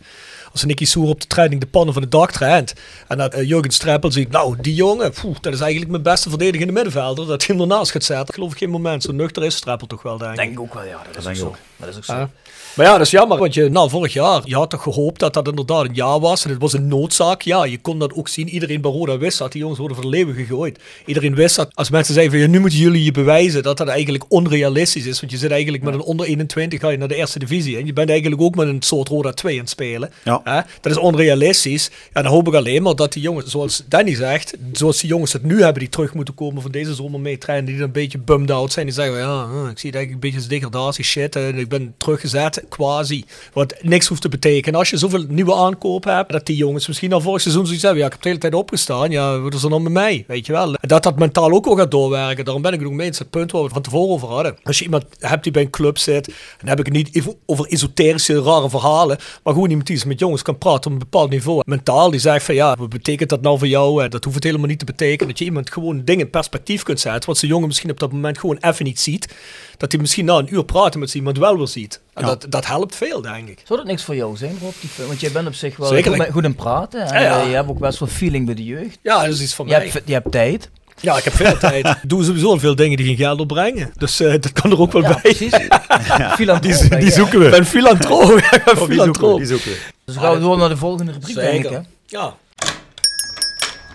[0.52, 2.74] Als Nicky Soer op de training de pannen van de dak traint.
[3.08, 6.30] En dat uh, Jurgen Streppel ziet, nou, die jongen, poeh, dat is eigenlijk mijn beste
[6.30, 7.28] verdedigende middenvelder.
[7.28, 8.28] Dat hij hem ernaast gaat zetten.
[8.28, 9.04] Ik geloof ik geen moment.
[9.04, 10.38] Zo nuchter is Streppel toch wel, denk ik.
[10.38, 10.92] Denk ik ook wel, ja.
[10.92, 12.14] Dat, Dat is denk ik ook dat is ook zo.
[12.14, 12.30] Ja.
[12.76, 15.34] Maar ja, dat is jammer, want je, nou, vorig jaar, je had toch gehoopt dat
[15.34, 16.44] dat inderdaad een jaar was.
[16.44, 17.42] En het was een noodzaak.
[17.42, 18.50] Ja, je kon dat ook zien.
[18.50, 19.52] Iedereen bij Roda wist dat.
[19.52, 20.80] Die jongens worden voor de leeuwen gegooid.
[21.06, 21.70] Iedereen wist dat.
[21.74, 25.20] Als mensen zeiden van, ja, nu moeten jullie je bewijzen dat dat eigenlijk onrealistisch is.
[25.20, 27.78] Want je zit eigenlijk met een onder 21, ga je naar de eerste divisie.
[27.78, 30.12] En je bent eigenlijk ook met een soort Roda 2 aan het spelen.
[30.24, 30.66] Ja.
[30.82, 31.90] Dat is onrealistisch.
[32.14, 35.34] Ja, dan hoop ik alleen maar dat die jongens, zoals Danny zegt, zoals die jongens
[35.34, 37.92] het nu hebben, die terug moeten komen van deze zomer mee trainen, die dan een
[37.92, 38.86] beetje bummed out zijn.
[38.86, 41.36] Die zeggen, ja, ik zie het eigenlijk een beetje als degradatie shit.
[41.36, 43.26] En ik ben teruggezet, quasi.
[43.54, 44.80] Wat niks hoeft te betekenen.
[44.80, 48.02] Als je zoveel nieuwe aankopen hebt, dat die jongens misschien al vorig seizoen zoiets hebben.
[48.02, 49.12] Ja, ik heb de hele tijd opgestaan.
[49.12, 50.24] Ja, wat is er dan met mij?
[50.28, 50.74] Weet je wel.
[50.74, 52.46] En dat dat mentaal ook al gaat doorwerken.
[52.46, 53.20] Daarom ben ik ook mee eens.
[53.20, 54.58] Het punt waar we het van tevoren over hadden.
[54.64, 56.26] Als je iemand hebt die bij een club zit,
[56.58, 59.18] dan heb ik het niet over esoterische, rare verhalen.
[59.44, 61.62] Maar gewoon iemand die eens met jongens kan praten op een bepaald niveau.
[61.66, 64.04] Mentaal, die zegt van ja, wat betekent dat nou voor jou?
[64.04, 65.28] En dat hoeft het helemaal niet te betekenen.
[65.28, 67.30] Dat je iemand gewoon dingen in perspectief kunt zetten.
[67.30, 69.36] Wat zijn jongen misschien op dat moment gewoon even niet ziet.
[69.78, 72.00] Dat hij misschien na een uur praten met iemand wel ziet.
[72.14, 72.28] En Ja.
[72.28, 73.62] dat, dat helpt veel, denk ik.
[73.66, 74.74] Zou dat niks voor jou zijn, Rob?
[74.80, 75.08] Die film?
[75.08, 76.10] Want jij bent op zich wel Zeker.
[76.10, 77.02] goed, met- goed in praten.
[77.02, 77.42] En Ja, ja.
[77.48, 78.98] je hebt ook best wel feeling bij de jeugd.
[79.02, 79.88] Ja, dat is iets van Je mij.
[79.88, 80.70] hebt, je hebt tijd.
[81.00, 81.86] Ja, ik heb veel tijd.
[81.88, 83.94] Ik doe sowieso veel dingen die geen geld opbrengen.
[83.98, 85.20] Dus eh, dat kan er ook wel Ja, bij.
[85.22, 85.52] precies.
[86.38, 87.12] Filantroop, Die, ja.
[87.12, 87.50] zoeken Ik we.
[87.50, 88.40] ben filantroop.
[88.40, 88.94] Ja, ik ben Oh, die zoeken we.
[88.94, 89.38] filantroop.
[89.38, 89.78] Die zoeken we.
[90.06, 91.64] Dus gaan we door naar de volgende rubriek, denk ik.
[91.64, 91.70] Hè?
[91.70, 91.86] Zeker.
[92.06, 92.36] Ja.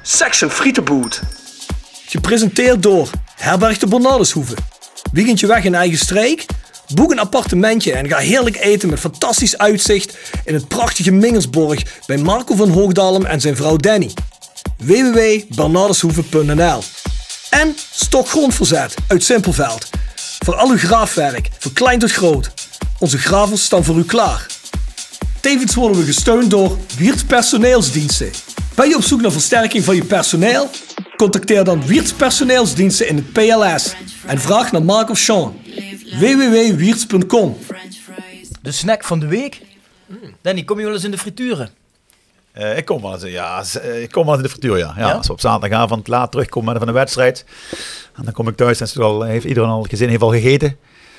[0.03, 1.21] Section Frietenboot.
[2.07, 4.55] Gepresenteerd door Herberg de Bernardeshoeve.
[5.13, 6.47] Weekendje weg in eigen streek?
[6.95, 12.17] Boek een appartementje en ga heerlijk eten met fantastisch uitzicht in het prachtige Mingersborg bij
[12.17, 14.11] Marco van Hoogdalem en zijn vrouw Danny.
[14.77, 16.83] www.bernardeshoeve.nl
[17.51, 19.89] En Stokgrondverzet uit Simpelveld.
[20.45, 22.53] Voor al uw graafwerk, van klein tot groot.
[22.99, 24.47] Onze gravels staan voor u klaar.
[25.41, 28.31] Tevens worden we gesteund door Wiert's Personeelsdiensten.
[28.75, 30.71] Ben je op zoek naar versterking van je personeel?
[31.17, 33.95] Contacteer dan Wiert's Personeelsdiensten in het PLS
[34.27, 35.57] en vraag naar Mark of Sean.
[36.11, 37.57] www.wierts.com
[38.63, 39.61] De snack van de week.
[40.41, 41.71] Danny, kom je wel eens in de frituren?
[42.53, 44.95] Eh, ik kom wel eens, ja, eh, ik kom wel eens in de frituur, ja.
[44.97, 45.07] ja.
[45.09, 45.13] Ja?
[45.13, 47.45] Als we op zaterdagavond laat terugkomen van de wedstrijd.
[48.17, 50.77] En dan kom ik thuis en het al, heeft iedereen al gezin heeft al gegeten.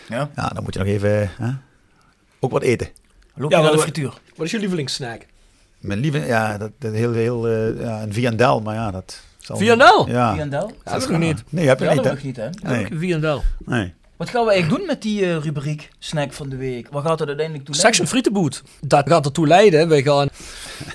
[0.10, 0.30] Ja.
[0.36, 1.48] Ja, dan moet je nog even eh,
[2.40, 2.90] ook wat eten.
[3.36, 4.14] Loop Ja, je naar de frituur?
[4.36, 5.22] Wat is je lievelingssnack?
[5.80, 9.20] Mijn lieve, ja, dat, dat heel, heel, eh, ja, een viandel, maar ja, dat...
[9.38, 10.08] zal- Viandel?
[10.10, 10.34] Ja.
[10.34, 10.68] Viandel?
[10.86, 11.44] Ja, dat is nog niet.
[11.50, 12.14] Nee, heb je Ja, niet, dat hè?
[12.14, 12.50] nog niet, hè?
[12.62, 12.88] Nee.
[12.94, 13.44] Viandel.
[13.66, 13.94] nee.
[14.20, 16.88] Wat gaan we eigenlijk doen met die eh, rubriek snack van de week?
[16.90, 18.64] Wat gaat het uiteindelijk toe Section Frietenboot.
[18.82, 19.90] Dat gaat ertoe leiden.
[19.90, 20.30] Wij gaan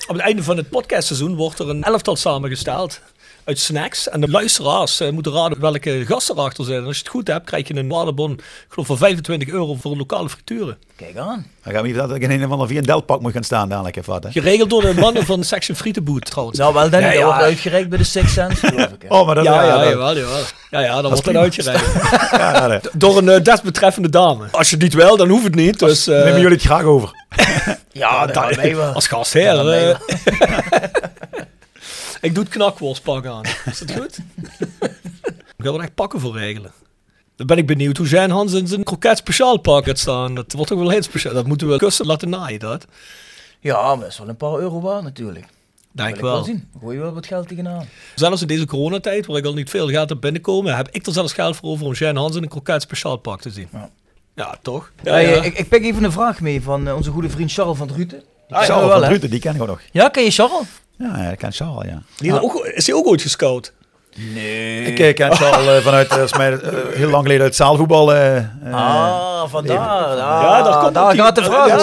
[0.07, 3.01] op het einde van het podcastseizoen wordt er een elftal samengesteld.
[3.45, 4.09] Uit snacks.
[4.09, 6.79] En de luisteraars eh, moeten raden welke gasten erachter zijn.
[6.79, 8.33] En als je het goed hebt, krijg je een waardebon.
[8.33, 10.79] Ik geloof van 25 euro voor lokale frituren.
[10.97, 11.47] Kijk aan.
[11.63, 13.97] Dan gaan we niet dat ik in een of ander viandelpak moet gaan staan dadelijk
[13.97, 14.31] even wat, hè?
[14.31, 16.59] Geregeld door de mannen van Section Frietenboot trouwens.
[16.59, 17.25] Nou, wel Danny, Ja, dat ja.
[17.27, 19.03] wordt uitgereikt bij de Six Sense, geloof ik.
[19.03, 19.09] hè?
[19.17, 19.45] Oh, maar dat...
[19.45, 20.43] ja, ja, dat- jawel, jawel.
[20.71, 21.41] Ja, ja, dan wordt dat prima.
[21.41, 21.93] uitgereikt.
[22.31, 24.47] ja, ja, dat- Door een eh, desbetreffende dame.
[24.51, 25.79] Als je het niet wil, dan hoeft het niet.
[25.79, 27.11] Dus, eh, nemen jullie het graag over.
[27.93, 28.93] Ja, dat wij wel.
[28.93, 29.43] Als gastheer.
[29.45, 30.93] Ja, dat ben je eh.
[32.25, 33.43] Ik doe het knakworstpak aan.
[33.65, 34.19] Is dat goed?
[35.57, 36.73] Ik ga er echt pakken voor regelen.
[37.37, 40.35] Dan ben ik benieuwd hoe Jean Hans in zijn kroket speciaal pak gaat staan.
[40.35, 41.35] Dat wordt toch wel heel speciaal.
[41.35, 42.87] Dat moeten we kussen laten naaien, dat.
[43.61, 45.47] Ja, maar dat is wel een paar euro waard natuurlijk.
[45.93, 46.45] Denk Wil ik wel wel.
[46.45, 46.69] zien.
[46.81, 47.87] Gooi je wel wat geld tegenaan.
[48.15, 51.13] Zelfs in deze coronatijd, waar ik al niet veel geld heb binnenkomen, heb ik er
[51.13, 53.69] zelfs geld voor over om Jean Hans in een kroket speciaal pak te zien.
[53.73, 53.91] Ja.
[54.35, 54.93] Ja, toch?
[55.03, 57.87] Ja, Ik, ik pik even een vraag mee van eh, onze goede vriend Charles van
[57.87, 58.23] Druten.
[58.49, 59.09] Ah, Charles we van wel, hè?
[59.09, 59.81] Druten, die ken ik ook nog.
[59.93, 60.67] Ja, ken je Charles?
[60.99, 62.03] Ja, ik ken Charles, ja.
[62.17, 63.73] Die is ook- is hij ook ooit gescout?
[64.35, 64.85] Nee.
[64.85, 68.13] Ik eh, ken Charles eh, vanuit, eh, volgens mij, eh, heel lang geleden uit zaalvoetbal.
[68.15, 69.77] eh, eh, ah, vandaar.
[70.17, 71.79] Ja, daar komt daar gaat de vraag Ja,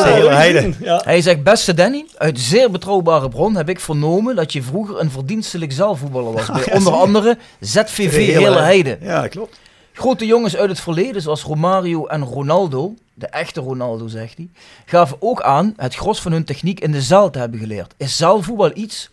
[0.79, 1.01] Ja.
[1.03, 5.11] Hij zegt, beste Danny, uit zeer betrouwbare bron heb ik vernomen dat je vroeger een
[5.11, 6.45] verdienstelijk zaalvoetballer was.
[6.51, 8.97] Bij ja, onder andere ZVV Hele Heide.
[9.01, 9.59] Ja, klopt.
[9.93, 14.49] Grote jongens uit het verleden, zoals Romario en Ronaldo, de echte Ronaldo zegt hij,
[14.85, 17.93] gaven ook aan het gros van hun techniek in de zaal te hebben geleerd.
[17.97, 19.09] Is zaalvoetbal iets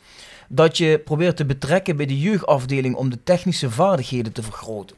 [0.48, 4.96] dat je probeert te betrekken bij de jeugdafdeling om de technische vaardigheden te vergroten?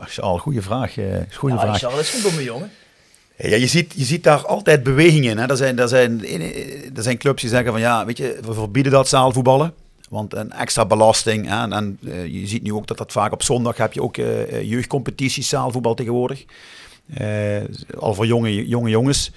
[0.00, 0.96] Charles, goede vraag.
[0.98, 1.04] eh,
[1.34, 1.78] goede Ja, vraag.
[1.78, 2.70] Charles is een domme jongen.
[3.36, 5.38] Ja, je, ziet, je ziet daar altijd bewegingen in.
[5.38, 5.48] Hè.
[5.48, 6.24] Er, zijn, er, zijn,
[6.96, 9.74] er zijn clubs die zeggen van ja, weet je, we verbieden dat zaalvoetballen.
[10.08, 11.48] Want een extra belasting.
[11.48, 11.62] Hè.
[11.62, 14.16] En, en, eh, je ziet nu ook dat dat vaak op zondag heb je ook
[14.16, 16.44] eh, eh, jeugdcompetities zaalvoetbal tegenwoordig.
[17.98, 19.32] Al voor jonge, jonge jongens.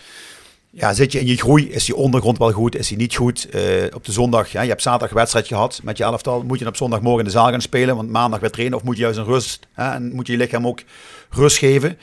[0.69, 3.47] Ja, zit je in je groei, is je ondergrond wel goed, is hij niet goed?
[3.93, 6.43] Op de zondag, ja, je hebt zaterdag wedstrijd gehad met je elftal.
[6.43, 8.77] Moet je op zondagmorgen in de zaal gaan spelen, want maandag weer trainen?
[8.77, 10.81] Of moet je juist een rust, hè, en moet je je lichaam ook
[11.29, 11.97] rust geven?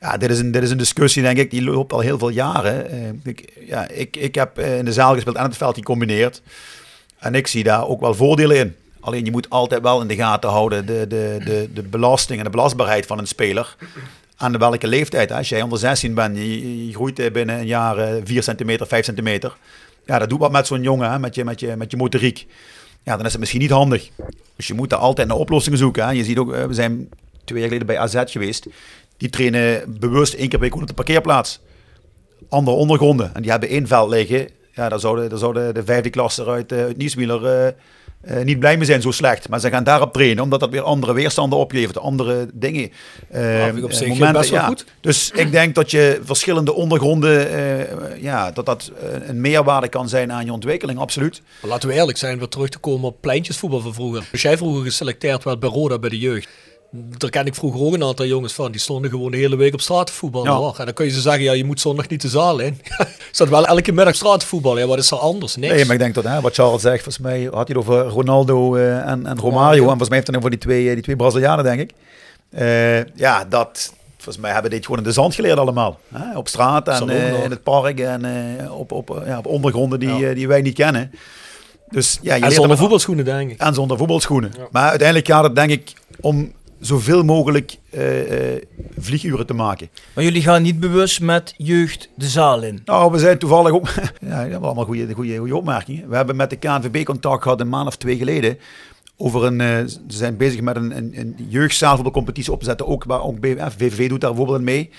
[0.00, 2.28] Ja, dit is, een, dit is een discussie, denk ik, die loopt al heel veel
[2.28, 3.20] jaren.
[3.24, 6.42] Ik, ja, ik, ik heb in de zaal gespeeld en het veld gecombineerd.
[7.20, 8.74] En ik zie daar ook wel voordelen in.
[9.00, 12.44] Alleen je moet altijd wel in de gaten houden de, de, de, de belasting en
[12.44, 13.76] de belastbaarheid van een speler.
[14.36, 15.32] aan welke leeftijd.
[15.32, 19.04] Als jij onder 16 bent, je, groeit eh, binnen een jaar eh, 4 centimeter, 5
[19.04, 19.56] centimeter.
[20.06, 21.20] Ja, dat doet wat met zo'n jongen?
[21.20, 22.46] Met, je, met, je, met je motoriek.
[23.02, 24.10] Ja, dan is het misschien niet handig.
[24.56, 26.04] Dus je moet daar altijd naar oplossingen zoeken.
[26.04, 26.10] Hè?
[26.10, 27.08] Je ziet ook, eh, we zijn
[27.44, 28.66] twee jaar geleden bij AZ geweest.
[29.16, 31.60] Die trainen bewust één keer per week op de parkeerplaats.
[32.48, 33.34] Andere ondergronden.
[33.34, 34.48] En die hebben één veld liggen.
[34.74, 36.96] Ja, daar zouden, daar zouden de vijfde klasse uit, uh, uit
[37.44, 37.66] eh,
[38.20, 39.48] eh, niet blij mee zijn, zo slecht.
[39.48, 41.98] Maar ze gaan daarop trainen, omdat dat weer andere weerstanden oplevert.
[41.98, 42.90] Andere dingen.
[43.30, 44.84] eh, vind ik op eh, zich best wel goed.
[45.00, 50.08] Dus ik denk dat je verschillende ondergronden, eh, ja, dat dat eh, een meerwaarde kan
[50.08, 51.42] zijn aan je ontwikkeling, absoluut.
[51.60, 54.28] Maar laten we eerlijk zijn, weer terug te komen op pleintjesvoetbal van vroeger.
[54.32, 56.48] Als jij vroeger geselecteerd werd bij Roda bij de jeugd.
[56.92, 58.70] Daar ken ik vroeger ook een aantal jongens van.
[58.72, 60.50] Die stonden gewoon de hele week op straat te voetballen.
[60.50, 60.56] Ja.
[60.56, 60.74] hoor.
[60.78, 62.80] En dan kun je ze zeggen, ja, je moet zondag niet de zaal in.
[63.32, 64.80] Zat wel elke middag straat te voetballen.
[64.82, 65.56] Ja, wat is er anders?
[65.56, 65.74] Niks.
[65.74, 68.02] Nee, maar ik denk dat, hè, wat Charles zegt, volgens mij had hij het over
[68.02, 69.80] Ronaldo eh, en, en Romario.
[69.80, 71.92] En volgens mij heeft hij het over die twee, eh, die twee Brazilianen, denk ik.
[72.50, 75.98] Eh, ja, dat, volgens mij hebben dit gewoon in de zand geleerd allemaal.
[76.14, 76.36] Hè?
[76.38, 77.08] Op straat en
[77.44, 78.24] in het park en
[78.70, 81.10] op, op, ja, op ondergronden die, die wij niet kennen.
[81.90, 83.60] Dus ja, je en zonder er- voetbalschoenen, denk ik.
[83.60, 84.52] En zonder voetbalschoenen.
[84.70, 88.62] Maar uiteindelijk gaat het denk ik om zoveel mogelijk eh, eh,
[88.98, 89.88] vlieguren te maken.
[90.14, 92.80] Maar jullie gaan niet bewust met jeugd de zaal in.
[92.84, 93.88] Nou, we zijn toevallig ook.
[93.94, 96.08] ja, dat hebben allemaal goede, goede, goede opmerkingen.
[96.08, 98.58] We hebben met de KNVB contact gehad een maand of twee geleden.
[99.16, 102.86] Over een, eh, ze zijn bezig met een, een, een jeugdzaalvoetbalcompetitie op te zetten.
[102.86, 104.90] Ook, waar ook BVF, VVV doet daar bijvoorbeeld mee.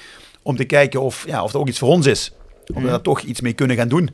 [0.42, 2.32] Om te kijken of, ja, of er ook iets voor ons is.
[2.74, 4.10] Of we daar toch iets mee kunnen gaan doen.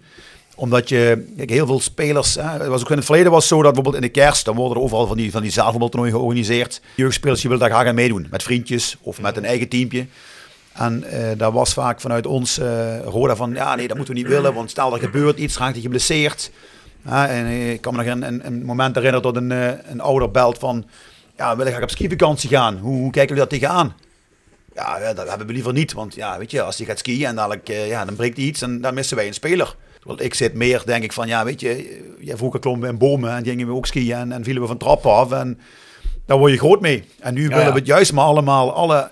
[0.59, 2.35] Omdat je, heel veel spelers.
[2.35, 4.45] Hè, was ook in het verleden was zo dat bijvoorbeeld in de kerst.
[4.45, 6.81] dan worden er overal van die, van die zaalvoetbaltoernooien georganiseerd.
[6.95, 8.27] Jeugdspelers die willen daar graag aan meedoen.
[8.31, 10.05] Met vriendjes of met een eigen teampje.
[10.73, 14.19] En eh daar was vaak vanuit ons eh Roda van, ja nee, dat moeten we
[14.19, 16.51] niet willen, want stel er gebeurt iets, raakt hij geblesseerd.
[17.03, 19.51] En eh, ik kan me nog een, een, moment herinneren dat een,
[19.91, 20.85] een ouder belt van,
[21.35, 22.77] ja, willen graag op skivakantie gaan.
[22.77, 23.95] Hoe, hoe kijken jullie dat tegenaan?
[24.73, 27.35] Ja, dat hebben we liever niet, want ja, weet je, als hij gaat skiën en
[27.35, 29.75] dadelijk, ja, dan breekt hij iets en dan missen wij een speler.
[30.07, 32.97] Terwijl ik zit meer, denk ik van, ja, weet je, jij vroeger klommen we in
[32.97, 35.59] bomen en gingen we ook skiën en, en vielen we van trappen af en
[36.25, 37.03] daar word je groot mee.
[37.19, 37.71] En nu willen ja.
[37.71, 39.09] we het juist maar allemaal, alle,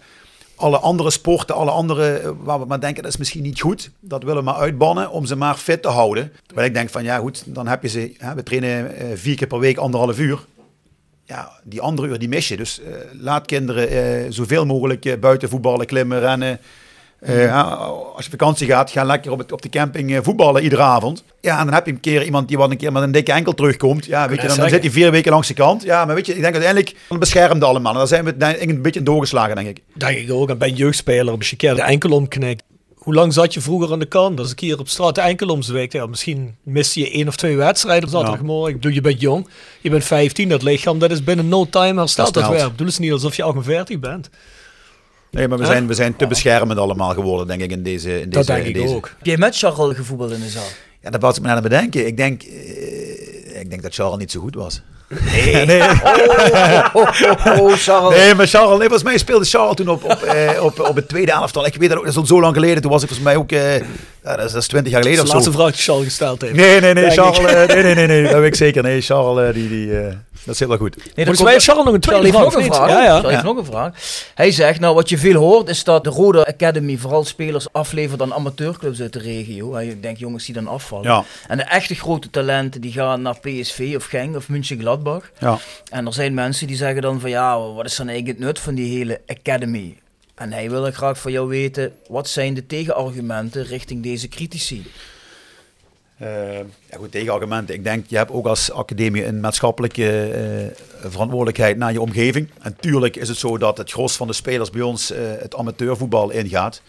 [0.55, 3.91] alle andere sporten, alle andere, eh, waar we maar denken dat is misschien niet goed,
[3.99, 6.31] dat willen we maar uitbannen om ze maar fit te houden.
[6.45, 9.35] Terwijl ik denk van, ja goed, dan heb je ze, hè, we trainen eh, vier
[9.35, 10.45] keer per week anderhalf uur.
[11.23, 12.57] Ja, die andere uur die mis je.
[12.57, 16.59] Dus eh, laat kinderen eh, zoveel mogelijk buiten voetballen, klimmen, rennen.
[17.19, 17.71] Eh,
[18.15, 21.23] als je vakantie gaat, ga lekker op, het, op de camping eh, voetballen iedere avond.
[21.41, 23.31] Ja, en dan heb je een keer iemand die wat een keer met een dikke
[23.31, 24.05] enkel terugkomt.
[24.05, 25.83] Ja, weet je, dan, dan zit hij vier weken langs de kant.
[25.83, 27.91] Ja, maar weet je, ik denk uiteindelijk beschermd allemaal.
[27.91, 29.81] En daar zijn we denk een beetje in doorgeslagen, denk ik.
[29.93, 30.49] Denk ik ook.
[30.49, 32.63] En bij een jeugdspeler, als je een keer de enkel omknikt.
[32.95, 34.39] Hoe lang zat je vroeger aan de kant?
[34.39, 37.55] Als ik hier op straat de enkel omzweekt, ja, misschien miste je één of twee
[37.55, 38.69] wedstrijden op zaterdagmorgen.
[38.69, 39.47] Ik bedoel, je bent jong,
[39.81, 42.33] je bent 15, dat lichaam, dat is binnen no time hersteld.
[42.33, 42.55] Dat Hersteld.
[42.55, 42.65] weer.
[42.65, 44.29] Ik bedoel, het is niet alsof je 48 bent.
[45.35, 48.21] Nee, maar we zijn, we zijn te beschermend allemaal geworden, denk ik, in deze...
[48.21, 48.95] In Dat deze, denk in ik deze.
[48.95, 49.05] ook.
[49.17, 50.63] Heb jij met Charles gevoetbald in de zaal?
[51.01, 52.07] Ja, dat was ik me aan het bedenken.
[52.07, 54.81] Ik denk, eh, ik denk dat Charles niet zo goed was.
[55.07, 55.65] Nee.
[55.65, 55.81] nee.
[55.81, 55.87] Oh,
[56.93, 57.03] oh,
[57.45, 58.15] oh, oh, Charles.
[58.17, 61.07] Nee, maar Charles, nee, volgens mij speelde Charles toen op, op, eh, op, op het
[61.07, 61.65] tweede elftal.
[61.65, 62.81] Ik weet dat ook, dat is al zo lang geleden.
[62.81, 63.77] Toen was ik volgens mij ook, eh,
[64.23, 65.57] ja, dat is, dat is 20 jaar geleden Dat is de of laatste zo.
[65.57, 66.53] vraag die Charles gesteld heeft.
[66.53, 68.83] Nee, nee, nee, Charles, eh, nee, nee, nee, nee, dat weet ik zeker.
[68.83, 70.13] Nee, Charles, eh, die, die, eh,
[70.45, 70.95] dat zit wel goed.
[70.95, 72.75] Nee, Volgens mij heeft Charles nog een tweede vraag, nog een niet?
[72.75, 72.89] vraag.
[72.89, 73.13] Ja, ja.
[73.13, 73.93] Charles heeft nog een vraag.
[74.35, 78.21] Hij zegt, nou wat je veel hoort is dat de Rode Academy vooral spelers aflevert
[78.21, 79.73] aan amateurclubs uit de regio.
[79.73, 81.05] En je denkt jongens die dan afvallen.
[81.11, 81.23] Ja.
[81.47, 85.31] En de echte grote talenten die gaan naar PSV of Genk of München-Gladbach.
[85.39, 85.57] Ja.
[85.91, 88.59] En er zijn mensen die zeggen dan van ja, wat is dan eigenlijk het nut
[88.59, 89.97] van die hele Academy?
[90.35, 94.85] En hij wil graag van jou weten, wat zijn de tegenargumenten richting deze critici?
[96.17, 97.15] Eh, ja, goed.
[97.67, 100.31] Ik denk, je hebt ook als academie een maatschappelijke
[101.05, 102.49] eh, verantwoordelijkheid naar je omgeving.
[102.61, 105.55] En tuurlijk is het zo dat het gros van de spelers bij ons eh, het
[105.55, 106.81] amateurvoetbal ingaat.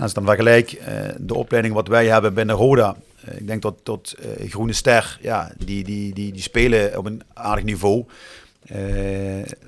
[0.00, 0.80] Als ik dan vergelijk
[1.18, 2.96] de opleiding wat wij hebben binnen Roda.
[3.30, 7.64] ik denk tot eh, Groene Ster, ja, die, die, die, die spelen op een aardig
[7.64, 8.04] niveau.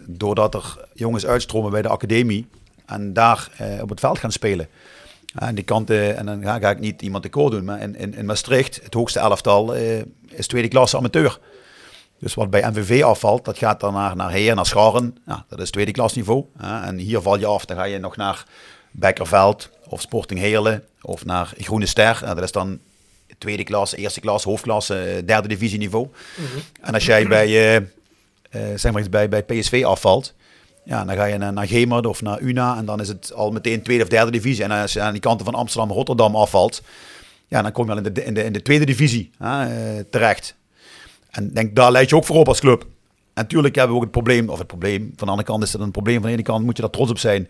[0.06, 2.46] Doordat er jongens uitstromen bij de academie
[2.86, 3.50] en daar
[3.82, 4.68] op het veld gaan spelen.
[5.34, 7.96] Ja, aan die kanten, en dan ga, ga ik niet iemand tekort doen, maar in,
[7.96, 9.98] in, in Maastricht, het hoogste elftal, eh,
[10.28, 11.38] is tweede klasse amateur.
[12.18, 15.16] Dus wat bij MVV afvalt, dat gaat dan naar, naar Heer, naar Scharren.
[15.26, 16.44] Ja, dat is tweede klasniveau.
[16.60, 18.44] Ja, en hier val je af, dan ga je nog naar
[18.90, 22.20] Bekkerveld of Sporting Heerlen of naar Groene Ster.
[22.24, 22.80] Dat is dan
[23.38, 26.08] tweede klas, eerste klas, hoofdklasse, eh, derde divisieniveau.
[26.80, 27.82] En als jij bij, eh, eh,
[28.78, 30.34] zeg maar eens bij, bij PSV afvalt,
[30.88, 33.82] ja, dan ga je naar, naar of naar Una en dan is het al meteen
[33.82, 34.64] tweede of derde divisie.
[34.64, 36.82] En als je aan die kanten van Amsterdam, Rotterdam afvalt,
[37.48, 40.04] ja, dan kom je al in de, in de, in de tweede divisie hè, eh,
[40.10, 40.54] terecht.
[41.30, 42.82] En denk, daar leid je ook voor op als club.
[42.82, 42.88] En
[43.42, 45.82] natuurlijk hebben we ook het probleem, of het probleem, van de andere kant is het
[45.82, 46.16] een probleem.
[46.16, 47.48] Van de ene kant moet je daar trots op zijn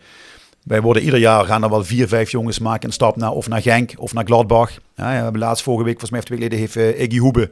[0.65, 3.48] Wij worden ieder jaar, gaan er wel vier, vijf jongens maken een stap naar, of
[3.48, 4.70] naar Genk of naar Gladbach.
[4.97, 7.51] Ja, we hebben laatst vorige week, volgens mij twee geleden, heeft uh, Iggy Hoebe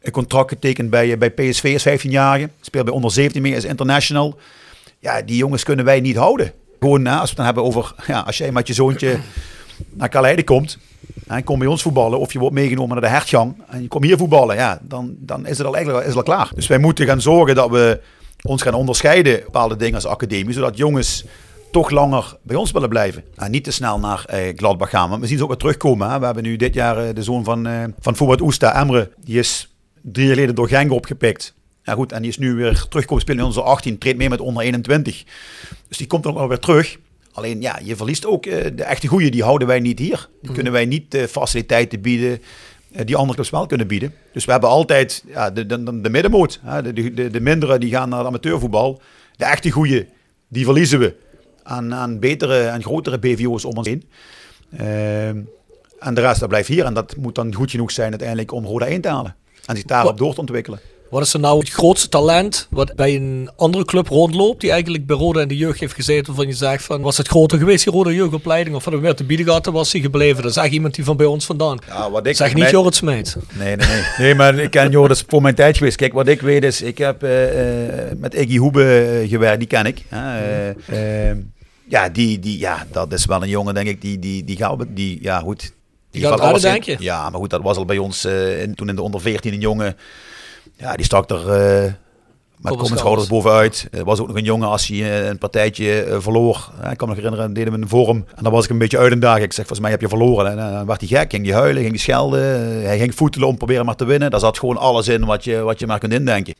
[0.00, 2.48] een contract getekend bij, bij PSV als 15-jarige.
[2.60, 4.38] Speelt bij onder 17 mee, is international.
[5.02, 6.52] Ja, die jongens kunnen wij niet houden.
[6.80, 9.18] Gewoon, als we het dan hebben over, ja, als jij met je zoontje
[9.90, 10.78] naar Kaleide komt,
[11.26, 14.04] en kom bij ons voetballen, of je wordt meegenomen naar de hertgang en je komt
[14.04, 16.50] hier voetballen, ja, dan, dan is het al eigenlijk is het al klaar.
[16.54, 18.00] Dus wij moeten gaan zorgen dat we
[18.42, 21.24] ons gaan onderscheiden, bepaalde dingen als academie, zodat jongens
[21.70, 23.24] toch langer bij ons willen blijven.
[23.36, 25.08] En niet te snel naar eh, Gladbach gaan.
[25.08, 26.10] Want we zien ze ook weer terugkomen.
[26.10, 26.18] Hè.
[26.18, 29.10] We hebben nu dit jaar eh, de zoon van, eh, van Oesta, Emre.
[29.24, 31.54] Die is drie jaar geleden door Genk opgepikt.
[31.82, 33.98] Ja goed, en die is nu weer terugkomen spelen in onze 18.
[33.98, 35.24] Treedt mee met onder 21.
[35.88, 36.98] Dus die komt ook nog weer terug.
[37.32, 39.30] Alleen ja, je verliest ook uh, de echte goeie.
[39.30, 40.28] Die houden wij niet hier.
[40.40, 40.54] Die mm.
[40.54, 42.40] kunnen wij niet uh, faciliteiten bieden
[43.04, 44.14] die andere clubs wel kunnen bieden.
[44.32, 46.60] Dus we hebben altijd ja, de, de, de middenmoot.
[46.62, 46.82] Hè.
[46.82, 49.00] De, de, de mindere die gaan naar amateurvoetbal.
[49.36, 50.08] De echte goeie,
[50.48, 51.16] die verliezen we
[51.62, 54.04] aan, aan betere en grotere BVO's om ons heen.
[54.80, 56.84] Uh, en de rest dat blijft hier.
[56.84, 59.36] En dat moet dan goed genoeg zijn uiteindelijk om Roda 1 te halen.
[59.66, 60.80] En zich daarop door te ontwikkelen.
[61.12, 65.06] Wat is er nou het grootste talent wat bij een andere club rondloopt, die eigenlijk
[65.06, 67.84] bij Roda in de jeugd heeft gezeten, waarvan je zegt van, was het groter geweest,
[67.84, 70.42] die Roda jeugdopleiding, of meer te bieden gehad, was hij gebleven?
[70.42, 71.78] Dat is echt iemand die van bij ons vandaan.
[71.86, 72.72] Ja, wat ik zeg niet met...
[72.72, 73.36] Jorrit Smeet.
[73.52, 74.02] Nee, nee, nee.
[74.18, 75.96] nee, maar ik ken Jorrit voor mijn tijd geweest.
[75.96, 77.30] Kijk, wat ik weet is, ik heb uh,
[78.16, 80.02] met Iggy Hoebe gewerkt, die ken ik.
[80.12, 81.30] Uh,
[81.88, 84.84] ja, die, die, ja, dat is wel een jongen, denk ik, die, die, die gaat,
[84.88, 85.60] die, ja, goed.
[85.60, 85.70] Die,
[86.10, 86.96] die gaat alles denk je?
[86.98, 89.60] Ja, maar goed, dat was al bij ons in, toen in de onder 14 een
[89.60, 89.96] jongen.
[90.82, 91.92] Ja, die stak er uh,
[92.56, 93.88] met kom schouders bovenuit.
[93.90, 96.70] Er was ook nog een jongen als hij uh, een partijtje uh, verloor.
[96.90, 98.24] ik kan me nog herinneren, deden we een vorm.
[98.36, 99.38] En dan was ik een beetje uit een dag.
[99.38, 100.50] Ik zeg, volgens mij heb je verloren.
[100.50, 102.40] En dan werd hij gek, ging hij huilen, ging hij schelden.
[102.84, 104.30] hij ging voetelen om proberen maar te winnen.
[104.30, 106.54] Daar zat gewoon alles in wat je, wat je maar kunt indenken.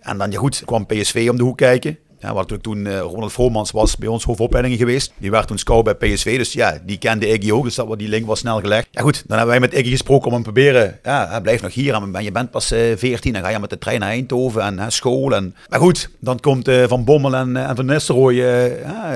[0.00, 1.98] en dan, ja goed, kwam PSV om de hoek kijken.
[2.22, 5.12] Ja, toen uh, Ronald Vromans was bij ons hoofdopleiding geweest.
[5.18, 6.36] Die werd toen scout bij PSV.
[6.36, 7.64] Dus ja, die kende Iggy ook.
[7.64, 8.88] Dus dat, die link was snel gelegd.
[8.90, 10.98] Ja goed, dan hebben wij met Iggy gesproken om hem te proberen.
[11.02, 11.94] Ja, hij blijft nog hier.
[11.94, 13.32] En je bent pas uh, 14.
[13.32, 15.34] Dan ga je met de trein naar Eindhoven en school.
[15.34, 15.54] En...
[15.68, 18.34] Maar goed, dan komt uh, Van Bommel en, en Van Nistelrooy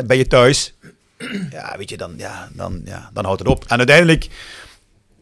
[0.06, 0.74] bij je thuis.
[1.50, 3.64] Ja, weet je, dan, ja, dan, ja, dan houdt het op.
[3.68, 4.28] En uiteindelijk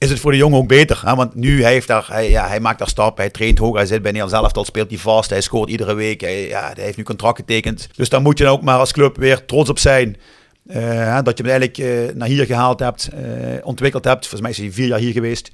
[0.05, 1.03] is het voor de jongen ook beter.
[1.05, 1.15] Hè?
[1.15, 3.87] Want nu hij heeft daar, hij, ja, hij maakt daar stap, hij traint hoog, hij
[3.87, 6.85] zit bij Nederland zelf, al speelt hij vast, hij scoort iedere week, hij, ja, hij
[6.85, 7.89] heeft nu contract getekend.
[7.97, 10.17] Dus daar moet je ook maar als club weer trots op zijn.
[10.67, 13.21] Uh, dat je hem eigenlijk uh, naar hier gehaald hebt, uh,
[13.63, 14.21] ontwikkeld hebt.
[14.21, 15.51] Volgens mij is hij vier jaar hier geweest.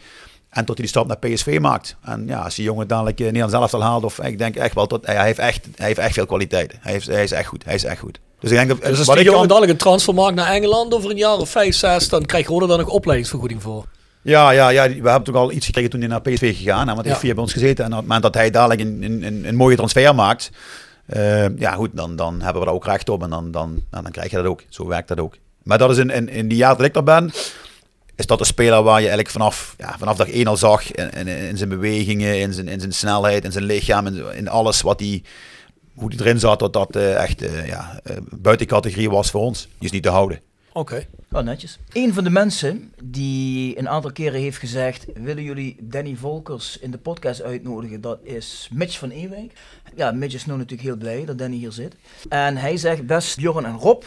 [0.51, 1.97] En tot hij die stap naar PSV maakt.
[2.03, 4.87] En ja, als die jongen dadelijk Nederland zelf al haalt, of ik denk echt wel
[4.87, 6.79] tot hij heeft echt, hij heeft echt veel kwaliteiten.
[6.81, 7.65] Hij, heeft, hij is echt goed.
[7.65, 8.21] Hij is echt goed.
[8.41, 8.83] Dus ik denk dat.
[8.83, 11.75] Dus als die jongen dadelijk een transfer maakt naar Engeland over een jaar of vijf,
[11.75, 13.85] zes, dan krijgt Rode dan nog opleidingsvergoeding voor.
[14.23, 16.89] Ja, ja, ja, we hebben toch al iets gekregen toen hij naar PSV gegaan.
[16.89, 17.85] Hè, want hij heeft vier bij ons gezeten.
[17.85, 20.51] En op het moment dat hij dadelijk een, een, een mooie transfer maakt.
[21.17, 23.23] Uh, ja, goed, dan, dan hebben we daar ook recht op.
[23.23, 24.63] En dan, dan, dan, dan krijg je dat ook.
[24.69, 25.37] Zo werkt dat ook.
[25.63, 27.31] Maar dat is in, in, in die jaar dat ik er ben.
[28.17, 30.93] Is dat een speler waar je eigenlijk vanaf, ja, vanaf dag één al zag.
[30.93, 34.07] In, in, in, zijn bewegingen, in zijn, in zijn snelheid, in zijn lichaam.
[34.07, 35.23] In, in alles wat hij.
[35.95, 39.63] Hoe hij erin zat, dat dat uh, echt uh, ja, buiten categorie was voor ons.
[39.63, 40.41] Die is niet te houden.
[40.73, 41.07] Oké.
[41.29, 41.43] Okay.
[41.43, 41.79] netjes.
[41.93, 46.91] Een van de mensen die een aantal keren heeft gezegd: willen jullie Danny Volkers in
[46.91, 48.01] de podcast uitnodigen?
[48.01, 49.53] Dat is Mitch van Ewijk.
[49.95, 51.97] Ja, Mitch is nu natuurlijk heel blij dat Danny hier zit.
[52.29, 54.03] En hij zegt: best Jorren en Rob.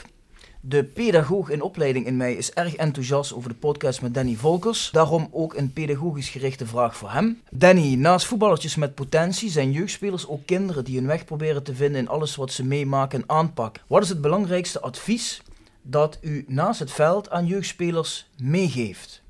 [0.66, 4.90] De pedagoog in opleiding in mij is erg enthousiast over de podcast met Danny Volkers.
[4.92, 7.42] Daarom ook een pedagogisch gerichte vraag voor hem.
[7.52, 12.02] Danny, naast voetballertjes met potentie zijn jeugdspelers ook kinderen die hun weg proberen te vinden
[12.02, 13.84] in alles wat ze meemaken en aanpakken.
[13.88, 15.42] Wat is het belangrijkste advies
[15.84, 19.22] dat u naast het veld aan jeugdspelers meegeeft.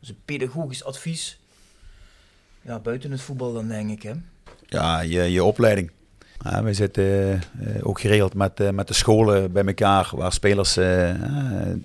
[0.00, 1.38] Dus een pedagogisch advies.
[2.62, 4.12] Ja, buiten het voetbal dan denk ik hè.
[4.66, 5.90] Ja, je, je opleiding.
[6.44, 7.40] Ja, wij zitten uh,
[7.82, 11.10] ook geregeld met, uh, met de scholen bij elkaar, waar spelers uh,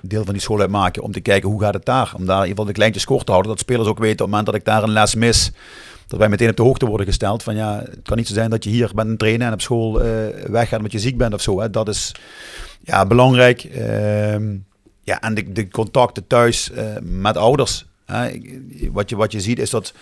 [0.02, 2.14] deel van die school uitmaken, om te kijken hoe gaat het daar.
[2.16, 4.20] Om daar in ieder geval de kleintjes kort te houden, dat spelers ook weten op
[4.20, 5.52] het moment dat ik daar een les mis,
[6.10, 8.50] dat wij meteen op de hoogte worden gesteld van ja, het kan niet zo zijn
[8.50, 9.94] dat je hier bent trainen en op school
[10.48, 11.60] weggaat omdat je ziek bent of zo.
[11.60, 11.70] Hè.
[11.70, 12.12] Dat is
[12.84, 13.64] ja, belangrijk.
[13.64, 14.36] Uh,
[15.04, 17.86] ja, en de, de contacten thuis uh, met ouders.
[18.06, 18.32] Hè.
[18.92, 19.94] Wat, je, wat je ziet is dat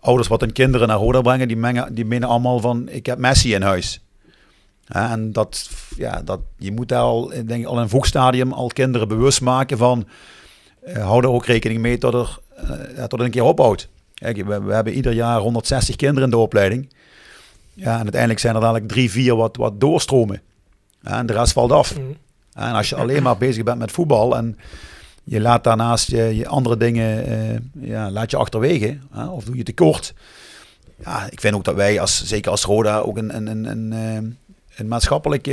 [0.00, 3.18] ouders wat hun kinderen naar Roda brengen, die, mengen, die menen allemaal van ik heb
[3.18, 4.04] Messi in huis.
[4.86, 8.68] en dat, ja, dat, je moet al, denk ik, al in een vroeg stadium al
[8.68, 10.06] kinderen bewust maken van
[10.86, 12.38] uh, hou er ook rekening mee tot er,
[13.08, 13.88] tot er een keer ophoudt.
[14.20, 16.88] Kijk, we, we, hebben ieder jaar 160 kinderen in de opleiding.
[17.74, 20.42] Ja, en uiteindelijk zijn er dadelijk drie, vier wat, wat doorstromen.
[21.02, 21.98] En de rest valt af.
[21.98, 22.16] Mm.
[22.52, 24.58] En als je alleen maar bezig bent met voetbal en
[25.24, 29.56] je laat daarnaast je, je andere dingen uh, ja, laat je achterwege, uh, of doe
[29.56, 30.14] je tekort.
[31.04, 34.36] Ja, ik vind ook dat wij, als, zeker als Roda, ook een, een, een, een,
[34.76, 35.52] een maatschappelijke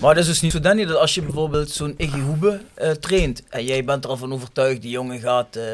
[0.00, 2.90] Maar het is dus niet zo, Danny, dat als je bijvoorbeeld zo'n Iggy Hoebe eh,
[2.90, 5.64] traint en jij bent er al van overtuigd, die jongen gaat eh,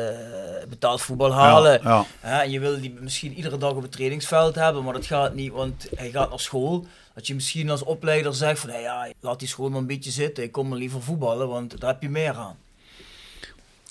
[0.69, 1.81] betaald voetbal halen.
[1.83, 2.07] ja.
[2.21, 5.53] En je wil die misschien iedere dag op het trainingsveld hebben, maar dat gaat niet,
[5.53, 6.87] want hij gaat naar school.
[7.15, 10.11] Dat je misschien als opleider zegt van, hey, ja, laat die school maar een beetje
[10.11, 12.57] zitten, ik kom maar liever voetballen, want daar heb je meer aan.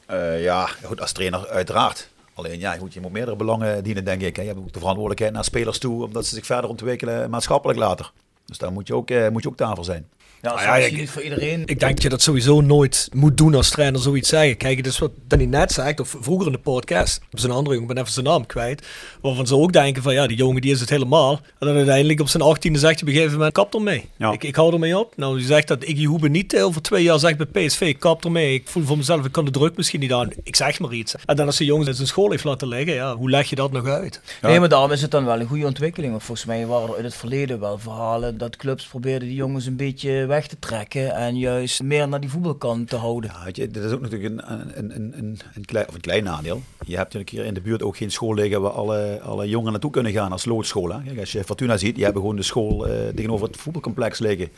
[0.06, 2.10] Eh, ja, goed, als trainer uiteraard.
[2.34, 4.36] Alleen ja, goed, je moet meerdere belangen dienen, denk ik.
[4.36, 4.42] Hè.
[4.42, 8.12] Je hebt ook de verantwoordelijkheid naar spelers toe, omdat ze zich verder ontwikkelen maatschappelijk later.
[8.46, 10.08] Dus daar moet je ook, eh, moet je ook tafel zijn.
[10.44, 11.62] Ja, Nou ja, is ik- niet voor iedereen.
[11.66, 14.58] Ik denk dat je dat sowieso nooit moet doen als trainer zoiets zeggen.
[14.58, 17.22] Kijk, het is wat Danny net zegt, of vroeger in de podcast.
[17.32, 18.88] Op zijn andere jongen, ik ben even zijn naam kwijt.
[19.22, 21.32] Waarvan ze ook denken van ja, die jongen die is het helemaal.
[21.60, 24.10] En dan uiteindelijk op zijn 18e zegt hij op een gegeven moment, kap ermee.
[24.18, 24.32] Ja.
[24.32, 25.14] Ik, ik hou ermee op.
[25.18, 28.54] Nou, je zegt dat Iggy Hoebe niet over twee jaar zegt bij PSV, kap ermee.
[28.54, 30.30] Ik voel voor mezelf, ik kan de druk misschien niet aan.
[30.44, 31.16] Ik zeg maar iets.
[31.26, 33.56] En dan als de jongens in zijn school heeft laten liggen, ja, hoe leg je
[33.56, 34.22] dat nog uit?
[34.42, 36.12] Nee, maar daarom is het dan wel een goede ontwikkeling.
[36.12, 39.66] Want volgens mij waren er in het verleden wel verhalen dat clubs probeerden die jongens
[39.66, 43.32] een beetje weg te trekken en juist meer naar die voetbalkant te houden.
[43.34, 46.02] Ja, weet je, dat is ook natuurlijk een, een, een, een, een, klein, of een
[46.02, 46.62] klein nadeel.
[46.86, 49.72] Je hebt natuurlijk hier in de buurt ook geen school liggen waar alle, alle jongeren
[49.72, 51.04] naartoe kunnen gaan als loodscholen.
[51.04, 54.50] Kijk, als je Fortuna ziet, die hebben gewoon de school eh, tegenover het voetbalcomplex liggen.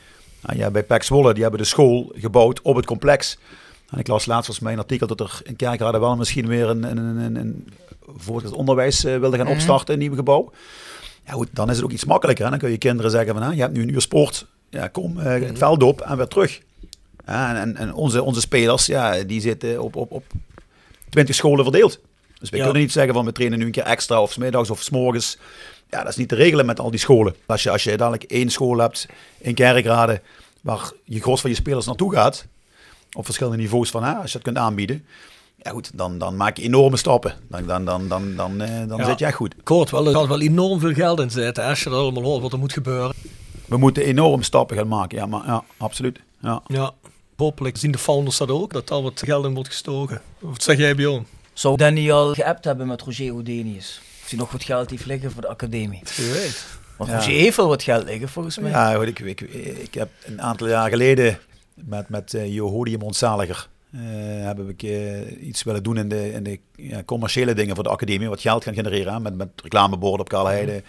[0.41, 3.38] En je hebt bij PEC Zwolle, die hebben de school gebouwd op het complex.
[3.89, 6.69] En ik las laatst volgens mij een artikel dat er in Kerkrade wel misschien weer
[6.69, 7.68] een, een, een, een, een
[8.18, 10.52] voortgezet onderwijs eh, wilde gaan opstarten, een nieuw gebouw.
[11.26, 12.43] Ja goed, dan is het ook iets makkelijker.
[12.43, 12.49] Hè?
[12.49, 14.45] Dan kun je kinderen zeggen van, hè, je hebt nu een uur sport,
[14.76, 16.61] ja, kom eh, het veld op en weer terug.
[17.26, 20.23] Ja, en en, onze, onze spelers, ja, die zitten op, op, op
[21.10, 21.99] 20 scholen verdeeld.
[22.39, 22.64] Dus we Ja.
[22.64, 25.38] kunnen niet zeggen van we trainen nu een keer extra of 's middags of morgens.
[25.89, 27.35] Ja, dat is niet te regelen met al die scholen.
[27.45, 29.07] Als je, als je dadelijk één school hebt
[29.38, 30.22] in Kerkrade
[30.61, 32.45] waar je gros van je spelers naartoe gaat,
[33.14, 35.06] op verschillende niveaus van, hè, als je het kunt aanbieden.
[35.64, 37.34] Ja goed, dan, dan maak je enorme stappen.
[37.49, 39.06] Dan, dan, dan, dan, dan, eh, dan Ja.
[39.06, 39.53] zit je echt goed.
[39.60, 41.64] Ik hoor wel, er gaat wel enorm veel geld in zitten.
[41.64, 43.14] Als je dat allemaal hoort wat er moet gebeuren.
[43.66, 45.18] We moeten enorm stappen gaan maken.
[45.18, 46.20] Ja, maar ja, absoluut.
[46.42, 46.62] Ja.
[46.68, 46.92] Ja,
[47.38, 50.22] hopelijk zien de founders dat ook, dat daar wat geld in wordt gestoken.
[50.40, 51.26] Wat zeg jij, Bjorn?
[51.54, 54.02] Zou Danny al geappt hebben met Roger Houdinius?
[54.24, 56.02] Of hij nog wat geld heeft liggen voor de academie?
[56.16, 56.66] Je weet.
[56.98, 57.16] Want Ja.
[57.16, 58.72] Roger heeft wel wat geld liggen volgens mij.
[58.72, 59.42] Ja, goed, ik, ik,
[59.82, 61.40] ik heb een aantal jaar geleden
[61.74, 64.02] met, met uh, Johodium Ontzaliger uh,
[64.46, 68.42] hebben we iets willen doen in de, de ja, commerciële dingen voor de academie, wat
[68.42, 70.84] geld gaan genereren met, met reclameborden op Karlheide.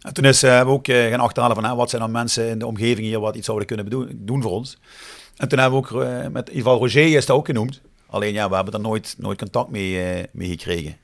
[0.00, 2.48] En toen is, uh, hebben we ook uh, gaan achterhalen van wat zijn dan mensen
[2.48, 4.78] in de omgeving hier wat iets zouden kunnen bedoen, doen voor ons.
[5.36, 7.80] En toen hebben we ook, met geval Roger is dat ook genoemd.
[8.06, 10.96] Alleen ja, we hebben er nooit, nooit contact mee, mee gekregen.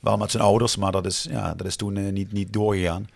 [0.00, 3.08] Wel met zijn ouders, maar dat is, ja, dat is toen niet, niet doorgegaan.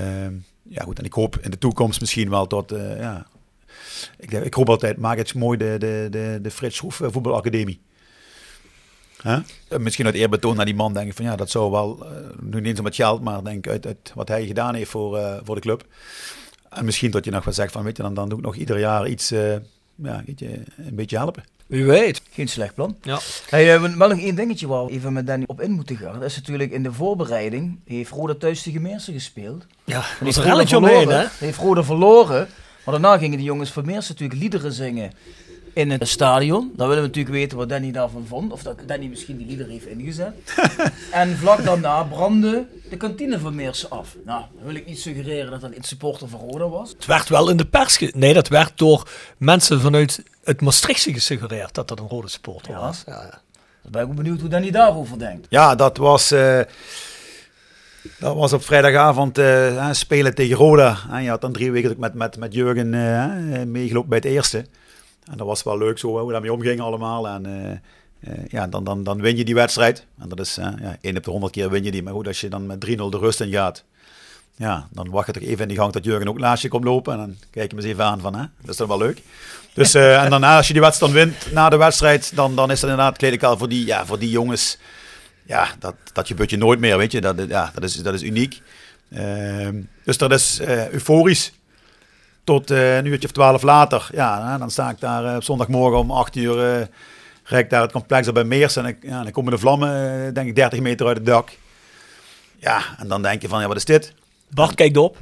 [0.00, 0.26] Uh,
[0.62, 3.26] ja goed, en ik hoop in de toekomst misschien wel tot, ja,
[4.18, 7.80] ik, ik hoop altijd, maak het mooi de, de, de, de Frits Schroef uh, voetbalacademie.
[9.22, 9.38] Huh?
[9.78, 12.10] Misschien uit eerbetoon naar die man denk ik van ja, dat zou wel, uh,
[12.40, 15.18] nu niet eens om het geld, maar denk uit, uit wat hij gedaan heeft voor,
[15.18, 15.84] uh, voor de club.
[16.68, 18.56] En misschien dat je nog wat zegt van weet je, dan, dan doe ik nog
[18.56, 19.52] ieder jaar iets, uh,
[19.94, 21.44] ja, weet je, een beetje helpen.
[21.66, 22.22] Wie weet.
[22.30, 22.96] Geen slecht plan.
[23.02, 23.18] Ja.
[23.48, 25.96] Hey, we hebben wel nog één dingetje waar we even met Danny op in moeten
[25.96, 26.12] gaan.
[26.12, 29.66] Dat is natuurlijk in de voorbereiding heeft Roda thuis tegen Meersen gespeeld.
[29.84, 31.02] Ja, dat heeft is een relletje omheen, hè?
[31.02, 31.30] verloren.
[31.38, 32.48] Heeft Roda verloren.
[32.84, 35.12] Maar daarna gingen die jongens van Meersen natuurlijk liederen zingen
[35.74, 36.72] in het stadion.
[36.76, 38.52] Dan willen we natuurlijk weten wat Danny daarvan vond.
[38.52, 40.32] Of dat Danny misschien die liederen heeft ingezet.
[41.10, 44.16] en vlak daarna brandde de kantine van Meersen af.
[44.24, 46.90] Nou, dan wil ik niet suggereren dat dat een supporter van Roda was.
[46.90, 47.96] Het werd wel in de pers...
[47.96, 52.72] Ge- nee, dat werd door mensen vanuit het Maastrichtse gesuggereerd dat dat een rode supporter
[52.72, 52.80] Ja.
[52.80, 53.02] was.
[53.06, 53.40] Ja, ja.
[53.82, 55.46] Dan ben ik ook benieuwd hoe Danny daarover denkt.
[55.50, 56.60] Ja, dat was, uh,
[58.18, 60.98] dat was op vrijdagavond uh, spelen tegen Roda.
[61.10, 64.58] En je had dan drie weken met, met, met Jurgen uh, meegelopen bij het eerste.
[65.30, 67.28] En dat was wel leuk zo, hoe daarmee omgingen allemaal.
[67.28, 70.06] En uh, ja, dan, dan, dan win je die wedstrijd.
[70.18, 72.02] En dat is, ja, één op de honderd keer win je die.
[72.02, 73.84] Maar goed, als je dan met 3-0 de rust in gaat,
[74.56, 76.84] ja, dan wacht je toch even in die gang dat Jurgen ook naast je komt
[76.84, 77.12] lopen.
[77.12, 79.22] En dan kijk je hem eens even aan van, hè, dat is toch wel leuk.
[79.74, 82.80] Dus, en daarna, als je die wedstrijd dan wint, na de wedstrijd, dan, dan is
[82.80, 84.78] dat inderdaad kledikaal voor die, ja, voor die jongens.
[85.46, 87.20] Ja, dat, dat gebeurt je nooit meer, weet je.
[87.20, 88.60] Dat, ja, dat, is, dat is uniek.
[89.08, 89.68] Uh,
[90.04, 91.52] dus dat is uh, euforisch.
[92.44, 94.08] Tot uh, een uurtje of twaalf later.
[94.12, 96.88] Ja, dan sta ik daar uh, op zondagmorgen om acht uur.
[97.50, 98.76] Uh, ik daar het complex op bij Meers.
[98.76, 101.50] En, ik, ja, dan komen de vlammen, denk ik, 30 meter uit het dak.
[102.56, 104.12] Ja, en dan denk je van, ja, wat is dit?
[104.48, 105.16] Bart kijkt op.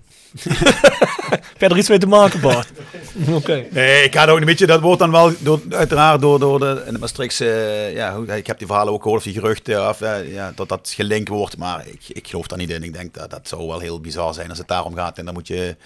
[1.31, 2.69] Heb je er iets mee te maken, Bart?
[3.21, 3.35] Oké.
[3.35, 3.69] Okay.
[3.71, 6.83] Nee, ik ga ook een beetje, dat wordt dan wel door, uiteraard door, door de,
[6.87, 10.01] in de Maastrichtse, uh, ja, ik heb die verhalen ook gehoord of die geruchten, of,
[10.27, 12.83] ja, dat dat gelinkt wordt, maar ik, ik geloof daar niet in.
[12.83, 15.19] Ik denk dat dat zou wel heel bizar zijn als het daarom gaat.
[15.19, 15.77] En dan moet je,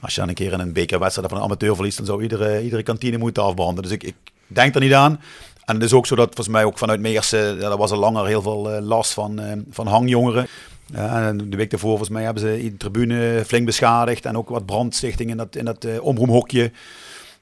[0.00, 2.62] als je dan een keer in een bekerwedstrijd van een amateur verliest, dan zou iedere,
[2.62, 3.82] iedere kantine moeten afbranden.
[3.82, 4.16] Dus ik, ik
[4.46, 5.20] denk er niet aan.
[5.64, 7.96] En het is ook zo dat volgens mij ook vanuit Meersen, ja, daar was er
[7.96, 10.46] langer heel veel uh, last van, uh, van hangjongeren.
[10.92, 14.66] En de week daarvoor volgens mij hebben ze de tribune flink beschadigd en ook wat
[14.66, 16.70] brandstichting in dat, in dat uh, omroemhokje.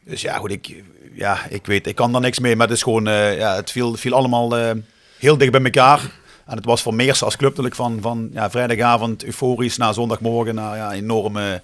[0.04, 0.82] Dus ja, goed, ik,
[1.14, 3.70] ja, ik weet, ik kan daar niks mee, maar het is gewoon, uh, ja, het
[3.70, 4.70] viel, viel allemaal uh,
[5.18, 6.00] heel dicht bij elkaar.
[6.46, 10.54] En het was voor Meers als club natuurlijk van, van ja, vrijdagavond euforisch naar zondagmorgen
[10.54, 11.62] naar ja, enorme,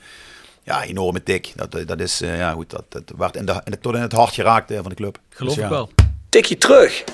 [0.62, 1.52] ja, enorme tik.
[1.56, 4.12] Dat, dat is, ja goed, dat, dat werd in de, in de, tot in het
[4.12, 5.18] hart geraakt van de club.
[5.28, 5.76] Geloof dus, ik ja.
[5.76, 5.90] wel.
[6.28, 7.04] Tikje terug.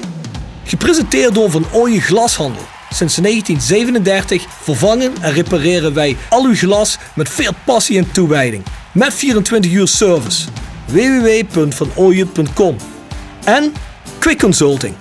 [0.65, 2.63] Gepresenteerd door Van Ooyen Glashandel.
[2.95, 8.65] Sinds 1937 vervangen en repareren wij al uw glas met veel passie en toewijding.
[8.93, 10.45] Met 24 uur service.
[10.87, 12.77] www.vanooyen.com
[13.45, 13.73] En
[14.19, 14.95] Quick Consulting.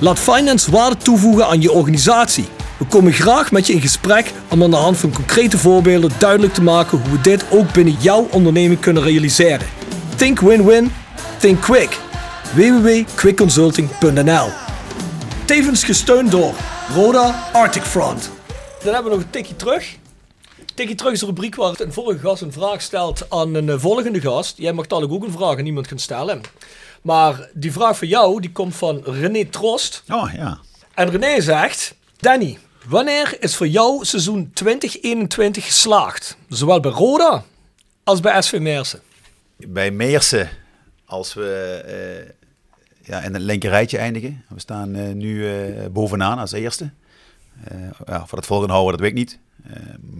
[0.00, 2.44] Laat finance waarde toevoegen aan je organisatie.
[2.76, 6.54] We komen graag met je in gesprek om aan de hand van concrete voorbeelden duidelijk
[6.54, 9.66] te maken hoe we dit ook binnen jouw onderneming kunnen realiseren.
[10.16, 10.92] Think win-win,
[11.38, 11.98] think quick.
[12.54, 14.48] www.quickconsulting.nl
[15.44, 16.54] Tevens gesteund door
[16.88, 18.30] Roda Arctic Front.
[18.82, 19.96] Dan hebben we nog een tikje terug.
[20.74, 24.20] Tikje terug is een rubriek waar een vorige gast een vraag stelt aan een volgende
[24.20, 24.58] gast.
[24.58, 26.40] Jij mag dadelijk ook een vraag aan iemand gaan stellen.
[27.02, 30.02] Maar die vraag van jou, die komt van René Trost.
[30.08, 30.58] Oh ja.
[30.94, 36.36] En René zegt, Danny, wanneer is voor jou seizoen 2021 geslaagd?
[36.48, 37.44] Zowel bij Roda
[38.04, 39.00] als bij SV Meersen.
[39.56, 40.48] Bij Meersen,
[41.06, 41.82] als we
[42.26, 42.43] uh,
[43.04, 44.44] ja, in het linker rijtje eindigen.
[44.48, 46.90] We staan uh, nu uh, bovenaan als eerste.
[48.06, 49.38] ja, voor het volgende houden, dat weet ik niet.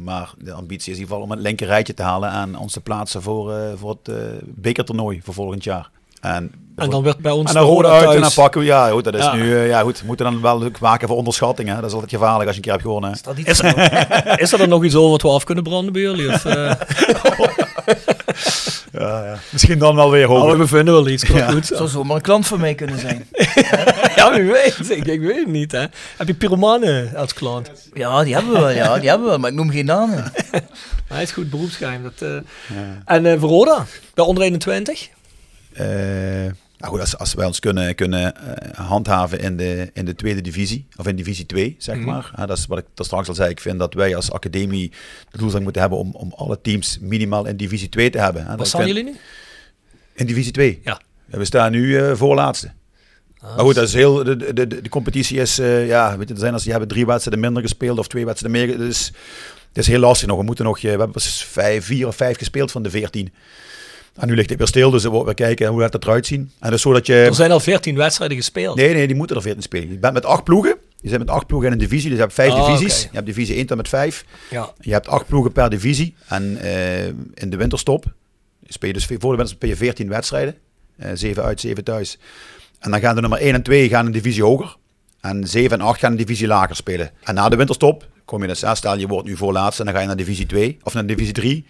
[0.04, 2.72] maar de ambitie is in ieder geval om het linker rijtje te halen en ons
[2.72, 4.10] te plaatsen voor, voor het
[4.44, 5.90] bekertoernooi voor volgend jaar.
[6.20, 8.14] En, en dan werd bij ons en dan Roda uit thuis.
[8.14, 9.34] en dan pakken we, ja goed, dat is ja.
[9.34, 11.74] nu, uh, ja goed, we moeten dan wel maken voor onderschattingen.
[11.74, 13.10] Dat is altijd gevaarlijk als je een keer hebt gewonnen.
[13.10, 15.92] Is, dat is, er, is er dan nog iets over wat we af kunnen branden
[15.92, 16.32] bij jullie?
[16.32, 16.52] Of, uh?
[18.92, 20.52] ja, ja, misschien dan wel weer hopen.
[20.52, 21.50] Oh, we vinden wel iets, ja.
[21.50, 21.66] goed.
[21.66, 23.28] Zou zomaar een klant van mij kunnen zijn.
[24.16, 24.90] ja, wie weet.
[24.90, 25.84] Ik, ik, weet het niet, hè.
[26.16, 27.70] Heb je pyromanen als klant?
[27.94, 30.32] Ja, die hebben we wel, ja, die hebben we wel, maar ik noem geen namen.
[31.08, 32.02] Hij is goed beroepsgeheim.
[32.02, 32.36] Dat, uh...
[33.04, 35.08] En uh, voor Roda, bij onder 21?
[35.80, 35.86] Uh,
[36.78, 40.40] nou goed, als, als wij ons kunnen, kunnen uh, handhaven in de, in de tweede
[40.40, 42.04] divisie, of in divisie 2, zeg mm.
[42.04, 42.32] maar.
[42.38, 43.50] Uh, dat is wat ik daar straks al zei.
[43.50, 44.90] Ik vind dat wij als academie
[45.30, 48.56] de doelstelling moeten hebben om, om alle teams minimaal in divisie 2 te hebben.
[48.56, 49.16] Waar staan jullie nu?
[50.14, 50.80] In divisie 2.
[50.84, 51.00] Ja.
[51.24, 52.72] We staan nu uh, voorlaatste.
[53.38, 56.34] Ah, maar goed, dat is heel, de, de, de, de competitie is, ja, weet je,
[56.34, 58.78] er zijn als die hebben drie wedstrijden minder gespeeld of twee wedstrijden meer.
[58.78, 59.12] Dus
[59.68, 60.38] het is heel lastig nog.
[60.38, 63.32] We moeten nog, we hebben pas vijf, vier of vijf gespeeld van de veertien.
[64.14, 66.50] En nu ligt het weer stil, dus we kijken hoe gaat het eruit zien.
[66.60, 67.14] En dus zodat je...
[67.14, 68.76] Er zijn al 14 wedstrijden gespeeld.
[68.76, 69.90] Nee, nee, die moeten er 14 spelen.
[69.90, 70.76] Je bent met acht ploegen.
[71.00, 72.96] Je zit met acht ploegen in een divisie, dus je hebt vijf oh, divisies.
[72.98, 73.08] Okay.
[73.10, 74.24] Je hebt divisie 1 tot met 5.
[74.50, 74.72] Ja.
[74.80, 76.14] Je hebt acht ploegen per divisie.
[76.28, 78.04] En uh, in de winterstop
[78.66, 80.54] speel je dus voor de winterstop speel je 14 wedstrijden.
[80.96, 82.18] Uh, 7 uit, 7 thuis.
[82.78, 84.76] En dan gaan de nummer 1 en 2 gaan een divisie hoger.
[85.20, 87.10] En 7 en 8 gaan een divisie lager spelen.
[87.22, 90.00] En na de winterstop kom je dus, stel je wordt nu voorlaatste en dan ga
[90.00, 91.66] je naar divisie 2 of naar divisie 3.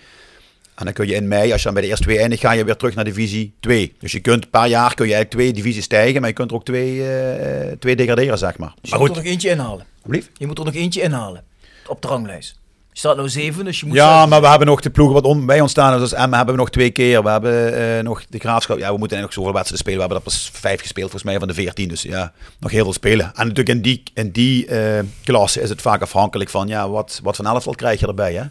[0.74, 2.52] En dan kun je in mei, als je dan bij de eerste twee eindigt, ga
[2.52, 3.94] je weer terug naar divisie 2.
[3.98, 6.56] Dus je kunt per jaar kun je eigenlijk twee divisies stijgen, maar je kunt er
[6.56, 8.74] ook twee, uh, twee degraderen, zeg maar.
[8.80, 9.86] Dus je moet er nog eentje inhalen.
[10.02, 10.30] Blief?
[10.34, 11.44] Je moet er nog eentje inhalen.
[11.86, 12.58] Op de ranglijst.
[12.92, 13.96] Je staat nou zeven, dus je moet...
[13.96, 15.98] Ja, maar we hebben nog de ploegen wat on, bij ons staan.
[15.98, 17.22] Dus Emma hebben we nog twee keer.
[17.22, 18.78] We hebben uh, nog de Graafschap.
[18.78, 19.98] Ja, we moeten nog zoveel wedstrijden spelen.
[19.98, 21.88] We hebben er pas vijf gespeeld, volgens mij, van de veertien.
[21.88, 23.26] Dus ja, nog heel veel spelen.
[23.26, 27.20] En natuurlijk in die, in die uh, klasse is het vaak afhankelijk van, ja, wat,
[27.22, 28.44] wat van elftal krijg je erbij, hè?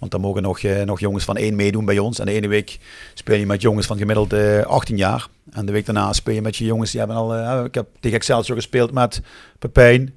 [0.00, 2.18] Want dan mogen nog, uh, nog jongens van één meedoen bij ons.
[2.18, 2.78] En de ene week
[3.14, 5.28] speel je met jongens van gemiddeld uh, 18 jaar.
[5.52, 7.36] En de week daarna speel je met je jongens die hebben al...
[7.36, 9.20] Uh, ik heb tegen Excelsior gespeeld met
[9.58, 10.14] Pepijn,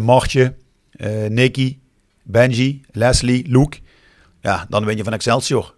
[0.00, 0.54] Martje,
[1.28, 1.78] Nicky,
[2.22, 3.78] Benji, Leslie, Luke.
[4.40, 5.74] Ja, dan win je van Excelsior.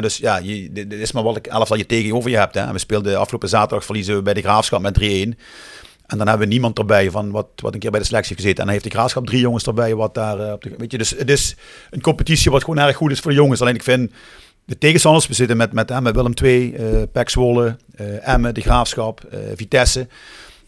[0.00, 0.40] dus ja,
[0.70, 2.54] dit is maar wat ik elftal je tegenover je hebt.
[2.54, 2.60] Hè.
[2.60, 5.38] En we speelden afgelopen zaterdag verliezen we bij de Graafschap met 3-1.
[6.12, 8.40] En dan hebben we niemand erbij van wat, wat een keer bij de selectie heeft
[8.40, 8.60] gezeten.
[8.60, 9.94] En dan heeft de graafschap drie jongens erbij.
[9.94, 11.56] Wat daar, op de, weet je, dus het is
[11.90, 13.60] een competitie wat gewoon erg goed is voor de jongens.
[13.60, 14.12] Alleen ik vind
[14.64, 18.54] de tegenstanders, we zitten met, met, uh, met Willem II, uh, Pek Zwolle, uh, Emmen,
[18.54, 19.20] de Graafschap,
[19.54, 20.06] Vitesse.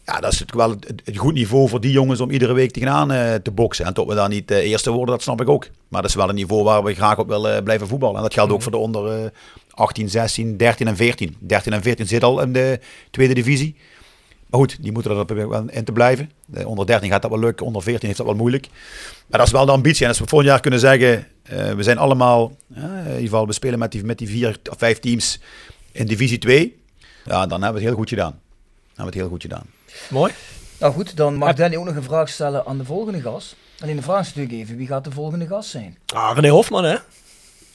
[0.04, 2.70] Ja, dat is natuurlijk wel het, het, goed niveau voor die jongens om iedere week
[2.70, 3.08] tegenaan
[3.42, 3.84] te boksen.
[3.84, 5.68] En tot we daar niet de eerste worden, dat snap ik ook.
[5.88, 8.16] Maar dat is wel een niveau waar we graag op willen blijven voetballen.
[8.16, 9.32] En dat geldt ook voor de onder
[9.70, 11.36] 18, 16, 13 en 14.
[11.38, 12.80] 13 en 14 zit al in de
[13.10, 13.76] tweede divisie.
[14.54, 16.30] Maar goed, die moeten er wel in te blijven.
[16.46, 18.68] De onder 13 gaat dat wel lukken, onder 14 heeft dat wel moeilijk.
[19.26, 20.02] Maar dat is wel de ambitie.
[20.02, 23.46] En als we volgend jaar kunnen zeggen, uh, we zijn allemaal, uh, in ieder geval,
[23.46, 25.40] we spelen met die, met die vier of vijf teams
[25.92, 26.80] in divisie 2.
[27.24, 28.30] Ja, dan hebben we het heel goed gedaan.
[28.30, 28.40] Dan
[28.86, 29.66] hebben we het heel goed gedaan.
[30.10, 30.32] Mooi.
[30.78, 33.56] Nou goed, dan mag Danny ook nog een vraag stellen aan de volgende gast.
[33.80, 35.98] Alleen de vraag is natuurlijk even, wie gaat de volgende gast zijn?
[36.06, 36.96] Ah, René Hofman hè?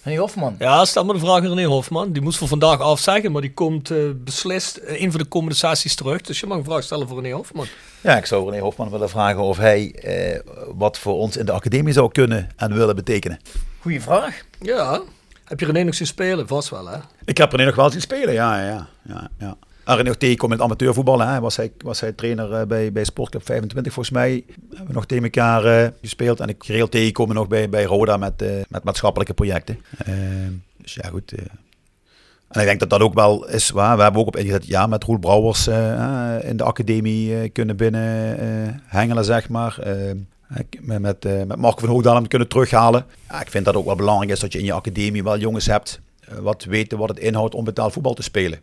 [0.02, 0.56] Henny Hofman.
[0.60, 2.12] Ja, stel me de vraag aan René Hofman.
[2.12, 5.56] Die moest voor vandaag afzeggen, maar die komt eh, beslist in een van de komende
[5.56, 6.22] sessies terug.
[6.22, 7.66] Dus je mag een vraag stellen voor René Hofman.
[8.02, 10.40] Ja, ik zou René Hofman willen vragen of hij eh,
[10.76, 13.40] wat voor ons in de academie zou kunnen en willen betekenen.
[13.80, 14.42] Goeie vraag.
[14.60, 15.02] Ja.
[15.44, 16.48] Heb je René nog zien spelen?
[16.48, 16.98] Vast wel, hè?
[17.26, 19.30] Ik heb René nog wel zien spelen, ja, ja, ja.
[19.40, 19.58] ja.
[19.90, 21.20] En René nog tegenkomen in het amateurvoetbal.
[21.20, 21.40] Hè.
[21.40, 24.44] Was, hij, was hij trainer eh, bij, bij Sportclub 25 volgens mij.
[24.70, 26.40] Hebben we nog tegen elkaar eh, gespeeld.
[26.40, 29.80] En ik geregeld tegenkomen nog bij, bij Roda met, eh, met maatschappelijke projecten.
[29.98, 30.14] Eh,
[30.78, 31.32] dus ja, goed.
[32.50, 33.98] En ik denk dat dat ook wel is waar.
[33.98, 35.68] We hebben ook op ingezet, ja, met Roel Brouwers
[36.48, 38.02] in de academie kunnen binnen
[38.86, 39.80] hengelen, zeg maar.
[39.80, 40.10] Eh,
[40.56, 43.06] ik- met, met, met Marco van Hoogdalem kunnen terughalen.
[43.30, 45.66] Ja, ik vind dat ook wel belangrijk is dat je in je academie wel jongens
[45.66, 46.00] hebt
[46.40, 48.60] wat weten wat het inhoudt om betaald voetbal te spelen.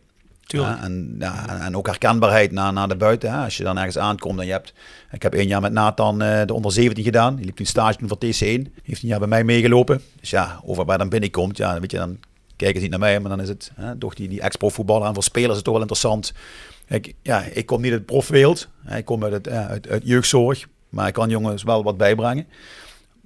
[0.81, 1.15] En,
[1.61, 3.31] en ook herkenbaarheid naar, naar de buiten.
[3.31, 3.43] Hè.
[3.43, 4.73] Als je dan ergens aankomt en je hebt...
[5.11, 7.35] Ik heb één jaar met Nathan eh, de onder 17 gedaan.
[7.35, 8.71] Die liep toen stage doen voor TC1.
[8.83, 10.01] Heeft een jaar bij mij meegelopen.
[10.19, 12.17] Dus ja, over waar dan binnenkomt, ja, weet je, dan
[12.55, 13.19] kijken ze niet naar mij.
[13.19, 15.07] Maar dan is het hè, toch die, die ex-pro voetballer.
[15.07, 16.33] En voor spelers is het toch wel interessant.
[16.87, 18.67] Ik, ja, ik kom niet uit de profwereld.
[18.89, 20.67] Ik kom uit, het, ja, uit, uit jeugdzorg.
[20.89, 22.47] Maar ik kan jongens wel wat bijbrengen.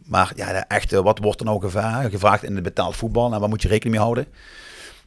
[0.06, 1.62] Maar ja, de echte, wat wordt er nou
[2.10, 3.34] gevraagd in het betaald voetbal?
[3.34, 4.28] En waar moet je rekening mee houden?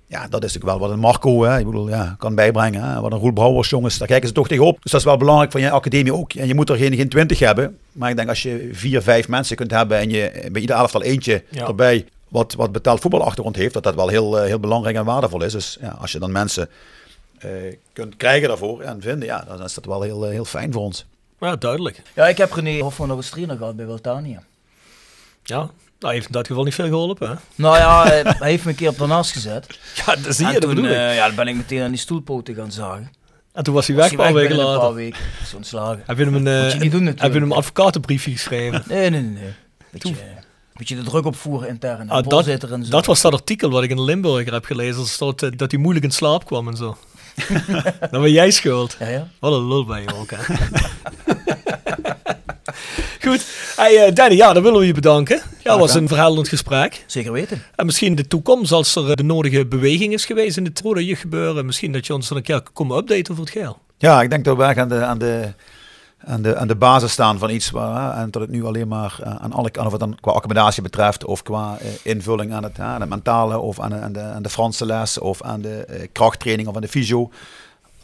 [0.07, 2.83] Ja, dat is natuurlijk wel wat een Marco hè, ik bedoel, ja, kan bijbrengen.
[2.83, 3.01] Hè.
[3.01, 4.83] Wat een Roel Brouwers, jongens, daar kijken ze toch tegenop.
[4.83, 6.33] Dus dat is wel belangrijk van je academie ook.
[6.33, 7.79] En je moet er geen, geen twintig hebben.
[7.93, 11.03] Maar ik denk als je vier, vijf mensen kunt hebben en je bij ieder elftal
[11.03, 11.67] eentje Ja.
[11.67, 15.43] erbij wat, wat betaald voetbalachtergrond heeft, dat dat wel heel, eh, heel belangrijk en waardevol
[15.43, 15.53] is.
[15.53, 16.69] Dus ja, als je dan mensen
[17.39, 17.51] eh,
[17.93, 20.83] kunt krijgen daarvoor en vinden, ja, dan is dat wel heel, eh, heel fijn voor
[20.83, 21.05] ons.
[21.41, 22.03] Ja, duidelijk.
[22.15, 24.43] Ja, ik heb René Hofman nog als trainer gehad bij Wiltania.
[25.43, 25.71] Ja,
[26.05, 27.35] nou heeft in dat geval niet veel geholpen, hè?
[27.55, 29.67] Nou ja, hij, hij heeft me een keer op de naast gezet.
[30.07, 31.99] Ja, dat zie je, en dat toen, eh, ja, dan ben ik meteen aan die
[31.99, 33.11] stoelpoten gaan zagen.
[33.53, 35.05] En toen was hij Was weg, hij een paar weken binnen een paar later.
[35.05, 35.19] weken.
[35.43, 36.03] Is hij ontslagen.
[36.07, 37.35] Heb je hem een, Moet je eh, niet doen heb je natuurlijk.
[37.35, 38.83] hem een advocatenbriefje geschreven?
[38.89, 39.33] Nee, nee, nee.
[39.33, 39.53] nee.
[39.91, 40.15] Beetje,
[40.77, 42.01] beetje de druk opvoeren intern.
[42.01, 42.91] en Ah, dat, en zo.
[42.91, 45.01] dat was dat artikel wat ik in Limburger heb gelezen.
[45.03, 46.97] Er stond eh, dat hij moeilijk in slaap kwam en zo.
[48.11, 48.97] Dan ben jij schuld.
[48.99, 49.29] Ja, ja.
[49.39, 50.55] Wat een lul ben je ook, hè?
[53.25, 53.47] Goed.
[53.77, 55.43] Hey, eh, Danny, ja, dan willen we je bedanken.
[55.63, 57.05] Ja, het was een verhelderend gesprek.
[57.07, 57.63] Zeker weten.
[57.77, 61.17] En misschien de toekomst, als er eh, de nodige beweging is geweest in het rode
[61.17, 63.79] gebeuren, misschien dat je ons dan een keer kan komen updaten over het geheel.
[63.99, 65.53] Ja, ik denk dat we aan de, aan de,
[66.27, 68.89] aan de, aan de basis staan van iets waar, hè, en dat het nu alleen
[68.89, 72.53] maar eh, aan alle kanten, of het dan qua accommodatie betreft, of qua eh, invulling
[72.53, 75.43] aan het, aan het mentale, of aan de, aan, de, aan de Franse les, of
[75.43, 77.31] aan de eh, krachttraining of aan de fysio.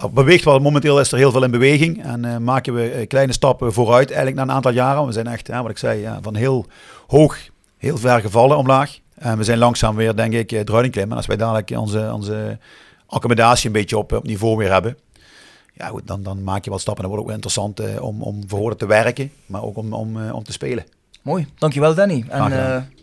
[0.08, 3.32] Beweegt wel, momenteel is er heel veel in beweging en eh, maken we eh, kleine
[3.32, 5.06] stappen vooruit, eigenlijk na een aantal jaren.
[5.06, 6.66] We zijn echt, hè, wat ik zei, ja, van heel
[7.06, 7.38] hoog,
[7.76, 8.98] heel ver gevallen omlaag.
[9.14, 11.10] En we zijn langzaam weer, denk ik, eh, eruit klimmen.
[11.10, 12.58] En als wij dadelijk onze, onze
[13.06, 14.96] accommodatie een beetje op, op niveau weer hebben,
[15.74, 17.04] ja, goed, dan, dan maak je wat stappen.
[17.04, 20.30] Dan wordt het ook wel interessant om, om voor te werken, maar ook om, om,
[20.30, 20.84] om te spelen.
[21.22, 21.46] Mooi.
[21.58, 22.24] Dankjewel Danny.
[22.28, 22.50] En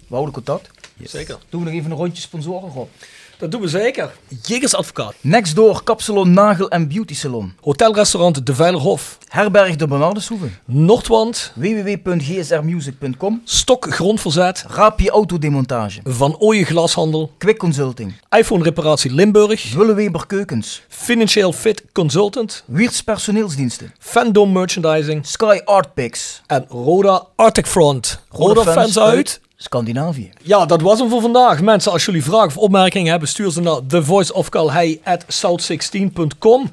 [0.08, 0.70] we houden contact.
[1.04, 1.38] Zeker.
[1.50, 2.90] Doen we nog even een rondje sponsoren op.
[3.40, 4.12] Dat doen we zeker.
[4.42, 5.14] Jegers Advocaat.
[5.22, 7.54] Nextdoor Kapsalon Nagel en Beauty Salon.
[7.62, 9.18] Hotelrestaurant De Veilerhof.
[9.28, 10.46] Herberg de Bernardeshoeve.
[10.66, 11.52] Noordwand.
[11.56, 13.42] www.gsrmusic.com.
[13.44, 14.66] Stok Grondverzet.
[14.68, 16.00] Raapje Autodemontage.
[16.04, 17.32] Van Ooyen Glashandel.
[17.38, 18.14] Quick Consulting.
[18.38, 19.74] iPhone Reparatie Limburg.
[19.74, 20.82] Willeweber Keukens.
[20.88, 22.64] Financieel Fit Consultant.
[22.66, 23.94] Wiertz Personeelsdiensten.
[24.00, 25.26] Fandom Merchandising.
[25.26, 26.42] Sky Art Picks.
[26.48, 28.20] En Roda Arctic Front.
[28.30, 29.40] Roda fans uit.
[29.58, 30.32] Scandinavië.
[30.44, 31.62] Ja, dat was hem voor vandaag.
[31.62, 36.72] Mensen, als jullie vragen of opmerkingen hebben, stuur ze naar thevoiceofcalhei@south16.com.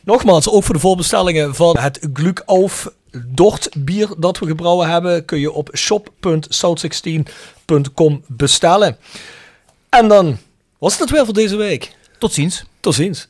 [0.00, 2.90] Nogmaals, ook voor de voorbestellingen van het Glück auf
[3.26, 8.96] Dort bier dat we gebrouwen hebben, kun je op shop.south16.com bestellen.
[9.88, 10.38] En dan
[10.78, 11.96] was het weer voor deze week.
[12.18, 12.64] Tot ziens.
[12.80, 13.28] Tot ziens.